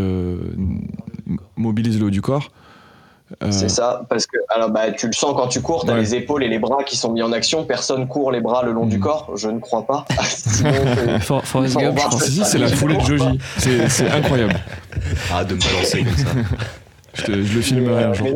mobilise 1.55 1.99
le 1.99 2.05
haut 2.05 2.11
du 2.11 2.21
corps. 2.21 2.49
C'est 3.49 3.69
ça, 3.69 4.03
parce 4.07 4.27
que 4.27 4.37
alors 4.49 4.69
bah, 4.69 4.91
tu 4.91 5.07
le 5.07 5.13
sens 5.13 5.33
quand 5.35 5.47
tu 5.47 5.59
cours, 5.59 5.83
tu 5.83 5.91
as 5.91 5.97
les 5.97 6.13
épaules 6.13 6.43
et 6.43 6.47
les 6.47 6.59
bras 6.59 6.83
qui 6.83 6.95
sont 6.95 7.11
mis 7.11 7.23
en 7.23 7.31
action. 7.31 7.65
Personne 7.65 8.07
court 8.07 8.31
les 8.31 8.39
bras 8.39 8.63
le 8.63 8.71
long 8.71 8.85
du 8.85 8.97
mm. 8.97 9.01
corps, 9.01 9.31
je 9.35 9.49
ne 9.49 9.59
crois 9.59 9.85
pas. 9.85 10.05
c'est 12.45 12.59
la 12.59 12.67
foulée 12.67 12.97
de 12.97 13.01
Joji. 13.01 13.39
C'est 13.57 14.09
incroyable. 14.09 14.53
Ah, 15.33 15.43
de 15.43 15.55
me 15.55 15.59
balancer 15.59 16.03
comme 16.03 16.15
ça. 16.15 16.29
Je, 17.15 17.31
le 17.31 17.43
filmerai 17.43 18.03
un 18.03 18.13
jour. 18.13 18.27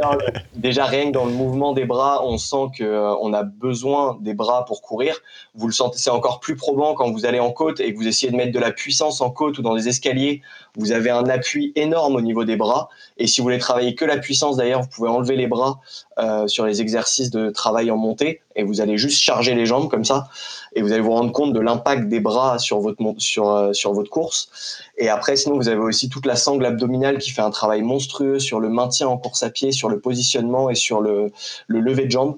déjà, 0.56 0.86
rien 0.86 1.08
que 1.08 1.12
dans 1.12 1.26
le 1.26 1.32
mouvement 1.32 1.74
des 1.74 1.86
bras, 1.86 2.26
on 2.26 2.38
sent 2.38 2.68
qu'on 2.78 2.84
euh, 2.86 3.38
a 3.38 3.44
besoin 3.44 4.18
des 4.22 4.34
bras 4.34 4.66
pour 4.66 4.82
courir. 4.82 5.20
Vous 5.56 5.68
le 5.68 5.74
sentez, 5.74 5.98
c'est 5.98 6.10
encore 6.10 6.40
plus 6.40 6.56
probant 6.56 6.94
quand 6.94 7.12
vous 7.12 7.26
allez 7.26 7.40
en 7.40 7.52
côte 7.52 7.80
et 7.80 7.94
que 7.94 7.98
vous 7.98 8.08
essayez 8.08 8.32
de 8.32 8.38
mettre 8.38 8.54
de 8.54 8.60
la 8.60 8.72
puissance 8.72 9.22
en 9.22 9.30
côte 9.30 9.58
ou 9.58 9.62
dans 9.62 9.76
des 9.76 9.88
escaliers. 9.88 10.42
Vous 10.80 10.94
avez 10.94 11.10
un 11.10 11.26
appui 11.26 11.74
énorme 11.76 12.16
au 12.16 12.22
niveau 12.22 12.46
des 12.46 12.56
bras. 12.56 12.88
Et 13.18 13.28
si 13.28 13.42
vous 13.42 13.46
voulez 13.46 13.58
travailler 13.58 13.96
que 13.96 14.06
la 14.06 14.18
puissance, 14.18 14.56
d'ailleurs, 14.56 14.82
vous 14.82 14.88
pouvez 14.88 15.10
enlever 15.10 15.36
les 15.36 15.48
bras 15.48 15.82
euh, 16.20 16.48
sur 16.48 16.66
les 16.66 16.80
exercices 16.80 17.32
de 17.32 17.50
travail 17.50 17.92
en 17.92 17.98
montée 17.98 18.40
et 18.56 18.64
vous 18.64 18.80
allez 18.80 18.98
juste 18.98 19.18
charger 19.18 19.56
les 19.56 19.66
jambes 19.66 19.90
comme 19.90 20.06
ça 20.06 20.30
et 20.74 20.82
vous 20.82 20.94
allez 20.94 21.02
vous 21.02 21.12
rendre 21.12 21.34
compte 21.34 21.52
de 21.52 21.60
l'impact 21.60 22.08
des 22.08 22.22
bras 22.22 22.60
sur 22.60 22.80
votre 22.80 23.02
euh, 23.02 23.74
sur 23.74 23.94
votre 23.94 24.10
course. 24.10 24.50
Et 24.98 25.10
après 25.10 25.36
sinon 25.36 25.58
vous 25.58 25.68
avez 25.68 25.80
aussi 25.80 26.08
toute 26.08 26.26
la 26.26 26.38
sangle 26.38 26.66
abdominale 26.66 27.18
qui 27.18 27.32
fait 27.32 27.42
un 27.42 27.52
travail 27.52 27.82
monstrueux 27.82 28.40
sur 28.40 28.62
le 28.62 28.70
maintien 28.70 29.10
en 29.10 29.18
course 29.18 29.44
à 29.44 29.50
pied 29.50 29.74
sur 29.74 29.90
le 29.90 30.00
positionnement 30.00 30.70
et 30.70 30.76
sur 30.76 31.02
le, 31.02 31.32
le 31.68 31.80
lever 31.82 32.06
de 32.06 32.12
jambes. 32.12 32.38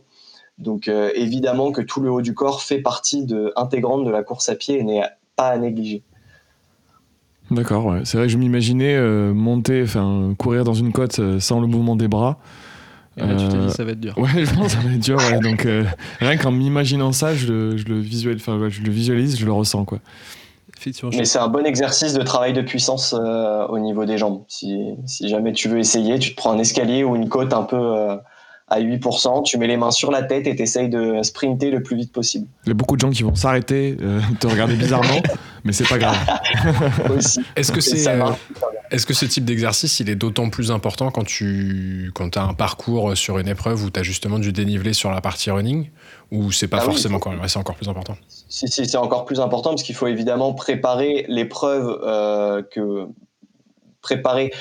Donc 0.57 0.87
euh, 0.87 1.11
évidemment 1.13 1.71
que 1.71 1.81
tout 1.81 2.01
le 2.01 2.11
haut 2.11 2.21
du 2.21 2.33
corps 2.33 2.63
fait 2.63 2.79
partie 2.79 3.27
intégrante 3.55 4.03
de 4.03 4.11
la 4.11 4.23
course 4.23 4.49
à 4.49 4.55
pied 4.55 4.79
et 4.79 4.83
n'est 4.83 5.03
pas 5.35 5.49
à 5.49 5.57
négliger 5.57 6.03
D'accord, 7.51 7.85
ouais. 7.85 8.01
c'est 8.05 8.17
vrai 8.17 8.27
que 8.27 8.33
je 8.33 8.37
m'imaginais 8.37 8.95
euh, 8.95 9.33
monter, 9.33 9.83
enfin 9.83 10.33
courir 10.37 10.63
dans 10.63 10.73
une 10.73 10.91
côte 10.91 11.19
sans 11.39 11.59
le 11.59 11.67
mouvement 11.67 11.95
des 11.95 12.07
bras. 12.07 12.39
Et 13.17 13.21
là, 13.21 13.35
tu 13.35 13.47
t'es 13.47 13.57
dit, 13.57 13.71
ça 13.71 13.83
va 13.83 13.91
être 13.91 13.99
dur. 13.99 14.17
Ouais, 14.17 14.45
je 14.45 14.53
pense 14.53 14.67
que 14.67 14.71
ça 14.71 14.79
va 14.79 14.93
être 14.93 14.99
dur. 14.99 15.17
Ouais. 15.17 15.39
Donc, 15.43 15.65
euh, 15.65 15.83
rien 16.19 16.37
qu'en 16.37 16.51
m'imaginant 16.51 17.11
ça, 17.11 17.35
je 17.35 17.47
le, 17.47 17.77
je, 17.77 17.85
le 17.85 17.99
visualise, 17.99 18.43
je 18.45 18.81
le 18.81 18.91
visualise, 18.91 19.37
je 19.37 19.45
le 19.45 19.51
ressens. 19.51 19.83
Quoi. 19.85 19.99
Mais 21.13 21.25
c'est 21.25 21.39
un 21.39 21.47
bon 21.47 21.65
exercice 21.65 22.13
de 22.13 22.23
travail 22.23 22.53
de 22.53 22.61
puissance 22.61 23.13
euh, 23.13 23.67
au 23.67 23.77
niveau 23.77 24.05
des 24.05 24.17
jambes. 24.17 24.43
Si, 24.47 24.95
si, 25.05 25.29
jamais 25.29 25.51
tu 25.51 25.67
veux 25.67 25.77
essayer, 25.77 26.17
tu 26.17 26.31
te 26.31 26.35
prends 26.35 26.53
un 26.53 26.57
escalier 26.57 27.03
ou 27.03 27.15
une 27.15 27.29
côte 27.29 27.53
un 27.53 27.63
peu 27.63 27.77
euh, 27.77 28.15
à 28.71 28.79
8%, 28.79 29.43
tu 29.43 29.57
mets 29.57 29.67
les 29.67 29.75
mains 29.75 29.91
sur 29.91 30.11
la 30.11 30.23
tête 30.23 30.47
et 30.47 30.55
tu 30.55 30.63
essayes 30.63 30.89
de 30.89 31.21
sprinter 31.23 31.71
le 31.71 31.83
plus 31.83 31.97
vite 31.97 32.13
possible. 32.13 32.47
Il 32.65 32.69
y 32.69 32.71
a 32.71 32.73
beaucoup 32.73 32.95
de 32.95 33.01
gens 33.01 33.09
qui 33.09 33.23
vont 33.23 33.35
s'arrêter, 33.35 33.97
te 34.39 34.47
regarder 34.47 34.75
bizarrement, 34.75 35.21
mais 35.65 35.73
c'est 35.73 35.87
pas 35.87 35.97
grave. 35.97 36.17
Est-ce 37.55 37.71
que 37.71 37.81
c'est 37.81 38.07
euh, 38.07 38.31
est-ce 38.91 39.05
que 39.05 39.13
ce 39.13 39.25
type 39.25 39.45
d'exercice 39.45 39.99
il 39.99 40.09
est 40.09 40.15
d'autant 40.15 40.49
plus 40.49 40.71
important 40.71 41.11
quand 41.11 41.23
tu 41.23 42.11
quand 42.13 42.35
as 42.35 42.43
un 42.43 42.53
parcours 42.53 43.15
sur 43.15 43.37
une 43.39 43.47
épreuve 43.47 43.83
où 43.83 43.89
tu 43.89 43.99
as 43.99 44.03
justement 44.03 44.37
du 44.37 44.51
dénivelé 44.51 44.93
sur 44.93 45.11
la 45.11 45.21
partie 45.21 45.49
running 45.49 45.89
ou 46.31 46.51
c'est 46.51 46.67
pas 46.67 46.79
ah 46.81 46.85
forcément 46.85 47.17
encore 47.17 47.33
c'est 47.47 47.57
encore 47.57 47.75
plus 47.75 47.87
important? 47.87 48.17
Si 48.49 48.67
si 48.67 48.85
c'est 48.85 48.97
encore 48.97 49.25
plus 49.25 49.39
important 49.39 49.69
parce 49.71 49.83
qu'il 49.83 49.95
faut 49.95 50.07
évidemment 50.07 50.53
préparer 50.53 51.25
l'épreuve 51.29 51.99
euh, 52.03 52.63
que 52.63 53.07
préparer 54.01 54.51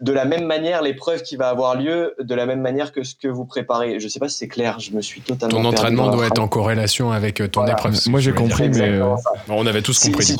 de 0.00 0.12
la 0.12 0.24
même 0.26 0.44
manière 0.44 0.82
l'épreuve 0.82 1.22
qui 1.22 1.36
va 1.36 1.48
avoir 1.48 1.74
lieu, 1.74 2.14
de 2.18 2.34
la 2.34 2.44
même 2.44 2.60
manière 2.60 2.92
que 2.92 3.02
ce 3.02 3.14
que 3.14 3.28
vous 3.28 3.46
préparez. 3.46 3.98
Je 3.98 4.04
ne 4.04 4.10
sais 4.10 4.18
pas 4.18 4.28
si 4.28 4.36
c'est 4.36 4.48
clair, 4.48 4.78
je 4.78 4.92
me 4.92 5.00
suis 5.00 5.22
totalement. 5.22 5.62
Ton 5.62 5.68
entraînement 5.68 6.10
doit 6.10 6.26
être 6.26 6.38
en 6.38 6.48
corrélation 6.48 7.12
avec 7.12 7.40
euh, 7.40 7.48
ton 7.48 7.66
épreuve. 7.66 7.96
Moi 8.06 8.20
j'ai 8.20 8.32
compris, 8.32 8.68
mais 8.68 8.88
euh, 8.88 9.14
on 9.48 9.66
avait 9.66 9.82
tous 9.82 9.98
compris. 9.98 10.36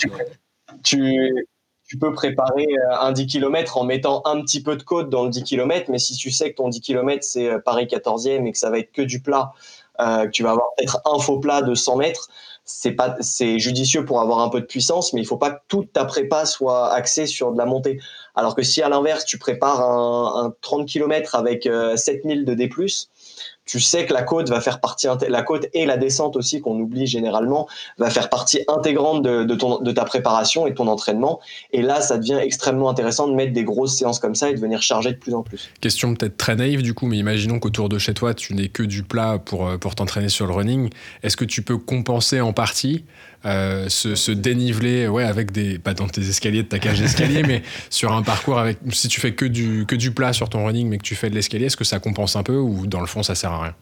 tu, 0.82 1.46
tu, 1.88 1.98
peux 1.98 2.12
préparer 2.12 2.66
euh, 2.66 3.00
un 3.00 3.12
10 3.12 3.26
km 3.26 3.78
en 3.78 3.84
mettant 3.84 4.20
un 4.26 4.42
petit 4.42 4.62
peu 4.62 4.76
de 4.76 4.82
côte 4.82 5.08
dans 5.08 5.24
le 5.24 5.30
10 5.30 5.44
km, 5.44 5.90
mais 5.90 5.98
si 5.98 6.16
tu 6.16 6.30
sais 6.30 6.50
que 6.50 6.56
ton 6.56 6.68
10 6.68 6.80
km 6.82 7.24
c'est 7.24 7.58
Paris 7.64 7.86
14e 7.86 8.46
et 8.46 8.52
que 8.52 8.58
ça 8.58 8.68
va 8.68 8.78
être 8.78 8.92
que 8.92 9.02
du 9.02 9.20
plat, 9.20 9.52
que 9.98 10.28
tu 10.28 10.42
vas 10.42 10.50
avoir 10.50 10.66
peut-être 10.76 11.00
un 11.06 11.18
faux 11.18 11.38
plat 11.38 11.62
de 11.62 11.74
100 11.74 11.96
mètres, 11.96 12.28
c'est 12.66 12.92
pas 12.92 13.16
c'est 13.20 13.58
judicieux 13.58 14.04
pour 14.04 14.20
avoir 14.20 14.40
un 14.40 14.50
peu 14.50 14.60
de 14.60 14.66
puissance, 14.66 15.12
mais 15.12 15.22
il 15.22 15.24
faut 15.24 15.38
pas 15.38 15.52
que 15.52 15.60
toute 15.68 15.92
ta 15.92 16.04
prépa 16.04 16.44
soit 16.44 16.92
axée 16.92 17.26
sur 17.26 17.52
de 17.52 17.58
la 17.58 17.64
montée. 17.64 18.00
Alors 18.36 18.54
que 18.54 18.62
si 18.62 18.82
à 18.82 18.88
l'inverse, 18.88 19.24
tu 19.24 19.38
prépares 19.38 19.80
un, 19.80 20.54
30 20.60 20.86
km 20.86 21.34
avec 21.34 21.68
7000 21.96 22.40
euh, 22.40 22.44
de 22.44 22.54
D+, 22.54 22.68
tu 23.66 23.80
sais 23.80 24.06
que 24.06 24.14
la 24.14 24.22
côte 24.22 24.48
va 24.48 24.60
faire 24.60 24.80
partie 24.80 25.08
la 25.28 25.42
côte 25.42 25.66
et 25.74 25.84
la 25.86 25.96
descente 25.96 26.36
aussi 26.36 26.60
qu'on 26.60 26.78
oublie 26.78 27.06
généralement 27.06 27.68
va 27.98 28.10
faire 28.10 28.30
partie 28.30 28.60
intégrante 28.68 29.22
de, 29.22 29.42
de 29.42 29.92
ta 29.92 30.04
préparation 30.04 30.66
et 30.66 30.70
de 30.70 30.76
ton 30.76 30.86
entraînement 30.86 31.40
et 31.72 31.82
là 31.82 32.00
ça 32.00 32.16
devient 32.16 32.38
extrêmement 32.40 32.88
intéressant 32.88 33.26
de 33.28 33.34
mettre 33.34 33.52
des 33.52 33.64
grosses 33.64 33.96
séances 33.96 34.20
comme 34.20 34.36
ça 34.36 34.50
et 34.50 34.54
de 34.54 34.60
venir 34.60 34.82
charger 34.82 35.12
de 35.12 35.18
plus 35.18 35.34
en 35.34 35.42
plus. 35.42 35.68
Question 35.80 36.14
peut-être 36.14 36.36
très 36.36 36.54
naïve 36.54 36.82
du 36.82 36.94
coup 36.94 37.06
mais 37.06 37.18
imaginons 37.18 37.58
qu'autour 37.58 37.88
de 37.88 37.98
chez 37.98 38.14
toi 38.14 38.34
tu 38.34 38.54
n'es 38.54 38.68
que 38.68 38.84
du 38.84 39.02
plat 39.02 39.38
pour, 39.44 39.66
euh, 39.66 39.78
pour 39.78 39.96
t'entraîner 39.96 40.28
sur 40.28 40.46
le 40.46 40.52
running 40.52 40.90
est-ce 41.24 41.36
que 41.36 41.44
tu 41.44 41.62
peux 41.62 41.76
compenser 41.76 42.40
en 42.40 42.52
partie 42.52 43.04
euh, 43.46 43.88
se, 43.88 44.32
déniveler 44.32 45.06
ouais, 45.06 45.24
avec 45.24 45.52
des, 45.52 45.78
pas 45.78 45.94
dans 45.94 46.08
tes 46.08 46.22
escaliers 46.22 46.64
de 46.64 46.68
ta 46.68 46.78
cage 46.78 47.00
d'escalier, 47.00 47.42
mais 47.46 47.62
sur 47.90 48.12
un 48.12 48.22
parcours 48.22 48.58
avec, 48.58 48.78
si 48.90 49.08
tu 49.08 49.20
fais 49.20 49.34
que 49.34 49.44
du, 49.44 49.86
que 49.86 49.94
du 49.94 50.10
plat 50.10 50.32
sur 50.32 50.48
ton 50.48 50.66
running, 50.66 50.88
mais 50.88 50.98
que 50.98 51.04
tu 51.04 51.14
fais 51.14 51.30
de 51.30 51.34
l'escalier, 51.34 51.66
est-ce 51.66 51.76
que 51.76 51.84
ça 51.84 52.00
compense 52.00 52.34
un 52.34 52.42
peu 52.42 52.56
ou 52.56 52.86
dans 52.86 53.00
le 53.00 53.06
fond 53.06 53.22
ça 53.22 53.34
sert 53.34 53.52
à 53.52 53.62
rien? 53.62 53.74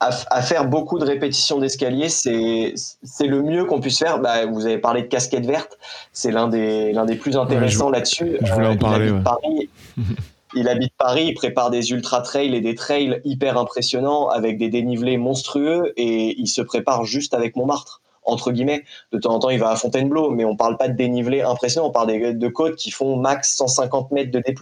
À, 0.00 0.42
faire 0.42 0.64
beaucoup 0.64 0.98
de 0.98 1.04
répétitions 1.04 1.60
d'escalier, 1.60 2.08
c'est 2.08 2.74
le 3.20 3.40
mieux 3.40 3.66
qu'on 3.66 3.80
puisse 3.80 4.00
faire. 4.00 4.18
Bah, 4.18 4.46
vous 4.46 4.66
avez 4.66 4.78
parlé 4.78 5.02
de 5.02 5.06
casquette 5.06 5.46
verte, 5.46 5.78
c'est 6.12 6.32
l'un 6.32 6.48
des, 6.48 6.92
des 7.06 7.14
plus 7.14 7.36
intéressants 7.36 7.88
là-dessus. 7.88 8.36
Je 8.42 8.52
voulais 8.52 8.66
en 8.66 8.72
euh, 8.72 8.76
parler. 8.78 9.06
Il 9.06 9.12
habite, 9.12 9.22
Paris, 9.22 9.70
il 10.56 10.68
habite 10.68 10.92
Paris, 10.98 11.26
il 11.28 11.34
prépare 11.34 11.70
des 11.70 11.92
ultra 11.92 12.20
trails 12.20 12.52
et 12.52 12.60
des 12.60 12.74
trails 12.74 13.20
hyper 13.24 13.56
impressionnants 13.56 14.26
avec 14.26 14.58
des 14.58 14.70
dénivelés 14.70 15.18
monstrueux 15.18 15.92
et 15.96 16.34
il 16.36 16.48
se 16.48 16.62
prépare 16.62 17.04
juste 17.04 17.32
avec 17.32 17.54
Montmartre 17.54 18.01
entre 18.24 18.52
guillemets. 18.52 18.84
De 19.12 19.18
temps 19.18 19.34
en 19.34 19.38
temps, 19.38 19.50
il 19.50 19.58
va 19.58 19.70
à 19.70 19.76
Fontainebleau, 19.76 20.30
mais 20.30 20.44
on 20.44 20.56
parle 20.56 20.76
pas 20.76 20.88
de 20.88 20.96
dénivelé 20.96 21.42
impressionnant, 21.42 21.88
on 21.88 21.92
parle 21.92 22.38
de 22.38 22.48
côtes 22.48 22.76
qui 22.76 22.90
font 22.90 23.16
max 23.16 23.54
150 23.56 24.10
mètres 24.10 24.30
de 24.30 24.38
D+. 24.38 24.54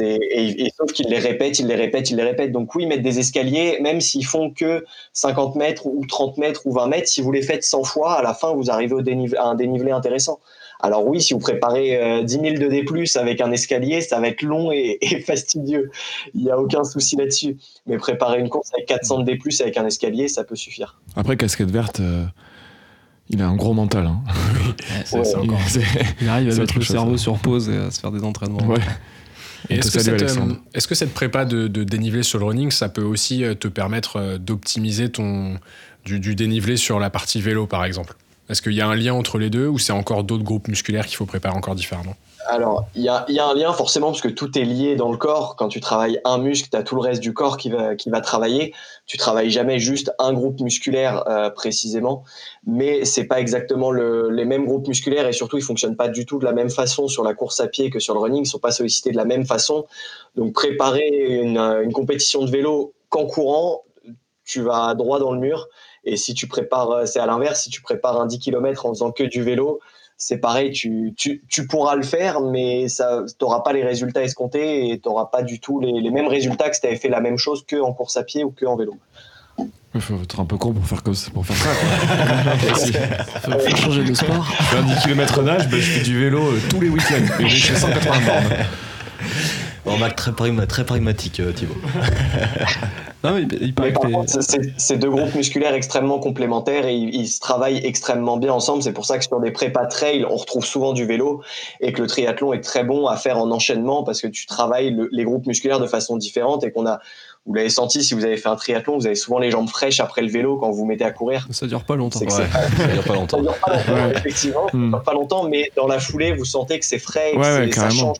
Et, 0.00 0.72
sauf 0.76 0.92
qu'ils 0.92 1.08
les 1.08 1.18
répètent, 1.18 1.60
ils 1.60 1.66
les 1.66 1.76
répètent, 1.76 2.10
ils 2.10 2.16
les 2.16 2.24
répètent. 2.24 2.52
Donc 2.52 2.74
oui, 2.74 2.86
mettre 2.86 3.02
des 3.02 3.18
escaliers, 3.20 3.78
même 3.80 4.00
s'ils 4.00 4.26
font 4.26 4.50
que 4.50 4.84
50 5.12 5.54
mètres 5.54 5.86
ou 5.86 6.04
30 6.06 6.38
mètres 6.38 6.62
ou 6.66 6.72
20 6.72 6.88
mètres, 6.88 7.08
si 7.08 7.22
vous 7.22 7.30
les 7.30 7.42
faites 7.42 7.62
100 7.62 7.84
fois, 7.84 8.14
à 8.14 8.22
la 8.22 8.34
fin, 8.34 8.52
vous 8.52 8.70
arrivez 8.70 8.96
à 9.36 9.44
un 9.44 9.54
dénivelé 9.54 9.92
intéressant. 9.92 10.40
Alors 10.80 11.06
oui, 11.06 11.20
si 11.20 11.34
vous 11.34 11.40
préparez 11.40 12.22
10 12.24 12.32
000 12.32 12.44
de 12.58 12.68
D+, 12.68 12.84
avec 13.16 13.40
un 13.40 13.50
escalier, 13.50 14.00
ça 14.00 14.20
va 14.20 14.28
être 14.28 14.42
long 14.42 14.70
et, 14.72 14.98
fastidieux. 15.26 15.90
Il 16.34 16.44
n'y 16.44 16.50
a 16.50 16.58
aucun 16.58 16.84
souci 16.84 17.16
là-dessus. 17.16 17.56
Mais 17.86 17.96
préparer 17.96 18.38
une 18.38 18.48
course 18.48 18.70
avec 18.74 18.86
400 18.86 19.20
de 19.20 19.24
D+, 19.24 19.38
avec 19.60 19.76
un 19.76 19.86
escalier, 19.86 20.28
ça 20.28 20.44
peut 20.44 20.56
suffire. 20.56 21.00
Après, 21.16 21.36
casquette 21.36 21.70
verte... 21.70 22.00
Euh, 22.00 22.24
il 23.30 23.42
a 23.42 23.46
un 23.46 23.56
gros 23.56 23.74
mental. 23.74 24.06
Hein. 24.06 24.22
il, 26.22 26.28
arrive 26.28 26.50
à 26.50 26.56
mettre 26.60 26.78
le 26.78 26.84
cerveau 26.84 27.16
sur 27.16 27.38
pause 27.38 27.68
et 27.68 27.76
à 27.76 27.90
se 27.90 28.00
faire 28.00 28.10
des 28.10 28.24
entraînements. 28.24 28.74
Est-ce 29.68 29.90
que, 29.90 30.00
cette, 30.00 30.22
euh, 30.22 30.54
est 30.72 30.86
que 30.86 30.94
cette 30.94 31.12
prépa 31.12 31.44
de, 31.44 31.66
dénivelé 31.66 32.22
sur 32.22 32.38
le 32.38 32.46
running, 32.46 32.70
ça 32.70 32.88
peut 32.88 33.02
aussi 33.02 33.44
euh, 33.44 33.54
te 33.54 33.68
permettre 33.68 34.38
d'optimiser 34.38 35.10
ton 35.10 35.58
du, 36.04 36.20
du, 36.20 36.34
dénivelé 36.34 36.76
sur 36.76 36.98
la 36.98 37.10
partie 37.10 37.40
vélo, 37.40 37.66
par 37.66 37.84
exemple? 37.84 38.14
Est-ce 38.48 38.62
qu'il 38.62 38.72
y 38.72 38.80
a 38.80 38.88
un 38.88 38.96
lien 38.96 39.14
entre 39.14 39.38
les 39.38 39.50
deux 39.50 39.66
ou 39.66 39.78
c'est 39.78 39.92
encore 39.92 40.24
d'autres 40.24 40.44
groupes 40.44 40.68
musculaires 40.68 41.06
qu'il 41.06 41.16
faut 41.16 41.26
préparer 41.26 41.54
encore 41.54 41.74
différemment? 41.74 42.14
Alors, 42.46 42.86
il 42.94 43.02
y 43.02 43.08
a, 43.10 43.26
un 43.28 43.54
lien 43.54 43.74
forcément 43.74 44.06
parce 44.06 44.22
que 44.22 44.28
tout 44.28 44.58
est 44.58 44.64
lié 44.64 44.96
dans 44.96 45.12
le 45.12 45.18
corps. 45.18 45.54
Quand 45.54 45.68
tu 45.68 45.80
travailles 45.80 46.18
un 46.24 46.38
muscle, 46.38 46.70
tu 46.70 46.76
as 46.78 46.82
tout 46.82 46.94
le 46.94 47.02
reste 47.02 47.20
du 47.20 47.34
corps 47.34 47.58
qui 47.58 47.68
va, 47.68 48.20
travailler. 48.22 48.72
Tu 49.04 49.18
travailles 49.18 49.50
jamais 49.50 49.78
juste 49.78 50.10
un 50.18 50.32
groupe 50.32 50.58
musculaire 50.60 51.28
euh, 51.28 51.50
précisément, 51.50 52.24
mais 52.66 53.04
c'est 53.04 53.24
pas 53.24 53.38
exactement 53.38 53.92
les 53.92 54.46
mêmes 54.46 54.64
groupes 54.64 54.88
musculaires 54.88 55.28
et 55.28 55.34
surtout 55.34 55.58
ils 55.58 55.62
fonctionnent 55.62 55.96
pas 55.96 56.08
du 56.08 56.24
tout 56.24 56.38
de 56.38 56.46
la 56.46 56.52
même 56.52 56.70
façon 56.70 57.06
sur 57.06 57.22
la 57.22 57.34
course 57.34 57.60
à 57.60 57.66
pied 57.66 57.90
que 57.90 57.98
sur 57.98 58.14
le 58.14 58.20
running. 58.20 58.44
Ils 58.44 58.48
sont 58.48 58.58
pas 58.58 58.72
sollicités 58.72 59.10
de 59.10 59.18
la 59.18 59.26
même 59.26 59.44
façon. 59.44 59.84
Donc 60.34 60.54
préparer 60.54 61.40
une, 61.42 61.58
une 61.58 61.92
compétition 61.92 62.42
de 62.46 62.50
vélo 62.50 62.94
qu'en 63.10 63.26
courant, 63.26 63.82
tu 64.46 64.62
vas 64.62 64.94
droit 64.94 65.18
dans 65.18 65.32
le 65.32 65.38
mur 65.38 65.68
et 66.08 66.16
si 66.16 66.34
tu 66.34 66.46
prépares, 66.46 66.90
euh, 66.90 67.06
c'est 67.06 67.20
à 67.20 67.26
l'inverse, 67.26 67.62
si 67.62 67.70
tu 67.70 67.82
prépares 67.82 68.20
un 68.20 68.26
10 68.26 68.38
km 68.38 68.86
en 68.86 68.90
faisant 68.90 69.12
que 69.12 69.24
du 69.24 69.42
vélo, 69.42 69.80
c'est 70.16 70.38
pareil, 70.38 70.72
tu, 70.72 71.14
tu, 71.16 71.44
tu, 71.48 71.66
pourras 71.66 71.94
le 71.94 72.02
faire, 72.02 72.40
mais 72.40 72.86
tu 72.88 73.02
n'auras 73.40 73.60
pas 73.60 73.72
les 73.72 73.84
résultats 73.84 74.22
escomptés 74.22 74.90
et 74.90 74.98
tu 74.98 75.08
n'auras 75.08 75.26
pas 75.26 75.42
du 75.42 75.60
tout 75.60 75.78
les, 75.78 76.00
les, 76.00 76.10
mêmes 76.10 76.26
résultats 76.26 76.68
que 76.70 76.74
si 76.74 76.80
tu 76.80 76.88
avais 76.88 76.96
fait 76.96 77.08
la 77.08 77.20
même 77.20 77.36
chose 77.36 77.64
que 77.64 77.76
en 77.76 77.92
course 77.92 78.16
à 78.16 78.24
pied 78.24 78.42
ou 78.42 78.50
que 78.50 78.66
en 78.66 78.74
vélo. 78.74 78.96
Il 79.94 80.00
faut 80.00 80.20
être 80.22 80.40
un 80.40 80.44
peu 80.44 80.56
con 80.56 80.72
pour 80.72 80.86
faire, 80.86 81.02
comme 81.02 81.14
ça, 81.14 81.30
pour 81.30 81.46
faire 81.46 81.56
ça. 81.56 81.70
faut, 83.60 83.76
changer 83.76 84.04
de 84.04 84.14
sport. 84.14 84.46
Je 84.58 84.64
fais 84.64 84.76
un 84.76 84.82
10 84.82 85.02
km 85.02 85.42
nage, 85.42 85.68
ben, 85.68 85.80
je 85.80 85.90
fais 85.90 86.02
du 86.02 86.18
vélo 86.18 86.40
euh, 86.40 86.60
tous 86.68 86.80
les 86.80 86.88
week-ends 86.88 87.40
et 87.40 87.48
je 87.48 87.72
fais 87.72 87.78
180 87.78 88.20
bornes. 88.26 88.66
Remarque 89.88 90.16
très, 90.16 90.32
très 90.66 90.84
pragmatique, 90.84 91.40
euh, 91.40 91.52
Thibaut. 91.52 91.74
non, 93.24 93.38
il, 93.38 93.74
c'est 94.76 94.96
deux 94.96 95.10
groupes 95.10 95.34
musculaires 95.34 95.74
extrêmement 95.74 96.18
complémentaires 96.18 96.86
et 96.86 96.94
ils, 96.94 97.28
se 97.28 97.40
travaillent 97.40 97.84
extrêmement 97.84 98.36
bien 98.36 98.52
ensemble. 98.52 98.82
C'est 98.82 98.92
pour 98.92 99.06
ça 99.06 99.18
que 99.18 99.24
sur 99.24 99.40
des 99.40 99.50
prépas 99.50 99.86
trail, 99.86 100.24
on 100.28 100.36
retrouve 100.36 100.64
souvent 100.64 100.92
du 100.92 101.06
vélo 101.06 101.42
et 101.80 101.92
que 101.92 102.02
le 102.02 102.08
triathlon 102.08 102.52
est 102.52 102.60
très 102.60 102.84
bon 102.84 103.06
à 103.06 103.16
faire 103.16 103.38
en 103.38 103.50
enchaînement 103.50 104.04
parce 104.04 104.20
que 104.20 104.28
tu 104.28 104.46
travailles 104.46 104.96
les 105.10 105.24
groupes 105.24 105.46
musculaires 105.46 105.80
de 105.80 105.86
façon 105.86 106.16
différente 106.16 106.64
et 106.64 106.70
qu'on 106.70 106.86
a, 106.86 107.00
vous 107.46 107.54
l'avez 107.54 107.70
senti, 107.70 108.04
si 108.04 108.14
vous 108.14 108.24
avez 108.24 108.36
fait 108.36 108.48
un 108.48 108.56
triathlon, 108.56 108.98
vous 108.98 109.06
avez 109.06 109.14
souvent 109.16 109.38
les 109.38 109.50
jambes 109.50 109.68
fraîches 109.68 110.00
après 110.00 110.22
le 110.22 110.28
vélo 110.28 110.58
quand 110.58 110.70
vous 110.70 110.78
vous 110.78 110.86
mettez 110.86 111.04
à 111.04 111.10
courir. 111.10 111.46
Ça 111.50 111.66
dure 111.66 111.84
pas 111.84 111.96
longtemps. 111.96 112.20
Ça, 112.28 112.44
dure 112.92 113.04
pas 113.04 113.14
longtemps. 113.14 113.40
dure 113.40 113.58
pas 113.58 113.74
longtemps, 113.74 114.10
effectivement. 114.14 114.68
Ça 114.70 114.76
dure 114.76 115.02
pas 115.02 115.14
longtemps, 115.14 115.48
mais 115.48 115.70
dans 115.76 115.86
la 115.86 115.98
foulée, 115.98 116.32
vous 116.32 116.44
sentez 116.44 116.78
que 116.78 116.84
c'est 116.84 116.98
frais 116.98 117.32
et 117.32 117.70
que 117.70 117.74
ça 117.74 117.90
change 117.90 118.18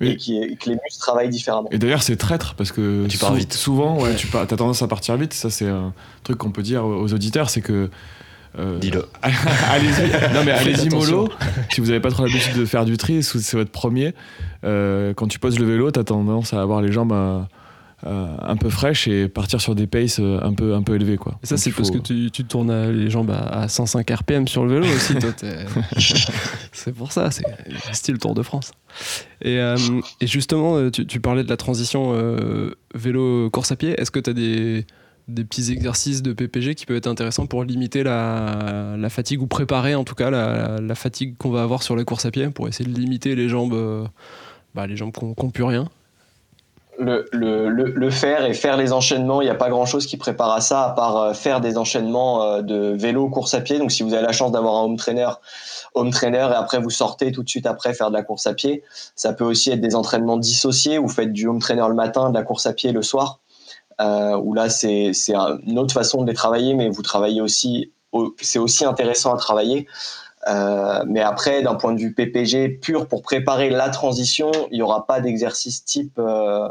et, 0.00 0.16
que 0.16 0.68
les 0.68 0.76
muscles 0.84 1.00
travaillent 1.00 1.28
différemment. 1.28 1.68
Et 1.70 1.78
d'ailleurs, 1.78 2.02
c'est 2.02 2.16
traître 2.16 2.54
parce 2.54 2.72
que 2.72 3.06
tu 3.06 3.18
pars 3.18 3.34
vite. 3.34 3.52
Souvent, 3.52 4.00
ouais, 4.00 4.14
tu 4.14 4.28
as 4.36 4.46
tendance 4.46 4.82
à 4.82 4.88
partir 4.88 5.16
vite. 5.16 5.32
Ça, 5.32 5.50
c'est 5.50 5.68
un 5.68 5.92
truc 6.22 6.38
qu'on 6.38 6.50
peut 6.50 6.62
dire 6.62 6.84
aux 6.84 7.12
auditeurs, 7.12 7.50
c'est 7.50 7.62
que 7.62 7.90
euh, 8.58 8.78
Dis-le. 8.78 9.06
allez-y, 9.22 10.34
non 10.34 10.42
mais 10.44 10.52
allez-y 10.52 10.88
mollo. 10.88 11.28
si 11.70 11.80
vous 11.80 11.88
n'avez 11.88 12.00
pas 12.00 12.10
trop 12.10 12.24
l'habitude 12.24 12.56
de 12.56 12.64
faire 12.64 12.84
du 12.84 12.96
tri, 12.96 13.22
c'est 13.22 13.56
votre 13.56 13.70
premier. 13.70 14.14
Euh, 14.64 15.12
quand 15.14 15.28
tu 15.28 15.38
poses 15.38 15.58
le 15.58 15.66
vélo, 15.66 15.90
tu 15.90 16.00
as 16.00 16.04
tendance 16.04 16.54
à 16.54 16.60
avoir 16.60 16.80
les 16.80 16.90
jambes 16.90 17.12
à, 17.12 17.48
euh, 18.06 18.36
un 18.40 18.56
peu 18.56 18.70
fraîche 18.70 19.08
et 19.08 19.28
partir 19.28 19.60
sur 19.60 19.74
des 19.74 19.88
paces 19.88 20.20
euh, 20.20 20.38
un 20.40 20.54
peu, 20.54 20.74
un 20.76 20.82
peu 20.82 20.94
élevés. 20.94 21.16
Quoi. 21.16 21.36
ça, 21.42 21.56
c'est 21.56 21.72
parce 21.72 21.90
que 21.90 21.98
tu, 21.98 22.30
tu 22.30 22.44
tournes 22.44 22.90
les 22.92 23.10
jambes 23.10 23.32
à, 23.32 23.66
105 23.66 24.08
RPM 24.08 24.46
sur 24.46 24.64
le 24.64 24.74
vélo 24.74 24.86
aussi. 24.86 25.14
c'est 26.72 26.92
pour 26.92 27.10
ça, 27.10 27.32
c'est 27.32 27.44
style 27.92 28.18
Tour 28.18 28.34
de 28.34 28.44
France. 28.44 28.70
Et, 29.42 29.58
euh, 29.58 29.76
et 30.20 30.28
justement, 30.28 30.90
tu, 30.90 31.06
tu, 31.06 31.18
parlais 31.18 31.42
de 31.42 31.48
la 31.48 31.56
transition 31.56 32.14
vélo 32.94 33.50
course 33.50 33.72
à 33.72 33.76
pied. 33.76 34.00
Est-ce 34.00 34.12
que 34.12 34.20
tu 34.20 34.30
as 34.30 34.32
des, 34.32 34.86
des 35.26 35.42
petits 35.42 35.72
exercices 35.72 36.22
de 36.22 36.32
PPG 36.32 36.76
qui 36.76 36.86
peuvent 36.86 36.98
être 36.98 37.08
intéressants 37.08 37.46
pour 37.46 37.64
limiter 37.64 38.04
la, 38.04 38.94
la 38.96 39.10
fatigue 39.10 39.42
ou 39.42 39.48
préparer 39.48 39.96
en 39.96 40.04
tout 40.04 40.14
cas 40.14 40.30
la, 40.30 40.80
la 40.80 40.94
fatigue 40.94 41.36
qu'on 41.36 41.50
va 41.50 41.64
avoir 41.64 41.82
sur 41.82 41.96
la 41.96 42.04
course 42.04 42.26
à 42.26 42.30
pied 42.30 42.48
pour 42.50 42.68
essayer 42.68 42.88
de 42.88 42.96
limiter 42.96 43.34
les 43.34 43.48
jambes, 43.48 44.08
bah, 44.76 44.86
les 44.86 44.96
jambes 44.96 45.10
qui 45.12 45.24
n'ont 45.24 45.50
plus 45.50 45.64
rien? 45.64 45.88
Le, 46.98 48.10
faire 48.10 48.44
et 48.44 48.54
faire 48.54 48.76
les 48.76 48.92
enchaînements, 48.92 49.40
il 49.40 49.44
n'y 49.44 49.50
a 49.50 49.54
pas 49.54 49.70
grand 49.70 49.86
chose 49.86 50.06
qui 50.06 50.16
prépare 50.16 50.52
à 50.52 50.60
ça 50.60 50.84
à 50.84 50.90
part 50.90 51.16
euh, 51.16 51.32
faire 51.32 51.60
des 51.60 51.78
enchaînements 51.78 52.42
euh, 52.42 52.62
de 52.62 52.96
vélo, 52.96 53.28
course 53.28 53.54
à 53.54 53.60
pied. 53.60 53.78
Donc 53.78 53.92
si 53.92 54.02
vous 54.02 54.14
avez 54.14 54.22
la 54.22 54.32
chance 54.32 54.52
d'avoir 54.52 54.76
un 54.76 54.84
home 54.84 54.96
trainer, 54.96 55.28
home 55.94 56.10
trainer 56.10 56.48
et 56.50 56.56
après 56.56 56.80
vous 56.80 56.90
sortez 56.90 57.32
tout 57.32 57.42
de 57.42 57.48
suite 57.48 57.66
après 57.66 57.94
faire 57.94 58.10
de 58.10 58.14
la 58.14 58.22
course 58.22 58.46
à 58.46 58.54
pied. 58.54 58.82
Ça 59.14 59.32
peut 59.32 59.44
aussi 59.44 59.70
être 59.70 59.80
des 59.80 59.94
entraînements 59.94 60.36
dissociés. 60.36 60.98
Vous 60.98 61.08
faites 61.08 61.32
du 61.32 61.46
home 61.46 61.60
trainer 61.60 61.86
le 61.88 61.94
matin, 61.94 62.30
de 62.30 62.34
la 62.34 62.42
course 62.42 62.66
à 62.66 62.72
pied 62.72 62.92
le 62.92 63.02
soir. 63.02 63.40
Euh, 64.00 64.36
où 64.36 64.54
là 64.54 64.68
c'est 64.68 65.12
une 65.66 65.78
autre 65.78 65.92
façon 65.92 66.22
de 66.22 66.28
les 66.28 66.34
travailler, 66.34 66.74
mais 66.74 66.88
vous 66.88 67.02
travaillez 67.02 67.40
aussi 67.40 67.90
c'est 68.40 68.58
aussi 68.58 68.84
intéressant 68.84 69.34
à 69.34 69.36
travailler. 69.36 69.86
Euh, 70.48 71.04
mais 71.06 71.20
après, 71.20 71.62
d'un 71.62 71.74
point 71.74 71.92
de 71.92 72.00
vue 72.00 72.12
PPG 72.12 72.68
pur 72.80 73.06
pour 73.06 73.22
préparer 73.22 73.70
la 73.70 73.90
transition, 73.90 74.50
il 74.70 74.76
n'y 74.76 74.82
aura 74.82 75.06
pas 75.06 75.20
d'exercice 75.20 75.84
type. 75.84 76.18
Euh, 76.18 76.68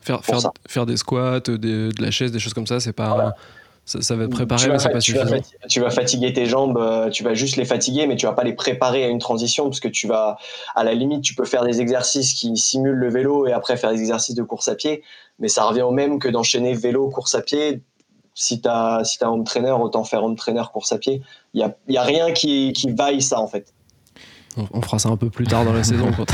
faire, 0.00 0.24
faire, 0.24 0.40
faire, 0.66 0.86
des 0.86 0.96
squats, 0.96 1.40
de 1.40 1.90
la 2.00 2.10
chaise, 2.10 2.32
des 2.32 2.38
choses 2.38 2.54
comme 2.54 2.66
ça, 2.66 2.80
c'est 2.80 2.92
pas. 2.92 3.34
Ça, 3.86 4.14
va 4.14 4.26
te 4.26 4.30
préparer, 4.30 4.68
mais 4.68 4.78
c'est 4.78 4.90
pas 4.90 5.00
suffisant. 5.00 5.36
tu 5.68 5.80
vas 5.80 5.90
fatiguer 5.90 6.32
tes 6.32 6.46
jambes, 6.46 6.78
euh, 6.78 7.10
tu 7.10 7.24
vas 7.24 7.34
juste 7.34 7.56
les 7.56 7.64
fatiguer, 7.64 8.06
mais 8.06 8.14
tu 8.14 8.24
vas 8.26 8.34
pas 8.34 8.44
les 8.44 8.52
préparer 8.52 9.04
à 9.04 9.08
une 9.08 9.18
transition 9.18 9.64
parce 9.64 9.80
que 9.80 9.88
tu 9.88 10.06
vas, 10.06 10.36
à 10.76 10.84
la 10.84 10.94
limite, 10.94 11.22
tu 11.22 11.34
peux 11.34 11.44
faire 11.44 11.64
des 11.64 11.80
exercices 11.80 12.34
qui 12.34 12.56
simulent 12.56 12.98
le 12.98 13.10
vélo 13.10 13.48
et 13.48 13.52
après 13.52 13.76
faire 13.76 13.90
des 13.90 13.98
exercices 13.98 14.36
de 14.36 14.44
course 14.44 14.68
à 14.68 14.76
pied, 14.76 15.02
mais 15.40 15.48
ça 15.48 15.64
revient 15.64 15.82
au 15.82 15.90
même 15.90 16.20
que 16.20 16.28
d'enchaîner 16.28 16.74
vélo, 16.74 17.08
course 17.08 17.34
à 17.34 17.42
pied 17.42 17.82
si 18.34 18.60
tu 18.60 18.68
as, 18.68 19.04
si 19.04 19.22
as 19.22 19.26
un 19.26 19.30
home 19.30 19.44
trainer, 19.44 19.72
autant 19.72 20.04
faire 20.04 20.24
home 20.24 20.36
trainer 20.36 20.62
course 20.72 20.92
à 20.92 20.98
pied. 20.98 21.22
Il 21.54 21.58
n'y 21.58 21.64
a, 21.64 21.74
y 21.88 21.96
a 21.96 22.02
rien 22.02 22.32
qui, 22.32 22.72
qui 22.72 22.90
vaille 22.92 23.22
ça 23.22 23.40
en 23.40 23.46
fait. 23.46 23.72
On, 24.56 24.82
fera 24.82 24.98
ça 24.98 25.08
un 25.08 25.16
peu 25.16 25.30
plus 25.30 25.46
tard 25.46 25.64
dans 25.64 25.72
la 25.72 25.84
saison 25.84 26.10
quand, 26.16 26.26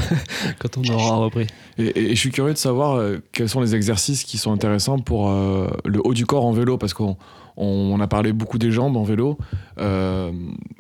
quand, 0.58 0.78
on 0.78 0.94
aura 0.94 1.16
repris. 1.16 1.46
Et, 1.76 2.14
je 2.14 2.20
suis 2.20 2.30
curieux 2.30 2.54
de 2.54 2.58
savoir 2.58 2.96
euh, 2.96 3.22
quels 3.32 3.48
sont 3.48 3.60
les 3.60 3.74
exercices 3.74 4.24
qui 4.24 4.38
sont 4.38 4.52
intéressants 4.52 4.98
pour 4.98 5.28
euh, 5.28 5.68
le 5.84 6.00
haut 6.02 6.14
du 6.14 6.24
corps 6.24 6.46
en 6.46 6.52
vélo 6.52 6.78
parce 6.78 6.94
qu'on 6.94 7.18
on, 7.58 8.00
a 8.00 8.06
parlé 8.06 8.32
beaucoup 8.32 8.56
des 8.56 8.70
jambes 8.72 8.96
en 8.96 9.02
vélo. 9.02 9.36
Euh, 9.78 10.32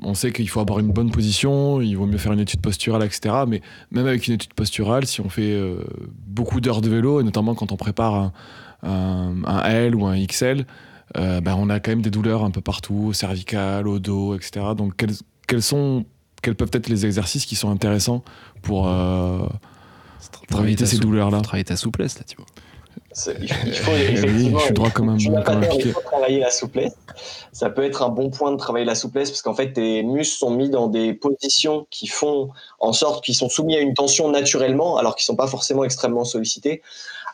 on 0.02 0.14
sait 0.14 0.32
qu'il 0.32 0.48
faut 0.48 0.60
avoir 0.60 0.78
une 0.78 0.90
bonne 0.92 1.10
position, 1.10 1.82
il 1.82 1.94
vaut 1.94 2.06
mieux 2.06 2.18
faire 2.18 2.32
une 2.32 2.40
étude 2.40 2.62
posturale, 2.62 3.04
etc. 3.04 3.34
Mais 3.46 3.60
même 3.90 4.06
avec 4.06 4.26
une 4.26 4.34
étude 4.34 4.54
posturale, 4.54 5.06
si 5.06 5.20
on 5.20 5.28
fait 5.28 5.60
beaucoup 6.26 6.62
d'heures 6.62 6.80
de 6.80 6.88
vélo, 6.88 7.20
et 7.20 7.22
notamment 7.22 7.54
quand 7.54 7.70
on 7.70 7.76
prépare 7.76 8.14
un, 8.14 8.32
un, 8.82 9.44
un 9.44 9.62
L 9.64 9.94
ou 9.94 10.06
un 10.06 10.24
XL, 10.24 10.64
euh, 11.16 11.40
ben, 11.40 11.54
on 11.58 11.70
a 11.70 11.80
quand 11.80 11.92
même 11.92 12.02
des 12.02 12.10
douleurs 12.10 12.44
un 12.44 12.50
peu 12.50 12.60
partout, 12.60 13.12
cervicales, 13.12 13.86
au 13.86 13.98
dos, 13.98 14.34
etc. 14.34 14.66
Donc 14.76 14.94
quels, 15.46 15.62
sont, 15.62 16.04
quels 16.42 16.56
peuvent 16.56 16.70
être 16.72 16.88
les 16.88 17.06
exercices 17.06 17.46
qui 17.46 17.56
sont 17.56 17.70
intéressants 17.70 18.22
pour, 18.62 18.88
euh, 18.88 19.46
éviter 20.60 20.86
ces 20.86 20.98
douleurs-là 20.98 21.40
Travailler 21.40 21.64
ta 21.64 21.76
souplesse, 21.76 22.18
là, 22.18 22.24
tu 22.26 22.36
vois. 22.36 22.46
Il 23.40 23.48
faut, 23.72 23.92
effectivement, 23.92 24.58
je 24.58 24.64
suis 24.64 24.74
droit 24.74 24.90
comme 24.90 25.08
un, 25.08 25.16
Il 25.16 25.92
faut 25.92 26.00
travailler 26.02 26.40
la 26.40 26.50
souplesse. 26.50 26.94
Ça 27.52 27.70
peut 27.70 27.84
être 27.84 28.02
un 28.02 28.10
bon 28.10 28.30
point 28.30 28.52
de 28.52 28.56
travailler 28.56 28.84
la 28.84 28.94
souplesse 28.94 29.30
parce 29.30 29.40
qu'en 29.40 29.54
fait, 29.54 29.72
tes 29.72 30.02
muscles 30.02 30.36
sont 30.36 30.50
mis 30.50 30.68
dans 30.68 30.86
des 30.86 31.14
positions 31.14 31.86
qui 31.90 32.08
font 32.08 32.50
en 32.78 32.92
sorte 32.92 33.24
qu'ils 33.24 33.34
sont 33.34 33.48
soumis 33.48 33.76
à 33.76 33.80
une 33.80 33.94
tension 33.94 34.30
naturellement, 34.30 34.98
alors 34.98 35.16
qu'ils 35.16 35.24
sont 35.24 35.36
pas 35.36 35.46
forcément 35.46 35.84
extrêmement 35.84 36.24
sollicités. 36.24 36.82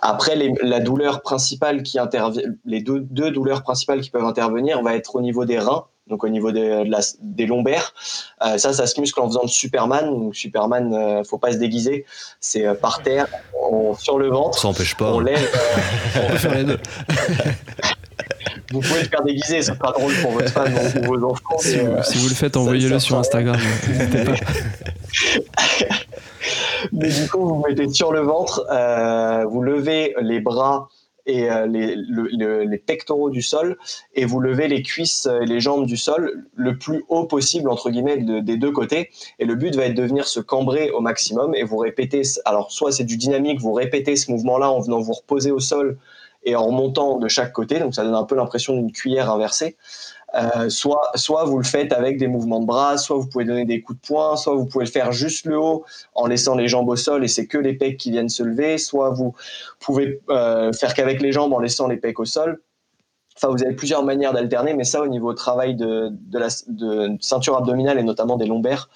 Après, 0.04 0.36
la 0.62 0.80
douleur 0.80 1.22
principale 1.22 1.84
qui 1.84 1.96
intervient, 2.00 2.42
les 2.64 2.82
deux, 2.82 2.98
deux, 2.98 3.30
douleurs 3.30 3.62
principales 3.62 4.00
qui 4.00 4.10
peuvent 4.10 4.24
intervenir 4.24 4.82
va 4.82 4.96
être 4.96 5.14
au 5.14 5.20
niveau 5.20 5.44
des 5.44 5.60
reins, 5.60 5.84
donc 6.08 6.24
au 6.24 6.28
niveau 6.28 6.50
des, 6.50 6.82
des 7.20 7.46
lombaires. 7.46 7.94
Euh, 8.44 8.58
ça, 8.58 8.72
ça 8.72 8.88
se 8.88 9.00
muscle 9.00 9.20
en 9.20 9.28
faisant 9.28 9.44
de 9.44 9.48
Superman. 9.48 10.06
Donc 10.06 10.34
Superman, 10.34 10.92
euh, 10.92 11.22
faut 11.22 11.38
pas 11.38 11.52
se 11.52 11.58
déguiser. 11.58 12.04
C'est 12.40 12.66
euh, 12.66 12.74
par 12.74 13.04
terre, 13.04 13.28
sur 13.96 14.18
le 14.18 14.26
ventre. 14.28 14.58
Ça 14.58 14.66
n'empêche 14.66 14.96
pas. 14.96 15.12
On 15.12 15.20
hein. 15.20 15.24
lève. 15.24 15.48
vous 18.72 18.80
pouvez 18.80 19.02
le 19.02 19.08
faire 19.08 19.22
déguiser, 19.22 19.62
c'est 19.62 19.78
pas 19.78 19.92
drôle 19.92 20.14
pour 20.20 20.32
votre 20.32 20.50
femme 20.50 20.74
ou 20.74 21.06
vos 21.06 21.30
enfants. 21.30 21.58
Si, 21.60 21.78
vous, 21.78 22.28
le 22.28 22.34
faites, 22.34 22.56
envoyez-le 22.56 22.98
sur 22.98 23.16
Instagram. 23.18 23.60
Mais 26.90 27.08
du 27.08 27.28
coup, 27.28 27.46
vous 27.46 27.62
mettez 27.66 27.88
sur 27.88 28.12
le 28.12 28.20
ventre, 28.20 28.66
euh, 28.70 29.44
vous 29.44 29.62
levez 29.62 30.14
les 30.20 30.40
bras 30.40 30.88
et 31.26 31.50
euh, 31.50 31.66
les, 31.66 31.96
les, 31.96 32.78
pectoraux 32.78 33.30
du 33.30 33.42
sol 33.42 33.78
et 34.14 34.24
vous 34.24 34.40
levez 34.40 34.66
les 34.66 34.82
cuisses 34.82 35.28
et 35.40 35.46
les 35.46 35.60
jambes 35.60 35.86
du 35.86 35.96
sol 35.96 36.48
le 36.54 36.78
plus 36.78 37.04
haut 37.08 37.26
possible 37.26 37.70
entre 37.70 37.90
guillemets 37.90 38.16
des 38.16 38.56
deux 38.56 38.72
côtés. 38.72 39.10
Et 39.38 39.44
le 39.44 39.54
but 39.54 39.74
va 39.76 39.84
être 39.84 39.94
de 39.94 40.02
venir 40.02 40.26
se 40.26 40.40
cambrer 40.40 40.90
au 40.90 41.00
maximum 41.00 41.54
et 41.54 41.62
vous 41.62 41.76
répétez 41.76 42.22
alors 42.44 42.72
soit 42.72 42.90
c'est 42.92 43.04
du 43.04 43.16
dynamique 43.16 43.60
vous 43.60 43.72
répétez 43.72 44.16
ce 44.16 44.30
mouvement 44.30 44.58
là 44.58 44.70
en 44.70 44.80
venant 44.80 45.00
vous 45.00 45.12
reposer 45.12 45.52
au 45.52 45.60
sol 45.60 45.96
et 46.44 46.56
en 46.56 46.66
remontant 46.66 47.18
de 47.18 47.28
chaque 47.28 47.52
côté. 47.52 47.78
Donc 47.78 47.94
ça 47.94 48.02
donne 48.02 48.14
un 48.14 48.24
peu 48.24 48.34
l'impression 48.34 48.74
d'une 48.74 48.90
cuillère 48.90 49.30
inversée 49.30 49.76
euh, 50.34 50.68
soit, 50.68 51.10
soit 51.14 51.44
vous 51.44 51.58
le 51.58 51.64
faites 51.64 51.92
avec 51.92 52.18
des 52.18 52.28
mouvements 52.28 52.60
de 52.60 52.66
bras, 52.66 52.98
soit 52.98 53.16
vous 53.16 53.26
pouvez 53.26 53.44
donner 53.44 53.64
des 53.64 53.80
coups 53.82 54.00
de 54.00 54.06
poing, 54.06 54.36
soit 54.36 54.54
vous 54.54 54.66
pouvez 54.66 54.84
le 54.84 54.90
faire 54.90 55.12
juste 55.12 55.46
le 55.46 55.58
haut 55.58 55.84
en 56.14 56.26
laissant 56.26 56.54
les 56.54 56.68
jambes 56.68 56.88
au 56.88 56.96
sol 56.96 57.24
et 57.24 57.28
c'est 57.28 57.46
que 57.46 57.58
les 57.58 57.74
pecs 57.74 57.96
qui 57.96 58.10
viennent 58.10 58.28
se 58.28 58.42
lever, 58.42 58.78
soit 58.78 59.10
vous 59.10 59.34
pouvez 59.80 60.20
euh, 60.30 60.72
faire 60.72 60.94
qu'avec 60.94 61.20
les 61.20 61.32
jambes 61.32 61.52
en 61.52 61.58
laissant 61.58 61.88
les 61.88 61.96
pecs 61.96 62.18
au 62.18 62.24
sol. 62.24 62.60
Enfin, 63.36 63.48
vous 63.48 63.62
avez 63.64 63.74
plusieurs 63.74 64.04
manières 64.04 64.32
d'alterner, 64.32 64.74
mais 64.74 64.84
ça, 64.84 65.00
au 65.02 65.08
niveau 65.08 65.32
travail 65.32 65.74
de, 65.74 66.10
de 66.12 66.38
la 66.38 66.48
de 66.68 67.16
ceinture 67.20 67.56
abdominale 67.56 67.98
et 67.98 68.02
notamment 68.02 68.36
des 68.36 68.46
lombaires, 68.46 68.90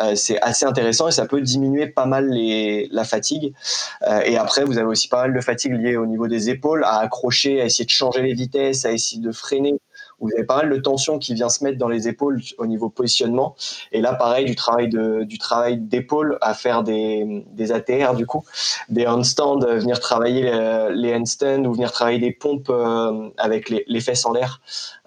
euh, 0.00 0.14
c'est 0.14 0.40
assez 0.40 0.64
intéressant 0.64 1.08
et 1.08 1.12
ça 1.12 1.26
peut 1.26 1.40
diminuer 1.40 1.86
pas 1.86 2.06
mal 2.06 2.28
les, 2.30 2.88
la 2.90 3.04
fatigue. 3.04 3.54
Euh, 4.06 4.20
et 4.24 4.36
après, 4.36 4.64
vous 4.64 4.78
avez 4.78 4.86
aussi 4.86 5.08
pas 5.08 5.22
mal 5.22 5.34
de 5.34 5.40
fatigue 5.40 5.74
liée 5.74 5.96
au 5.96 6.06
niveau 6.06 6.26
des 6.26 6.48
épaules, 6.48 6.84
à 6.84 6.98
accrocher, 6.98 7.60
à 7.60 7.66
essayer 7.66 7.84
de 7.84 7.90
changer 7.90 8.22
les 8.22 8.32
vitesses, 8.32 8.84
à 8.86 8.92
essayer 8.92 9.20
de 9.20 9.30
freiner 9.30 9.78
vous 10.22 10.30
avez 10.32 10.44
pas 10.44 10.56
mal 10.56 10.70
de 10.70 10.76
tension 10.76 11.18
qui 11.18 11.34
vient 11.34 11.48
se 11.48 11.62
mettre 11.64 11.78
dans 11.78 11.88
les 11.88 12.08
épaules 12.08 12.40
au 12.56 12.66
niveau 12.66 12.88
positionnement. 12.88 13.56
Et 13.90 14.00
là, 14.00 14.14
pareil, 14.14 14.46
du 14.46 14.54
travail 14.54 14.88
de, 14.88 15.24
du 15.24 15.36
travail 15.36 15.78
d'épaule 15.78 16.38
à 16.40 16.54
faire 16.54 16.82
des, 16.84 17.44
des 17.50 17.72
ATR, 17.72 18.14
du 18.14 18.24
coup, 18.24 18.44
des 18.88 19.06
handstands, 19.06 19.58
venir 19.58 19.98
travailler 20.00 20.42
les, 20.44 20.88
les 20.94 21.14
handstands 21.14 21.64
ou 21.64 21.72
venir 21.74 21.90
travailler 21.92 22.20
des 22.20 22.32
pompes 22.32 22.70
euh, 22.70 23.28
avec 23.36 23.68
les, 23.68 23.84
les 23.86 24.00
fesses 24.00 24.24
en 24.24 24.32
l'air. 24.32 24.60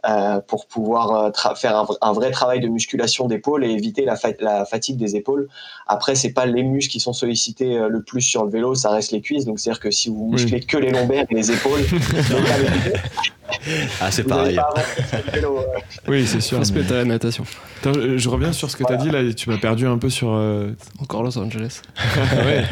Euh, 0.08 0.40
pour 0.40 0.68
pouvoir 0.68 1.12
euh, 1.16 1.56
faire 1.56 1.84
un, 2.00 2.14
vrai 2.14 2.30
travail 2.30 2.60
de 2.60 2.68
musculation 2.68 3.28
d'épaule 3.28 3.66
et 3.66 3.72
éviter 3.72 4.06
la, 4.06 4.16
la, 4.40 4.64
fatigue 4.64 4.98
des 4.98 5.16
épaules. 5.16 5.48
Après, 5.88 6.14
c'est 6.14 6.30
pas 6.30 6.46
les 6.46 6.62
muscles 6.62 6.92
qui 6.92 7.00
sont 7.00 7.14
sollicités 7.14 7.76
euh, 7.76 7.90
le 7.90 8.04
plus 8.04 8.22
sur 8.22 8.46
le 8.46 8.52
vélo, 8.52 8.76
ça 8.76 8.92
reste 8.92 9.12
les 9.14 9.22
cuisses. 9.22 9.46
Donc, 9.46 9.60
c'est-à-dire 9.60 9.80
que 9.80 9.90
si 9.90 10.10
vous 10.10 10.30
musclez 10.30 10.60
que 10.60 10.78
les 10.78 10.92
lombaires 10.92 11.26
et 11.28 11.34
les 11.34 11.52
épaules, 11.52 11.80
ah, 14.00 14.12
c'est 14.12 14.26
pareil. 14.26 14.60
oui, 16.08 16.28
c'est 16.28 16.42
sûr. 16.42 16.60
Respect 16.60 16.86
à 16.92 16.98
la 16.98 17.06
natation. 17.06 17.44
je 17.84 18.30
reviens 18.30 18.54
sur 18.54 18.70
ce 18.70 18.76
que 18.76 18.84
tu 18.84 18.94
as 18.94 18.98
dit 18.98 19.10
là. 19.10 19.34
Tu 19.34 19.50
m'as 19.50 19.58
perdu 19.58 19.88
un 19.88 19.98
peu 19.98 20.12
sur. 20.12 20.28
Encore 21.00 21.24
Los 21.24 21.36
Angeles. 21.40 21.82
ouais. 22.46 22.64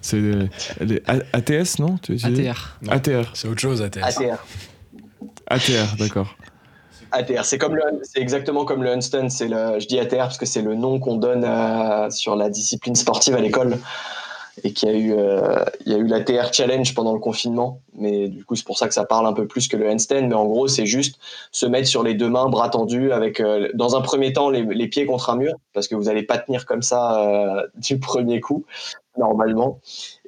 C'est 0.00 0.20
les 0.80 1.00
ATS, 1.06 1.78
non 1.78 1.94
ATR. 2.24 2.78
ATR. 2.88 3.30
C'est 3.34 3.46
autre 3.46 3.60
chose, 3.60 3.82
ATS. 3.82 4.02
ATR. 4.02 4.44
ATR, 5.46 5.96
d'accord. 5.96 6.34
ATR, 7.12 7.44
c'est 7.44 7.58
exactement 8.16 8.64
comme 8.64 8.82
le 8.82 8.92
handstand. 8.92 9.28
C'est 9.28 9.48
le, 9.48 9.78
je 9.78 9.86
dis 9.86 9.98
ATR 9.98 10.16
parce 10.16 10.38
que 10.38 10.46
c'est 10.46 10.62
le 10.62 10.74
nom 10.74 10.98
qu'on 10.98 11.16
donne 11.16 11.46
sur 12.10 12.36
la 12.36 12.50
discipline 12.50 12.94
sportive 12.94 13.34
à 13.34 13.40
l'école 13.40 13.78
et 14.64 14.72
qu'il 14.72 14.88
y 14.88 14.92
a 14.92 14.94
eu, 14.94 15.14
euh, 15.14 15.64
il 15.86 15.92
y 15.92 15.94
a 15.94 15.98
eu 15.98 16.06
l'ATR 16.06 16.52
Challenge 16.52 16.94
pendant 16.94 17.14
le 17.14 17.18
confinement. 17.18 17.80
Mais 17.94 18.28
du 18.28 18.44
coup, 18.44 18.54
c'est 18.54 18.66
pour 18.66 18.78
ça 18.78 18.86
que 18.88 18.94
ça 18.94 19.04
parle 19.04 19.26
un 19.26 19.32
peu 19.32 19.46
plus 19.46 19.68
que 19.68 19.76
le 19.76 19.88
handstand. 19.88 20.28
Mais 20.28 20.34
en 20.34 20.44
gros, 20.44 20.68
c'est 20.68 20.86
juste 20.86 21.18
se 21.50 21.66
mettre 21.66 21.88
sur 21.88 22.02
les 22.02 22.14
deux 22.14 22.28
mains, 22.28 22.48
bras 22.48 22.68
tendus, 22.68 23.12
avec 23.12 23.40
euh, 23.40 23.68
dans 23.74 23.96
un 23.96 24.02
premier 24.02 24.32
temps 24.32 24.50
les, 24.50 24.62
les, 24.62 24.88
pieds 24.88 25.06
contre 25.06 25.30
un 25.30 25.36
mur, 25.36 25.54
parce 25.72 25.88
que 25.88 25.94
vous 25.94 26.04
n'allez 26.04 26.22
pas 26.22 26.38
tenir 26.38 26.66
comme 26.66 26.82
ça 26.82 27.20
euh, 27.26 27.66
du 27.76 27.98
premier 27.98 28.40
coup 28.40 28.64
normalement. 29.18 29.80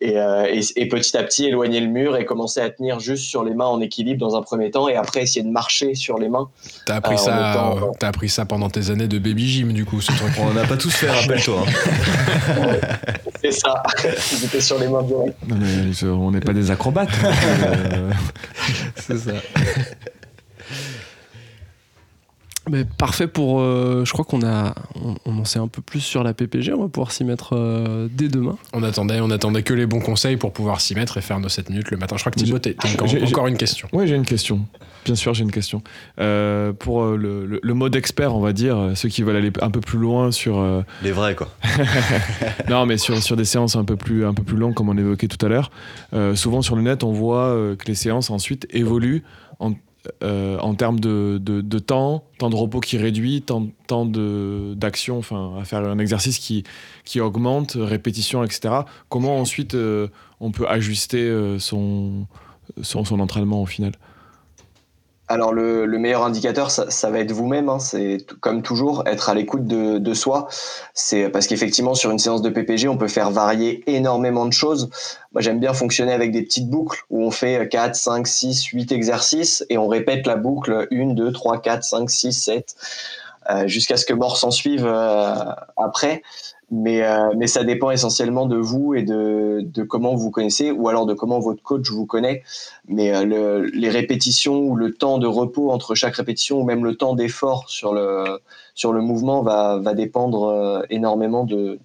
Euh, 0.02 0.46
et, 0.46 0.60
et, 0.76 0.88
petit 0.88 1.16
à 1.16 1.22
petit 1.22 1.46
éloigner 1.46 1.80
le 1.80 1.86
mur 1.86 2.16
et 2.16 2.24
commencer 2.24 2.60
à 2.60 2.68
tenir 2.70 3.00
juste 3.00 3.24
sur 3.24 3.44
les 3.44 3.54
mains 3.54 3.66
en 3.66 3.80
équilibre 3.80 4.20
dans 4.20 4.36
un 4.36 4.42
premier 4.42 4.70
temps 4.70 4.88
et 4.88 4.96
après 4.96 5.22
essayer 5.22 5.42
de 5.42 5.50
marcher 5.50 5.94
sur 5.94 6.18
les 6.18 6.28
mains. 6.28 6.50
T'as 6.86 6.96
appris, 6.96 7.14
euh, 7.14 7.18
ça, 7.18 7.72
euh, 7.72 7.90
as 8.02 8.06
appris 8.06 8.28
ça 8.28 8.44
pendant 8.44 8.68
tes 8.68 8.90
années 8.90 9.08
de 9.08 9.18
baby 9.18 9.48
gym 9.48 9.72
du 9.72 9.84
coup, 9.84 10.00
ce 10.00 10.12
truc. 10.12 10.32
On 10.38 10.52
n'a 10.52 10.66
pas 10.66 10.76
tous 10.76 10.94
fait, 10.94 11.10
rappelle-toi. 11.10 11.64
Hein. 11.66 12.76
C'est 13.40 13.52
ça, 13.52 13.82
j'étais 14.40 14.60
sur 14.60 14.78
les 14.78 14.88
mains 14.88 15.02
direct. 15.02 15.36
Non, 15.46 15.56
mais 15.58 16.08
on 16.08 16.30
n'est 16.30 16.40
pas 16.40 16.52
des 16.52 16.70
acrobates. 16.70 17.10
C'est 18.96 19.18
ça. 19.18 19.32
Mais 22.70 22.84
parfait 22.84 23.26
pour. 23.26 23.60
Euh, 23.60 24.04
je 24.04 24.12
crois 24.12 24.24
qu'on 24.24 24.42
a, 24.42 24.74
on, 25.26 25.38
en 25.38 25.44
sait 25.44 25.58
un 25.58 25.68
peu 25.68 25.82
plus 25.82 26.00
sur 26.00 26.24
la 26.24 26.32
PPG. 26.32 26.72
On 26.72 26.82
va 26.82 26.88
pouvoir 26.88 27.12
s'y 27.12 27.22
mettre 27.22 27.54
euh, 27.54 28.08
dès 28.10 28.28
demain. 28.28 28.56
On 28.72 28.82
attendait, 28.82 29.20
on 29.20 29.30
attendait 29.30 29.62
que 29.62 29.74
les 29.74 29.86
bons 29.86 30.00
conseils 30.00 30.38
pour 30.38 30.52
pouvoir 30.52 30.80
s'y 30.80 30.94
mettre 30.94 31.18
et 31.18 31.20
faire 31.20 31.40
nos 31.40 31.50
7 31.50 31.68
minutes 31.68 31.90
le 31.90 31.98
matin. 31.98 32.16
Je 32.16 32.22
crois 32.22 32.32
que 32.32 32.38
Thibaut, 32.38 32.58
t'as 32.58 32.70
encore, 33.24 33.46
une 33.48 33.58
question. 33.58 33.88
Oui, 33.92 34.06
j'ai 34.06 34.16
une 34.16 34.24
question. 34.24 34.64
Bien 35.04 35.14
sûr, 35.14 35.34
j'ai 35.34 35.42
une 35.42 35.52
question. 35.52 35.82
Euh, 36.18 36.72
pour 36.72 37.04
le, 37.04 37.60
le, 37.62 37.74
mode 37.74 37.94
expert, 37.96 38.34
on 38.34 38.40
va 38.40 38.54
dire, 38.54 38.92
ceux 38.94 39.10
qui 39.10 39.22
veulent 39.22 39.36
aller 39.36 39.52
un 39.60 39.70
peu 39.70 39.80
plus 39.80 39.98
loin 39.98 40.30
sur. 40.30 40.64
Les 41.02 41.12
vrais, 41.12 41.34
quoi. 41.34 41.50
non, 42.70 42.86
mais 42.86 42.96
sur, 42.96 43.22
sur 43.22 43.36
des 43.36 43.44
séances 43.44 43.76
un 43.76 43.84
peu 43.84 43.96
plus, 43.96 44.24
un 44.24 44.32
peu 44.32 44.42
plus 44.42 44.56
longues, 44.56 44.72
comme 44.72 44.88
on 44.88 44.96
évoquait 44.96 45.28
tout 45.28 45.44
à 45.44 45.50
l'heure. 45.50 45.70
souvent 46.34 46.62
sur 46.62 46.76
le 46.76 46.82
net, 46.82 47.04
on 47.04 47.12
voit 47.12 47.54
que 47.78 47.84
les 47.86 47.94
séances 47.94 48.30
ensuite 48.30 48.66
évoluent 48.70 49.22
en 49.58 49.74
euh, 50.22 50.58
en 50.58 50.74
termes 50.74 51.00
de, 51.00 51.38
de, 51.40 51.78
temps, 51.78 52.24
temps 52.38 52.50
de 52.50 52.56
repos 52.56 52.80
qui 52.80 52.98
réduit, 52.98 53.40
temps, 53.40 53.68
temps 53.86 54.04
d'action, 54.04 55.18
enfin, 55.18 55.54
à 55.58 55.64
faire 55.64 55.80
un 55.80 55.98
exercice 55.98 56.38
qui, 56.38 56.64
qui 57.04 57.20
augmente, 57.20 57.76
répétition, 57.78 58.44
etc. 58.44 58.74
Comment 59.08 59.38
ensuite 59.38 59.74
euh, 59.74 60.08
on 60.40 60.50
peut 60.50 60.68
ajuster 60.68 61.22
euh, 61.22 61.58
son, 61.58 62.26
son, 62.82 63.04
son, 63.04 63.18
entraînement 63.20 63.62
au 63.62 63.66
final? 63.66 63.92
Alors 65.28 65.52
le, 65.52 65.86
meilleur 65.98 66.22
indicateur, 66.24 66.70
ça, 66.70 67.10
va 67.10 67.18
être 67.18 67.32
vous-même. 67.32 67.68
Hein. 67.68 67.78
C'est 67.78 68.18
comme 68.40 68.62
toujours 68.62 69.04
être 69.06 69.30
à 69.30 69.34
l'écoute 69.34 69.66
de, 69.66 70.14
soi. 70.14 70.48
C'est 70.92 71.28
parce 71.30 71.46
qu'effectivement 71.46 71.94
sur 71.94 72.10
une 72.10 72.18
séance 72.18 72.42
de 72.42 72.50
PPG, 72.50 72.88
on 72.88 72.98
peut 72.98 73.08
faire 73.08 73.30
varier 73.30 73.82
énormément 73.86 74.44
de 74.46 74.52
choses. 74.52 74.90
Moi, 75.32 75.40
j'aime 75.40 75.60
bien 75.60 75.72
fonctionner 75.72 76.12
avec 76.12 76.30
des 76.30 76.42
petites 76.42 76.68
boucles 76.68 77.04
où 77.10 77.22
on 77.22 77.30
fait 77.30 77.68
4, 77.68 77.94
5, 77.94 78.26
6, 78.26 78.64
8 78.66 78.92
exercices 78.92 79.64
et 79.70 79.78
on 79.78 79.88
répète 79.88 80.26
la 80.26 80.36
boucle 80.36 80.86
1, 80.92 81.14
2, 81.14 81.32
3, 81.32 81.60
4, 81.60 81.82
5, 81.82 82.10
6, 82.10 82.32
7 82.32 82.76
jusqu'à 83.66 83.96
ce 83.96 84.06
que 84.06 84.14
mort 84.14 84.36
s'en 84.36 84.50
suive 84.50 84.86
euh, 84.86 85.34
après 85.76 86.22
mais, 86.74 87.02
euh, 87.02 87.32
mais 87.36 87.46
ça 87.46 87.62
dépend 87.62 87.92
essentiellement 87.92 88.46
de 88.46 88.56
vous 88.56 88.94
et 88.94 89.02
de, 89.02 89.82
comment 89.88 90.14
vous 90.14 90.30
connaissez 90.30 90.72
ou 90.72 90.88
alors 90.88 91.06
de 91.06 91.14
comment 91.14 91.38
votre 91.38 91.62
coach 91.62 91.88
vous 91.90 92.04
connaît. 92.04 92.42
Mais 92.88 93.14
euh, 93.14 93.24
le, 93.24 93.66
les 93.66 93.90
répétitions 93.90 94.58
ou 94.58 94.74
le 94.74 94.92
temps 94.92 95.18
de 95.18 95.26
repos 95.28 95.70
entre 95.70 95.94
chaque 95.94 96.16
répétition 96.16 96.60
ou 96.60 96.64
même 96.64 96.84
le 96.84 96.96
temps 96.96 97.14
d'effort 97.14 97.70
sur 97.70 97.94
le, 97.94 98.40
sur 98.74 98.92
le 98.92 99.02
mouvement 99.02 99.42
va, 99.42 99.78
dépendre 99.94 100.44
euh, 100.48 100.82
énormément 100.90 101.44
de, 101.44 101.78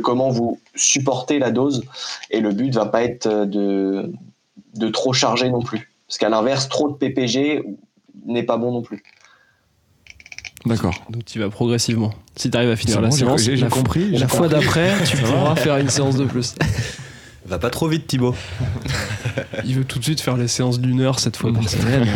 comment 0.00 0.28
vous 0.28 0.60
supportez 0.76 1.40
la 1.40 1.50
dose. 1.50 1.82
Et 2.30 2.40
le 2.40 2.52
but 2.52 2.72
va 2.72 2.86
pas 2.86 3.02
être 3.02 3.26
de, 3.26 4.12
de 4.74 4.88
trop 4.88 5.12
charger 5.12 5.50
non 5.50 5.60
plus. 5.60 5.90
Parce 6.06 6.18
qu'à 6.18 6.28
l'inverse, 6.28 6.68
trop 6.68 6.88
de 6.88 6.94
PPG 6.94 7.64
n'est 8.26 8.44
pas 8.44 8.58
bon 8.58 8.70
non 8.70 8.82
plus. 8.82 9.02
D'accord. 10.66 10.94
Donc 11.10 11.24
tu 11.24 11.38
vas 11.38 11.48
progressivement. 11.48 12.12
Si 12.36 12.50
tu 12.50 12.56
arrives 12.56 12.70
à 12.70 12.76
finir 12.76 13.00
la 13.00 13.10
séance, 13.10 13.42
j'ai 13.42 13.68
compris. 13.68 14.10
La 14.10 14.28
fois 14.28 14.48
d'après, 14.48 14.92
tu 15.04 15.16
pourras 15.24 15.56
faire 15.56 15.76
une 15.78 15.88
séance 15.88 16.16
de 16.16 16.24
plus. 16.24 16.54
Va 17.46 17.58
pas 17.58 17.70
trop 17.70 17.88
vite, 17.88 18.06
Thibaut. 18.06 18.34
Il 19.64 19.74
veut 19.74 19.84
tout 19.84 19.98
de 19.98 20.04
suite 20.04 20.20
faire 20.20 20.36
les 20.36 20.46
séances 20.46 20.78
d'une 20.78 21.00
heure 21.00 21.18
cette 21.18 21.36
fois 21.36 21.52
par 21.52 21.68
semaine. 21.68 22.06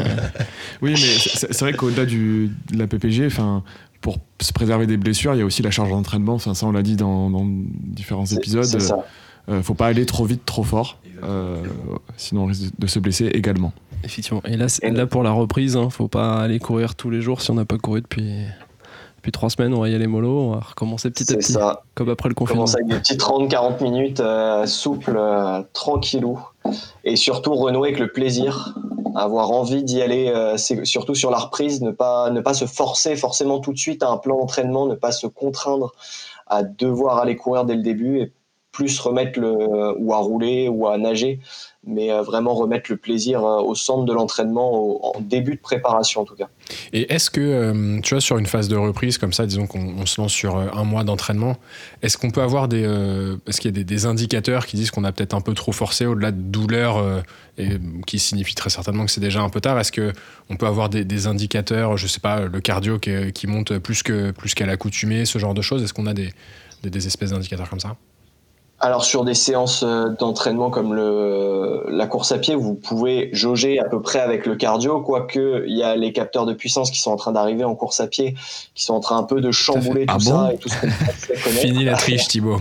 oui, 0.82 0.92
mais 0.92 0.96
c'est 0.96 1.60
vrai 1.60 1.72
qu'au-delà 1.72 2.04
de 2.04 2.50
la 2.72 2.86
PPG, 2.86 3.26
enfin, 3.26 3.64
pour 4.00 4.18
se 4.40 4.52
préserver 4.52 4.86
des 4.86 4.98
blessures, 4.98 5.34
il 5.34 5.38
y 5.38 5.42
a 5.42 5.46
aussi 5.46 5.62
la 5.62 5.70
charge 5.70 5.88
d'entraînement. 5.88 6.34
Enfin, 6.34 6.52
ça, 6.52 6.66
on 6.66 6.72
l'a 6.72 6.82
dit 6.82 6.94
dans, 6.94 7.30
différents 7.66 8.26
épisodes. 8.26 8.66
Euh, 9.48 9.62
faut 9.62 9.74
pas 9.74 9.86
aller 9.86 10.06
trop 10.06 10.24
vite, 10.24 10.44
trop 10.44 10.62
fort, 10.62 10.98
euh, 11.22 11.62
sinon 12.16 12.44
on 12.44 12.46
risque 12.46 12.70
de 12.78 12.86
se 12.86 12.98
blesser 12.98 13.26
également. 13.26 13.72
Effectivement. 14.04 14.42
Et 14.44 14.56
là, 14.56 14.66
là 14.82 15.06
pour 15.06 15.22
la 15.22 15.32
reprise, 15.32 15.76
hein, 15.76 15.88
faut 15.90 16.08
pas 16.08 16.36
aller 16.36 16.58
courir 16.58 16.94
tous 16.94 17.10
les 17.10 17.22
jours 17.22 17.40
si 17.40 17.50
on 17.50 17.54
n'a 17.54 17.64
pas 17.64 17.78
couru 17.78 18.02
depuis, 18.02 18.44
depuis 19.16 19.32
trois 19.32 19.48
semaines. 19.48 19.72
On 19.72 19.80
va 19.80 19.88
y 19.88 19.94
aller 19.94 20.06
mollo, 20.06 20.40
on 20.40 20.50
va 20.52 20.60
recommencer 20.60 21.10
petit 21.10 21.32
à 21.32 21.36
petit. 21.36 21.52
Ça. 21.52 21.82
Comme 21.94 22.10
après 22.10 22.28
le 22.28 22.34
confinement. 22.34 22.64
Commencer 22.64 22.76
avec 22.76 22.88
des 22.88 22.98
petits 22.98 23.16
30-40 23.16 23.82
minutes 23.82 24.20
euh, 24.20 24.66
souples, 24.66 25.16
euh, 25.16 25.62
tranquillou. 25.72 26.38
Et 27.04 27.16
surtout 27.16 27.54
renouer 27.54 27.88
avec 27.88 28.00
le 28.00 28.12
plaisir, 28.12 28.74
avoir 29.14 29.50
envie 29.50 29.82
d'y 29.84 30.02
aller, 30.02 30.28
euh, 30.28 30.56
surtout 30.56 31.14
sur 31.14 31.30
la 31.30 31.38
reprise, 31.38 31.82
ne 31.82 31.90
pas, 31.90 32.30
ne 32.30 32.40
pas 32.40 32.54
se 32.54 32.66
forcer 32.66 33.16
forcément 33.16 33.58
tout 33.58 33.72
de 33.72 33.78
suite 33.78 34.02
à 34.02 34.10
un 34.10 34.16
plan 34.16 34.38
d'entraînement, 34.38 34.86
ne 34.86 34.94
pas 34.94 35.12
se 35.12 35.26
contraindre 35.26 35.92
à 36.46 36.62
devoir 36.62 37.18
aller 37.18 37.36
courir 37.36 37.64
dès 37.64 37.74
le 37.74 37.82
début 37.82 38.20
et 38.20 38.32
plus 38.74 38.98
remettre 39.00 39.38
le, 39.38 39.94
ou 39.98 40.12
à 40.12 40.18
rouler 40.18 40.68
ou 40.68 40.88
à 40.88 40.98
nager, 40.98 41.40
mais 41.86 42.10
euh, 42.10 42.22
vraiment 42.22 42.54
remettre 42.54 42.90
le 42.90 42.96
plaisir 42.96 43.44
euh, 43.44 43.60
au 43.60 43.74
centre 43.74 44.04
de 44.04 44.12
l'entraînement, 44.12 45.16
en 45.16 45.20
début 45.20 45.54
de 45.54 45.60
préparation 45.60 46.22
en 46.22 46.24
tout 46.24 46.34
cas. 46.34 46.48
Et 46.92 47.12
est-ce 47.12 47.30
que, 47.30 47.40
euh, 47.40 48.00
tu 48.00 48.14
vois, 48.14 48.20
sur 48.20 48.38
une 48.38 48.46
phase 48.46 48.68
de 48.68 48.76
reprise 48.76 49.18
comme 49.18 49.32
ça, 49.32 49.46
disons 49.46 49.66
qu'on 49.66 50.06
se 50.06 50.20
lance 50.20 50.32
sur 50.32 50.56
un 50.56 50.84
mois 50.84 51.04
d'entraînement, 51.04 51.56
est-ce 52.02 52.16
qu'on 52.16 52.30
peut 52.30 52.42
avoir 52.42 52.68
des. 52.68 52.82
est-ce 53.46 53.60
qu'il 53.60 53.76
y 53.76 53.80
a 53.80 53.84
des, 53.84 54.06
indicateurs 54.06 54.66
qui 54.66 54.76
disent 54.76 54.90
qu'on 54.90 55.04
a 55.04 55.12
peut-être 55.12 55.34
un 55.34 55.40
peu 55.40 55.54
trop 55.54 55.72
forcé 55.72 56.06
au-delà 56.06 56.30
de 56.30 56.40
douleur, 56.40 57.02
et 57.56 57.78
qui 58.06 58.18
signifie 58.18 58.54
très 58.54 58.70
certainement 58.70 59.04
que 59.04 59.10
c'est 59.10 59.20
déjà 59.20 59.40
un 59.40 59.48
peu 59.48 59.60
tard? 59.60 59.78
Est-ce 59.78 59.92
qu'on 59.92 60.56
peut 60.56 60.66
avoir 60.66 60.88
des, 60.88 61.26
indicateurs, 61.26 61.96
je 61.96 62.06
sais 62.06 62.20
pas, 62.20 62.40
le 62.40 62.60
cardio 62.60 62.98
qui, 62.98 63.46
monte 63.46 63.78
plus 63.78 64.02
qu'à 64.02 64.32
plus 64.32 64.54
qu'à 64.54 64.66
l'accoutumée, 64.66 65.24
ce 65.24 65.38
genre 65.38 65.54
de 65.54 65.62
choses? 65.62 65.82
Est-ce 65.82 65.94
qu'on 65.94 66.06
a 66.06 66.14
des, 66.14 66.32
des 66.82 67.06
espèces 67.06 67.30
d'indicateurs 67.30 67.70
comme 67.70 67.80
ça? 67.80 67.96
Alors 68.84 69.02
sur 69.02 69.24
des 69.24 69.32
séances 69.32 69.82
euh, 69.82 70.10
d'entraînement 70.10 70.68
comme 70.68 70.92
le, 70.92 71.84
la 71.88 72.06
course 72.06 72.32
à 72.32 72.38
pied, 72.38 72.54
vous 72.54 72.74
pouvez 72.74 73.30
jauger 73.32 73.80
à 73.80 73.84
peu 73.84 74.02
près 74.02 74.20
avec 74.20 74.44
le 74.44 74.56
cardio, 74.56 75.00
quoique 75.00 75.64
il 75.66 75.74
y 75.74 75.82
a 75.82 75.96
les 75.96 76.12
capteurs 76.12 76.44
de 76.44 76.52
puissance 76.52 76.90
qui 76.90 77.00
sont 77.00 77.10
en 77.10 77.16
train 77.16 77.32
d'arriver 77.32 77.64
en 77.64 77.74
course 77.74 78.00
à 78.00 78.08
pied, 78.08 78.34
qui 78.74 78.84
sont 78.84 78.92
en 78.92 79.00
train 79.00 79.16
un 79.16 79.22
peu 79.22 79.40
de 79.40 79.50
chambouler 79.50 80.04
tout, 80.04 80.14
ah 80.14 80.20
ça 80.20 80.50
et 80.52 80.58
tout 80.58 80.68
ce 80.68 80.78
qu'on 80.78 81.50
Fini 81.50 81.84
la 81.84 81.94
triche, 81.94 82.28
Thibaut. 82.28 82.60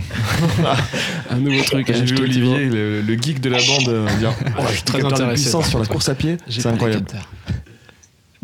un 1.30 1.36
nouveau 1.36 1.62
truc. 1.62 1.92
J'ai 1.92 2.04
vu 2.04 2.18
Olivier, 2.18 2.70
le, 2.70 3.14
geek 3.20 3.42
de 3.42 3.50
la 3.50 3.58
bande, 3.58 3.88
euh, 3.88 4.16
dire 4.18 4.32
oh, 4.58 4.62
très 4.86 5.02
puissance 5.34 5.68
sur 5.68 5.78
la 5.78 5.84
course 5.84 6.08
à 6.08 6.14
pied. 6.14 6.38
C'est 6.48 6.64
incroyable. 6.64 7.04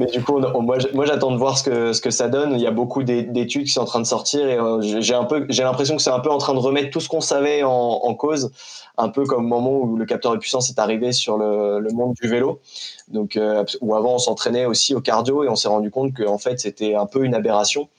Mais 0.01 0.07
du 0.07 0.23
coup, 0.23 0.41
moi, 0.41 0.79
j'attends 1.05 1.31
de 1.31 1.37
voir 1.37 1.59
ce 1.59 2.01
que, 2.01 2.11
ça 2.11 2.29
donne. 2.29 2.55
Il 2.55 2.61
y 2.63 2.67
a 2.67 2.71
beaucoup 2.71 3.03
d'études 3.03 3.67
qui 3.67 3.73
sont 3.73 3.83
en 3.83 3.85
train 3.85 4.01
de 4.01 4.07
sortir 4.07 4.49
et 4.49 4.57
euh, 4.57 4.81
j'ai 4.81 5.63
l'impression 5.63 5.95
que 5.95 6.01
c'est 6.01 6.11
un 6.11 6.21
peu 6.21 6.31
en 6.31 6.39
train 6.39 6.55
de 6.55 6.59
remettre 6.59 6.89
tout 6.89 7.01
ce 7.01 7.09
qu'on 7.11 7.21
savait 7.21 7.63
en, 7.63 8.15
cause, 8.15 8.51
un 8.97 9.11
peu 9.11 9.25
comme 9.25 9.45
au 9.45 9.49
moment 9.49 9.77
où 9.77 9.97
le 9.99 10.07
capteur 10.07 10.33
de 10.33 10.39
puissance 10.39 10.71
est 10.71 10.79
arrivé 10.79 11.13
sur 11.13 11.37
le, 11.37 11.87
monde 11.93 12.15
du 12.19 12.29
vélo. 12.29 12.61
Donc, 13.09 13.37
euh, 13.37 13.63
où 13.83 13.95
avant 13.95 14.15
on 14.15 14.19
s'entraînait 14.19 14.65
aussi 14.65 14.95
au 14.95 15.03
cardio 15.03 15.45
et 15.45 15.51
on 15.51 15.57
s'est 15.57 15.69
rendu 15.69 15.91
compte 15.91 16.15
que 16.15 16.23
en 16.23 16.39
fait 16.39 16.59
c'était 16.59 16.95
un 16.95 17.05
peu 17.05 17.23
une 17.27 17.35
aberration. 17.35 17.91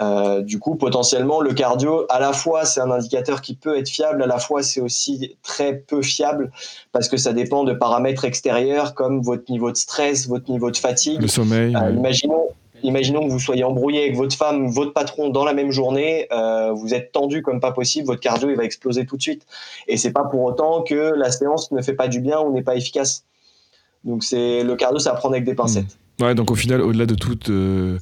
Euh, 0.00 0.42
du 0.42 0.58
coup, 0.58 0.76
potentiellement, 0.76 1.40
le 1.40 1.52
cardio, 1.52 2.06
à 2.08 2.18
la 2.18 2.32
fois, 2.32 2.64
c'est 2.64 2.80
un 2.80 2.90
indicateur 2.90 3.40
qui 3.40 3.54
peut 3.54 3.76
être 3.76 3.88
fiable, 3.88 4.22
à 4.22 4.26
la 4.26 4.38
fois, 4.38 4.62
c'est 4.62 4.80
aussi 4.80 5.36
très 5.42 5.76
peu 5.76 6.02
fiable 6.02 6.50
parce 6.92 7.08
que 7.08 7.16
ça 7.16 7.32
dépend 7.32 7.64
de 7.64 7.72
paramètres 7.72 8.24
extérieurs 8.24 8.94
comme 8.94 9.22
votre 9.22 9.50
niveau 9.50 9.70
de 9.70 9.76
stress, 9.76 10.28
votre 10.28 10.50
niveau 10.50 10.70
de 10.70 10.76
fatigue. 10.76 11.20
Le 11.20 11.28
sommeil. 11.28 11.76
Euh, 11.76 11.90
imaginons, 11.90 12.48
imaginons 12.82 13.26
que 13.26 13.30
vous 13.30 13.38
soyez 13.38 13.64
embrouillé 13.64 14.02
avec 14.02 14.16
votre 14.16 14.36
femme, 14.36 14.68
votre 14.68 14.92
patron 14.92 15.28
dans 15.28 15.44
la 15.44 15.52
même 15.52 15.70
journée, 15.70 16.26
euh, 16.32 16.72
vous 16.72 16.94
êtes 16.94 17.12
tendu 17.12 17.42
comme 17.42 17.60
pas 17.60 17.72
possible, 17.72 18.06
votre 18.06 18.20
cardio 18.20 18.50
il 18.50 18.56
va 18.56 18.64
exploser 18.64 19.06
tout 19.06 19.16
de 19.16 19.22
suite. 19.22 19.46
Et 19.88 19.96
c'est 19.96 20.12
pas 20.12 20.24
pour 20.24 20.42
autant 20.42 20.82
que 20.82 21.12
la 21.14 21.30
séance 21.30 21.70
ne 21.70 21.82
fait 21.82 21.94
pas 21.94 22.08
du 22.08 22.20
bien 22.20 22.40
ou 22.40 22.52
n'est 22.52 22.62
pas 22.62 22.76
efficace. 22.76 23.24
Donc 24.04 24.24
c'est 24.24 24.64
le 24.64 24.74
cardio, 24.74 24.98
ça 24.98 25.12
à 25.12 25.14
prendre 25.14 25.34
avec 25.34 25.44
des 25.44 25.54
pincettes. 25.54 25.84
Mmh. 26.18 26.24
Ouais, 26.24 26.34
donc 26.34 26.50
au 26.50 26.54
final, 26.54 26.80
au-delà 26.82 27.06
de 27.06 27.14
toute 27.14 27.50
euh, 27.50 27.98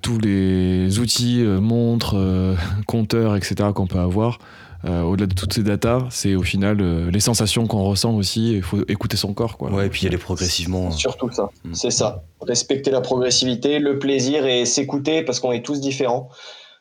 tous 0.00 0.18
les 0.18 0.98
outils, 0.98 1.42
euh, 1.42 1.60
montres, 1.60 2.14
euh, 2.16 2.54
compteurs, 2.86 3.36
etc. 3.36 3.70
qu'on 3.74 3.86
peut 3.86 3.98
avoir. 3.98 4.38
au-delà 4.84 5.26
de 5.26 5.34
toutes 5.34 5.52
ces 5.52 5.62
datas, 5.62 6.06
c'est 6.10 6.34
au 6.34 6.42
final 6.42 6.78
les 7.08 7.20
sensations 7.20 7.66
qu'on 7.66 7.84
ressent 7.84 8.14
aussi. 8.14 8.54
Il 8.54 8.62
faut 8.62 8.80
écouter 8.88 9.16
son 9.16 9.32
corps. 9.32 9.56
Quoi. 9.56 9.70
Ouais, 9.70 9.86
et 9.86 9.90
puis 9.90 10.02
y 10.02 10.06
aller 10.08 10.18
progressivement. 10.18 10.90
Surtout 10.90 11.30
ça, 11.30 11.50
mm. 11.64 11.74
c'est 11.74 11.90
ça. 11.90 12.24
Respecter 12.40 12.90
la 12.90 13.00
progressivité, 13.00 13.78
le 13.78 13.98
plaisir 14.00 14.44
et 14.44 14.64
s'écouter 14.64 15.22
parce 15.22 15.38
qu'on 15.38 15.52
est 15.52 15.64
tous 15.64 15.80
différents. 15.80 16.28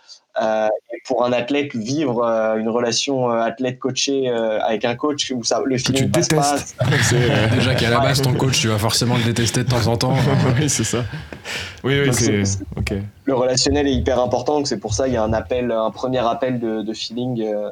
Euh, 0.43 0.69
et 0.93 0.99
pour 1.07 1.25
un 1.25 1.33
athlète, 1.33 1.75
vivre 1.75 2.23
euh, 2.23 2.57
une 2.59 2.69
relation 2.69 3.31
euh, 3.31 3.41
athlète-coaché 3.41 4.29
euh, 4.29 4.61
avec 4.61 4.85
un 4.85 4.95
coach 4.95 5.33
où 5.35 5.43
ça, 5.43 5.63
le 5.65 5.77
Que 5.79 5.93
tu 5.93 6.09
passe 6.09 6.29
pas, 6.29 6.53
détestes. 6.53 6.77
Euh, 7.15 7.49
Déjà 7.55 7.75
qu'à 7.75 7.89
la 7.89 8.01
base, 8.01 8.21
ton 8.21 8.35
coach, 8.35 8.61
tu 8.61 8.69
vas 8.69 8.79
forcément 8.79 9.17
le 9.17 9.23
détester 9.25 9.65
de 9.65 9.69
temps 9.71 9.87
en 9.87 9.97
temps. 9.97 10.15
oui, 10.59 10.69
c'est 10.69 10.85
ça. 10.85 11.05
Oui, 11.85 12.01
oui, 12.05 12.13
c'est. 12.13 12.45
c'est- 12.45 12.59
Ok. 12.77 12.93
le 13.25 13.35
relationnel 13.35 13.87
est 13.87 13.95
hyper 13.95 14.21
important, 14.21 14.57
donc 14.57 14.69
c'est 14.69 14.79
pour 14.79 14.93
ça 14.93 15.05
qu'il 15.05 15.15
y 15.15 15.17
a 15.17 15.23
un 15.23 15.33
appel, 15.33 15.73
un 15.73 15.91
premier 15.91 16.19
appel 16.19 16.61
de, 16.61 16.83
de 16.83 16.93
feeling 16.93 17.43
euh, 17.43 17.71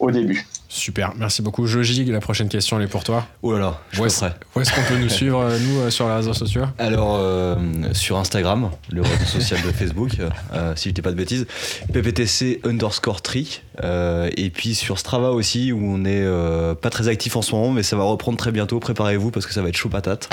au 0.00 0.10
début. 0.10 0.44
Super, 0.74 1.12
merci 1.18 1.42
beaucoup. 1.42 1.66
Joji, 1.66 2.06
la 2.06 2.20
prochaine 2.20 2.48
question, 2.48 2.78
elle 2.78 2.84
est 2.86 2.88
pour 2.88 3.04
toi. 3.04 3.26
Oh 3.42 3.52
là 3.52 3.58
là, 3.58 3.80
je 3.90 4.00
Où 4.00 4.06
est-ce 4.06 4.20
prêt. 4.20 4.34
où 4.56 4.60
est-ce 4.62 4.72
qu'on 4.72 4.82
peut 4.84 4.96
nous 4.96 5.10
suivre, 5.10 5.38
euh, 5.40 5.58
nous, 5.58 5.80
euh, 5.80 5.90
sur 5.90 6.08
les 6.08 6.14
réseaux 6.14 6.32
sociaux? 6.32 6.62
Alors, 6.78 7.16
euh, 7.20 7.56
sur 7.92 8.16
Instagram, 8.16 8.70
le 8.90 9.02
réseau 9.02 9.24
social 9.26 9.60
de 9.60 9.70
Facebook, 9.70 10.12
euh, 10.54 10.72
si 10.74 10.88
je 10.88 10.94
dis 10.94 11.02
pas 11.02 11.10
de 11.10 11.16
bêtises, 11.16 11.46
pptc 11.92 12.60
underscore 12.64 13.20
tri. 13.20 13.60
euh, 13.84 14.30
et 14.38 14.48
puis 14.48 14.74
sur 14.74 14.98
Strava 14.98 15.30
aussi, 15.32 15.72
où 15.72 15.80
on 15.82 16.06
est 16.06 16.22
euh, 16.22 16.74
pas 16.74 16.88
très 16.88 17.08
actif 17.08 17.36
en 17.36 17.42
ce 17.42 17.54
moment, 17.54 17.70
mais 17.70 17.82
ça 17.82 17.96
va 17.96 18.04
reprendre 18.04 18.38
très 18.38 18.50
bientôt. 18.50 18.80
Préparez-vous 18.80 19.30
parce 19.30 19.44
que 19.46 19.52
ça 19.52 19.60
va 19.60 19.68
être 19.68 19.76
chaud 19.76 19.90
patate. 19.90 20.30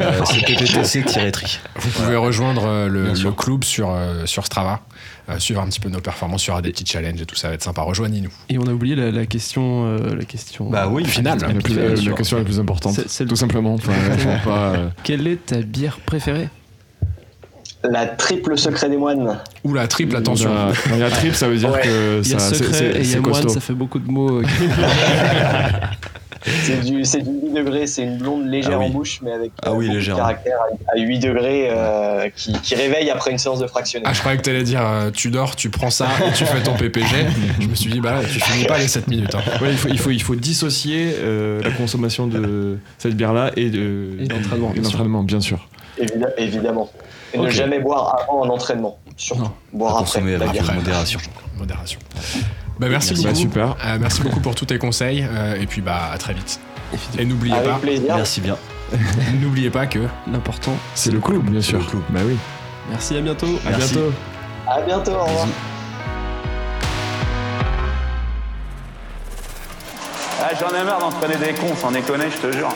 Euh, 0.00 0.20
c'est 0.24 0.40
pptc-tri. 0.44 1.60
Vous 1.76 1.90
pouvez 1.90 2.16
rejoindre 2.16 2.88
le, 2.88 3.12
club 3.32 3.62
sur, 3.64 3.90
euh, 3.94 4.26
sur 4.26 4.44
Strava, 4.44 4.80
euh, 5.28 5.38
suivre 5.38 5.60
un 5.60 5.66
petit 5.68 5.80
peu 5.80 5.88
nos 5.88 6.00
performances, 6.00 6.44
il 6.46 6.48
y 6.48 6.50
aura 6.50 6.62
des 6.62 6.70
petits 6.70 6.86
challenges 6.86 7.20
et 7.20 7.26
tout, 7.26 7.36
ça 7.36 7.48
va 7.48 7.54
être 7.54 7.62
sympa. 7.62 7.82
Rejoignez-nous. 7.82 8.32
Et 8.48 8.58
on 8.58 8.66
a 8.66 8.72
oublié 8.72 8.94
la, 8.96 9.10
la 9.10 9.26
question. 9.26 9.67
Euh, 9.86 10.14
la 10.16 10.24
question 10.24 10.68
Bah 10.70 10.88
oui, 10.90 11.04
Finale. 11.04 11.38
La, 11.40 11.48
plus- 11.48 11.74
Bien 11.74 11.82
euh, 11.82 11.96
la 11.96 12.12
question 12.12 12.36
la 12.38 12.44
plus 12.44 12.58
importante. 12.60 12.94
C'est- 12.94 13.08
c'est 13.08 13.24
le- 13.24 13.30
Tout 13.30 13.36
simplement. 13.36 13.74
Enfin, 13.74 13.92
pas, 14.44 14.58
euh, 14.74 14.88
Quelle 15.04 15.26
est 15.26 15.46
ta 15.46 15.60
bière 15.62 15.98
préférée? 16.04 16.48
La 17.88 18.06
triple 18.06 18.58
secret 18.58 18.90
des 18.90 18.96
moines. 18.96 19.38
Ou 19.62 19.72
la 19.72 19.86
triple, 19.86 20.16
attention. 20.16 20.52
La, 20.52 20.66
non, 20.66 20.72
il 20.94 20.98
y 20.98 21.02
a 21.02 21.10
trip, 21.10 21.32
ça 21.34 21.48
veut 21.48 21.56
dire 21.56 21.70
Ouais. 21.70 21.80
que 21.82 22.20
Il 22.24 22.28
y 22.30 22.34
a 22.34 22.38
ça, 22.40 22.48
c'est- 22.48 22.54
secret 22.56 22.72
c'est 22.72 22.84
et 22.98 23.00
il 23.02 23.10
y 23.10 23.14
a 23.14 23.20
moine, 23.20 23.48
ça 23.48 23.60
fait 23.60 23.72
beaucoup 23.72 24.00
de 24.00 24.10
mots. 24.10 24.42
C'est 26.44 26.80
du, 26.84 27.04
c'est 27.04 27.20
du 27.20 27.30
8 27.48 27.52
degrés, 27.52 27.86
c'est 27.86 28.02
une 28.04 28.18
blonde 28.18 28.46
légère 28.46 28.74
Ah 28.74 28.78
oui. 28.78 28.86
en 28.86 28.90
bouche, 28.90 29.20
mais 29.22 29.32
avec 29.32 29.50
Ah 29.62 29.70
euh, 29.70 29.74
oui, 29.74 29.86
beaucoup 29.86 29.96
légère. 29.98 30.14
de 30.14 30.20
caractère 30.20 30.56
à, 30.88 30.92
à 30.96 30.98
8 31.00 31.18
degrés 31.18 31.68
euh, 31.70 32.28
qui, 32.36 32.52
qui 32.52 32.74
réveille 32.74 33.10
après 33.10 33.30
une 33.32 33.38
séance 33.38 33.58
de 33.58 33.66
fractionné. 33.66 34.04
Ah, 34.06 34.12
je 34.12 34.20
croyais 34.20 34.38
que 34.38 34.42
t'allais 34.42 34.62
dire 34.62 34.80
euh, 34.82 35.10
tu 35.10 35.30
dors, 35.30 35.56
tu 35.56 35.68
prends 35.70 35.90
ça 35.90 36.06
et 36.28 36.32
tu 36.32 36.44
fais 36.44 36.62
ton 36.62 36.74
PPG. 36.74 37.06
je 37.60 37.66
me 37.66 37.74
suis 37.74 37.90
dit, 37.90 38.00
bah 38.00 38.12
là, 38.12 38.20
tu 38.22 38.40
finis 38.40 38.64
pas 38.66 38.78
les 38.78 38.88
7 38.88 39.08
minutes. 39.08 39.34
hein. 39.34 39.40
Ouais, 39.60 39.70
il, 39.72 39.78
faut, 39.78 39.88
il, 39.88 39.98
faut, 39.98 40.10
il 40.10 40.22
faut 40.22 40.34
dissocier 40.36 41.14
euh, 41.18 41.60
la 41.62 41.70
consommation 41.72 42.26
de 42.26 42.78
cette 42.98 43.16
bière-là 43.16 43.50
et 43.56 43.70
de 43.70 44.16
Et 44.20 44.26
d'entraînement, 44.26 44.72
et 44.74 45.24
bien 45.24 45.40
sûr. 45.40 45.68
bien 45.98 46.28
évidemment. 46.36 46.90
Et 47.34 47.38
ne 47.38 47.50
jamais 47.50 47.78
boire 47.80 48.16
avant 48.22 48.44
un 48.44 48.48
entraînement, 48.48 48.98
surtout. 49.16 49.42
Non. 49.42 49.50
Boire 49.72 49.98
après. 49.98 50.20
avec 50.20 50.50
bière. 50.52 50.72
modération. 50.74 51.20
Modération. 51.58 51.98
Bah, 52.78 52.86
merci, 52.88 53.14
Bah, 53.14 53.20
beaucoup. 53.30 53.34
super. 53.34 53.76
Euh, 53.84 53.98
merci 54.00 54.22
beaucoup 54.22 54.40
pour 54.40 54.54
tous 54.54 54.66
tes 54.66 54.78
conseils. 54.78 55.26
euh, 55.28 55.56
et 55.60 55.66
puis, 55.66 55.80
bah, 55.80 56.10
à 56.12 56.18
très 56.18 56.32
vite. 56.34 56.60
Et 57.18 57.24
n'oubliez 57.24 57.54
Avec 57.54 57.68
pas, 57.70 57.78
plaisir. 57.78 58.14
Merci 58.16 58.40
bien. 58.40 58.56
n'oubliez 59.40 59.68
pas 59.70 59.86
que 59.86 59.98
L'important. 60.30 60.74
C'est 60.94 61.10
le 61.10 61.20
club, 61.20 61.42
bien 61.50 61.60
sûr. 61.60 61.78
le 61.80 61.84
club. 61.84 62.02
Bah 62.10 62.20
oui. 62.24 62.36
Merci, 62.90 63.16
à 63.16 63.20
bientôt. 63.20 63.58
À 63.66 63.70
Merci. 63.70 63.94
bientôt. 63.94 64.12
À 64.66 64.80
bientôt, 64.82 65.10
au 65.12 65.24
revoir. 65.24 65.46
Ah, 70.40 70.50
J'en 70.58 70.68
ai 70.80 70.84
marre 70.84 71.00
d'entraîner 71.00 71.36
des 71.36 71.52
cons, 71.54 71.74
sans 71.76 71.90
déconner, 71.90 72.26
je 72.30 72.48
te 72.48 72.52
jure. 72.56 72.74